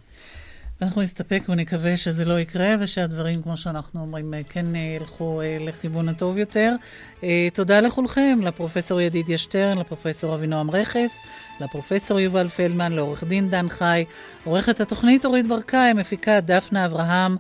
אנחנו 0.84 1.01
נסתפק 1.01 1.43
ונקווה 1.49 1.97
שזה 1.97 2.25
לא 2.25 2.39
יקרה, 2.39 2.75
ושהדברים, 2.79 3.43
כמו 3.43 3.57
שאנחנו 3.57 4.01
אומרים, 4.01 4.34
כן 4.49 4.75
ילכו 4.75 5.41
אה, 5.41 5.57
לכיוון 5.59 6.09
הטוב 6.09 6.38
יותר. 6.38 6.75
אה, 7.23 7.47
תודה 7.53 7.79
לכולכם, 7.79 8.39
לפרופסור 8.41 9.01
ידידיה 9.01 9.38
שטרן, 9.38 9.77
לפרופסור 9.77 10.36
אבינועם 10.36 10.71
רכס, 10.71 11.11
לפרופסור 11.59 12.19
יובל 12.19 12.49
פלדמן, 12.49 12.91
לעורך 12.91 13.23
דין 13.23 13.49
דן 13.49 13.69
חי, 13.69 14.05
עורכת 14.43 14.81
התוכנית 14.81 15.25
אורית 15.25 15.47
ברקאי, 15.47 15.93
מפיקה 15.93 16.39
דפנה 16.39 16.86
אברהם, 16.86 17.38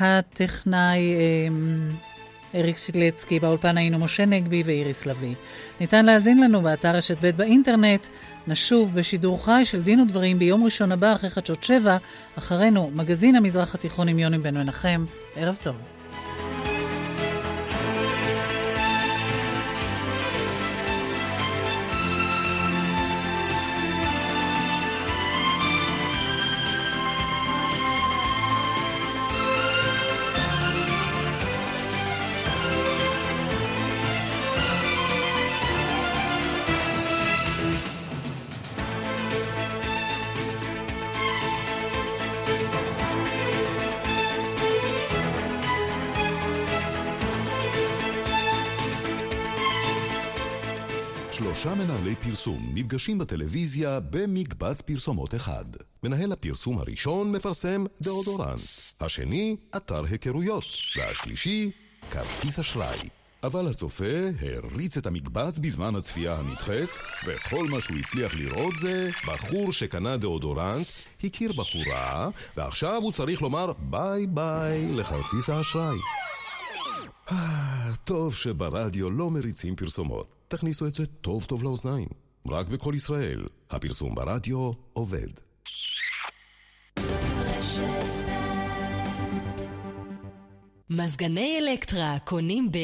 הטכנאי 0.00 1.14
אה, 1.14 1.48
אריק 2.54 2.78
שילצקי, 2.78 3.40
באולפן 3.40 3.78
היינו 3.78 3.98
משה 3.98 4.26
נגבי 4.26 4.62
ואיריס 4.66 5.06
לביא. 5.06 5.34
ניתן 5.80 6.04
להאזין 6.04 6.40
לנו 6.40 6.62
באתר 6.62 6.96
רשת 6.96 7.16
ב' 7.20 7.30
באינטרנט. 7.30 8.06
נשוב 8.46 8.94
בשידור 8.94 9.44
חי 9.44 9.62
של 9.64 9.82
דין 9.82 10.00
ודברים 10.00 10.38
ביום 10.38 10.64
ראשון 10.64 10.92
הבא 10.92 11.12
אחרי 11.12 11.30
חדשות 11.30 11.62
שבע, 11.62 11.96
אחרינו 12.38 12.90
מגזין 12.94 13.36
המזרח 13.36 13.74
התיכון 13.74 14.08
עם 14.08 14.18
יוני 14.18 14.38
בן 14.38 14.54
מנחם. 14.54 15.04
ערב 15.36 15.58
טוב. 15.62 15.93
שלושה 51.64 51.84
מנהלי 51.84 52.14
פרסום 52.14 52.70
נפגשים 52.74 53.18
בטלוויזיה 53.18 54.00
במקבץ 54.00 54.80
פרסומות 54.80 55.34
אחד. 55.34 55.64
מנהל 56.02 56.32
הפרסום 56.32 56.78
הראשון 56.78 57.32
מפרסם 57.32 57.84
דאודורנט, 58.00 58.60
השני, 59.00 59.56
אתר 59.76 60.04
היכרויות, 60.04 60.64
והשלישי, 60.96 61.70
כרטיס 62.10 62.58
אשראי. 62.58 62.98
אבל 63.42 63.68
הצופה 63.68 64.30
הריץ 64.40 64.96
את 64.96 65.06
המקבץ 65.06 65.58
בזמן 65.58 65.96
הצפייה 65.96 66.34
הנדחית, 66.34 66.90
וכל 67.26 67.68
מה 67.68 67.80
שהוא 67.80 67.96
הצליח 67.96 68.34
לראות 68.34 68.76
זה 68.76 69.10
בחור 69.26 69.72
שקנה 69.72 70.16
דאודורנט, 70.16 70.86
הכיר 71.24 71.52
בחורה, 71.52 72.28
ועכשיו 72.56 73.00
הוא 73.02 73.12
צריך 73.12 73.42
לומר 73.42 73.72
bye 73.78 74.26
bye 74.26 74.92
לכרטיס 74.92 75.50
האשראי. 75.50 75.98
טוב 78.04 78.34
שברדיו 78.34 79.10
לא 79.10 79.30
מריצים 79.30 79.76
פרסומות. 79.76 80.33
תכניסו 80.48 80.86
את 80.86 80.94
זה 80.94 81.06
טוב 81.06 81.44
טוב 81.44 81.62
לאוזניים. 81.62 82.08
רק 82.48 82.68
בכל 82.68 82.92
ישראל, 82.96 83.44
הפרסום 83.70 84.14
ברדיו 84.14 84.70
עובד. 84.92 85.28
מזגני 90.90 91.58
אלקטרה 91.58 92.18
קונים 92.24 92.72
ב... 92.72 92.78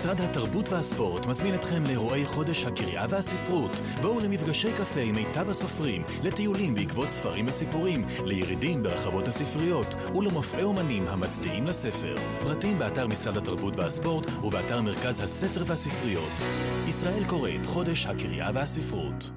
משרד 0.00 0.20
התרבות 0.20 0.68
והספורט 0.68 1.26
מזמין 1.26 1.54
אתכם 1.54 1.84
לאירועי 1.84 2.26
חודש 2.26 2.64
הקריאה 2.64 3.06
והספרות. 3.10 3.70
בואו 4.02 4.20
למפגשי 4.20 4.68
קפה 4.78 5.00
עם 5.00 5.14
מיטב 5.14 5.50
הסופרים, 5.50 6.02
לטיולים 6.24 6.74
בעקבות 6.74 7.10
ספרים 7.10 7.46
וסיפורים, 7.48 8.04
לירידים 8.24 8.82
ברחבות 8.82 9.28
הספריות 9.28 9.86
ולמופעי 10.16 10.62
אומנים 10.62 11.08
המצדיעים 11.08 11.66
לספר. 11.66 12.14
פרטים 12.42 12.78
באתר 12.78 13.06
משרד 13.06 13.36
התרבות 13.36 13.76
והספורט 13.76 14.26
ובאתר 14.44 14.80
מרכז 14.82 15.20
הספר 15.20 15.64
והספריות. 15.66 16.32
ישראל 16.88 17.24
קוראת 17.28 17.66
חודש 17.66 18.06
הקריאה 18.06 18.50
והספרות. 18.54 19.30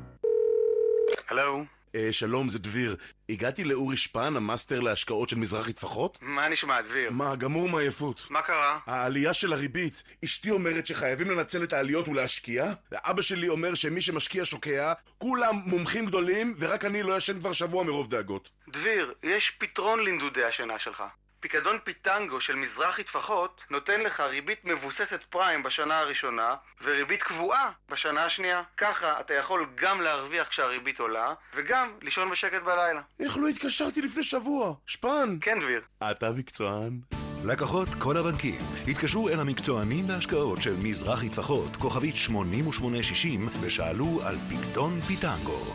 הלו? 1.30 1.64
אה, 1.96 2.08
שלום, 2.12 2.50
זה 2.50 2.60
דביר. 2.60 2.96
הגעתי 3.30 3.64
לאורי 3.64 3.98
שפן, 3.98 4.36
המאסטר 4.36 4.80
להשקעות 4.80 5.30
של 5.30 5.38
מזרחי 5.38 5.74
טפחות? 5.74 6.18
מה 6.22 6.50
נשמע, 6.50 6.82
דביר? 6.82 7.12
מה, 7.12 7.36
גמור 7.36 7.70
מעייפות. 7.70 8.28
מה 8.30 8.42
קרה? 8.42 8.80
העלייה 8.86 9.34
של 9.34 9.54
הריבית. 9.54 10.04
אשתי 10.26 10.52
אומרת 10.52 10.88
שחייבים 10.88 11.32
לנצל 11.32 11.64
את 11.64 11.74
העליות 11.74 12.08
ולהשקיע, 12.08 12.74
ואבא 12.92 13.22
שלי 13.22 13.50
אומר 13.50 13.76
שמי 13.76 14.02
שמשקיע 14.02 14.46
שוקע, 14.46 14.94
כולם 15.18 15.56
מומחים 15.66 16.06
גדולים, 16.06 16.56
ורק 16.58 16.86
אני 16.86 17.04
לא 17.04 17.18
ישן 17.18 17.40
כבר 17.40 17.52
שבוע 17.52 17.84
מרוב 17.84 18.10
דאגות. 18.10 18.50
דביר, 18.70 19.14
יש 19.24 19.52
פתרון 19.52 20.00
לנדודי 20.06 20.44
השינה 20.44 20.80
שלך. 20.80 21.04
פיקדון 21.44 21.78
פיטנגו 21.84 22.42
של 22.42 22.56
מזרחי 22.56 23.04
טפחות 23.04 23.62
נותן 23.70 24.02
לך 24.02 24.20
ריבית 24.20 24.66
מבוססת 24.66 25.20
פריים 25.30 25.64
בשנה 25.64 26.00
הראשונה 26.00 26.56
וריבית 26.84 27.24
קבועה 27.24 27.72
בשנה 27.90 28.26
השנייה. 28.26 28.62
ככה 28.78 29.20
אתה 29.20 29.34
יכול 29.34 29.68
גם 29.76 30.02
להרוויח 30.02 30.48
כשהריבית 30.48 31.00
עולה 31.00 31.34
וגם 31.56 31.92
לישון 32.02 32.30
בשקט 32.30 32.62
בלילה. 32.62 33.02
איך 33.20 33.38
לא 33.38 33.48
התקשרתי 33.48 34.02
לפני 34.02 34.24
שבוע? 34.24 34.74
שפן! 34.86 35.38
כן, 35.42 35.60
דביר. 35.60 35.82
אתה 36.12 36.32
מקצוען. 36.32 37.00
לקוחות 37.46 37.88
כל 38.00 38.18
הבנקים 38.18 38.62
התקשרו 38.88 39.30
אל 39.30 39.40
המקצוענים 39.40 40.08
בהשקעות 40.08 40.62
של 40.62 40.76
מזרחי 40.76 41.30
טפחות, 41.30 41.76
כוכבית 41.76 42.16
8860, 42.16 43.50
ושאלו 43.62 44.20
על 44.26 44.36
פיקדון 44.50 45.00
פיטנגו. 45.00 45.74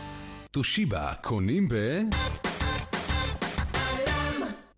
תושיבה 0.51 1.13
קונים 1.21 1.67
ב... 1.67 1.73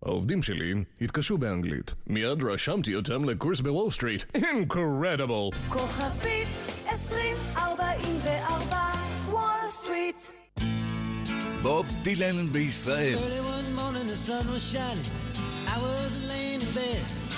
העובדים 0.02 0.42
שלי 0.42 0.74
התקשו 1.00 1.38
באנגלית. 1.38 1.94
מיד 2.06 2.42
רשמתי 2.44 2.94
אותם 2.94 3.28
לקורס 3.28 3.60
בוול 3.60 3.90
סטריט. 3.90 4.24
incredible! 4.34 5.48
כוכבית 5.68 6.48
2044 6.92 8.76
וול 9.30 9.70
סטריט 9.70 10.42
בוב 11.62 11.86
דילן 12.02 12.46
בישראל 12.46 13.14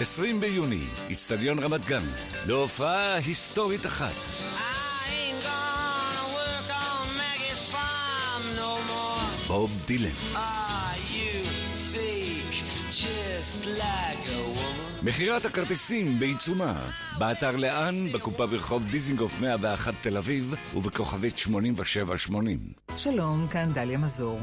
20 0.00 0.40
ביוני, 0.40 0.80
איצטדיון 1.10 1.58
רמת 1.58 1.86
גן, 1.86 2.02
להופעה 2.46 3.14
היסטורית 3.14 3.86
אחת. 3.86 4.12
בוב 9.46 9.70
דילן. 9.86 10.34
מכירת 15.02 15.44
הכרטיסים 15.44 16.18
בעיצומה, 16.18 16.86
באתר 17.18 17.56
לאן, 17.56 18.12
בקופה 18.12 18.46
ברחוב 18.46 18.82
דיזינגוף 18.90 19.40
101 19.40 19.94
תל 20.00 20.16
אביב 20.16 20.54
ובכוכבית 20.74 21.38
8780. 21.38 22.58
שלום, 22.96 23.46
כאן 23.50 23.72
דליה 23.72 23.98
מזור. 23.98 24.40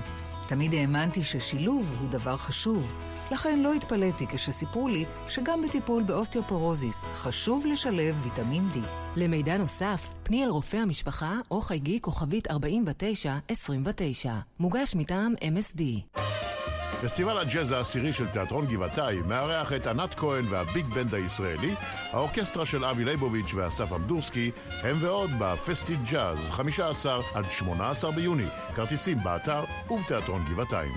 תמיד 0.47 0.73
האמנתי 0.73 1.23
ששילוב 1.23 1.95
הוא 1.99 2.09
דבר 2.09 2.37
חשוב, 2.37 2.93
לכן 3.31 3.59
לא 3.59 3.73
התפלאתי 3.73 4.27
כשסיפרו 4.27 4.87
לי 4.87 5.05
שגם 5.27 5.61
בטיפול 5.61 6.03
באוסטיופורוזיס 6.03 7.05
חשוב 7.13 7.65
לשלב 7.65 8.15
ויטמין 8.23 8.69
D. 8.73 8.77
למידע 9.15 9.57
נוסף, 9.57 10.09
פני 10.23 10.43
אל 10.45 10.49
רופא 10.49 10.77
המשפחה 10.77 11.39
או 11.51 11.61
חייגי 11.61 11.99
כוכבית 12.01 12.51
4929. 12.51 14.33
מוגש 14.59 14.95
מטעם 14.95 15.33
MSD. 15.41 15.81
פסטיבל 17.01 17.37
הג'אז 17.37 17.71
העשירי 17.71 18.13
של 18.13 18.27
תיאטרון 18.27 18.67
גבעתיים 18.67 19.27
מארח 19.27 19.73
את 19.73 19.87
ענת 19.87 20.15
כהן 20.15 20.45
והביג 20.49 20.85
בנד 20.85 21.15
הישראלי, 21.15 21.75
האורקסטרה 22.11 22.65
של 22.65 22.85
אבי 22.85 23.05
ליבוביץ' 23.05 23.53
ואסף 23.53 23.93
אמדורסקי, 23.93 24.51
הם 24.83 24.97
ועוד 24.99 25.29
בפסטי 25.39 25.95
ג'אז, 26.11 26.49
15 26.51 27.21
עד 27.33 27.45
18 27.51 28.11
ביוני. 28.11 28.45
כרטיסים 28.75 29.17
באתר 29.23 29.63
ובתיאטרון 29.89 30.45
גבעתיים. 30.45 30.91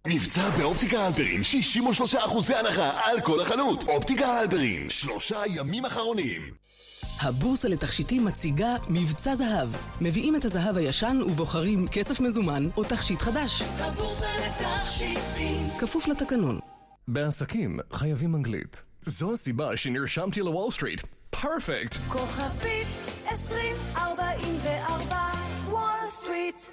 מבצע 0.06 0.50
באופטיקה 0.50 1.06
הלפרין, 1.06 1.40
63% 2.50 2.54
הנחה 2.56 2.90
על 3.04 3.20
כל 3.20 3.40
החנות. 3.40 3.84
אופטיקה 3.88 4.26
הלפרין, 4.26 4.90
שלושה 4.90 5.42
ימים 5.46 5.84
אחרונים. 5.84 6.42
הבורסה 7.20 7.68
לתכשיטים 7.68 8.24
מציגה 8.24 8.76
מבצע 8.88 9.34
זהב. 9.34 9.68
מביאים 10.00 10.36
את 10.36 10.44
הזהב 10.44 10.76
הישן 10.76 11.18
ובוחרים 11.26 11.88
כסף 11.88 12.20
מזומן 12.20 12.68
או 12.76 12.84
תכשיט 12.84 13.22
חדש. 13.22 13.62
הבורסה 13.62 14.26
לתכשיטים 14.46 15.68
כפוף 15.78 16.08
לתקנון. 16.08 16.58
בעסקים 17.08 17.78
חייבים 17.92 18.36
אנגלית. 18.36 18.82
זו 19.06 19.32
הסיבה 19.32 19.76
שנרשמתי 19.76 20.40
לוול 20.40 20.70
סטריט. 20.70 21.02
פרפקט! 21.30 21.94
כוכבית 22.08 22.86
2044 23.28 25.23
streets. 26.14 26.72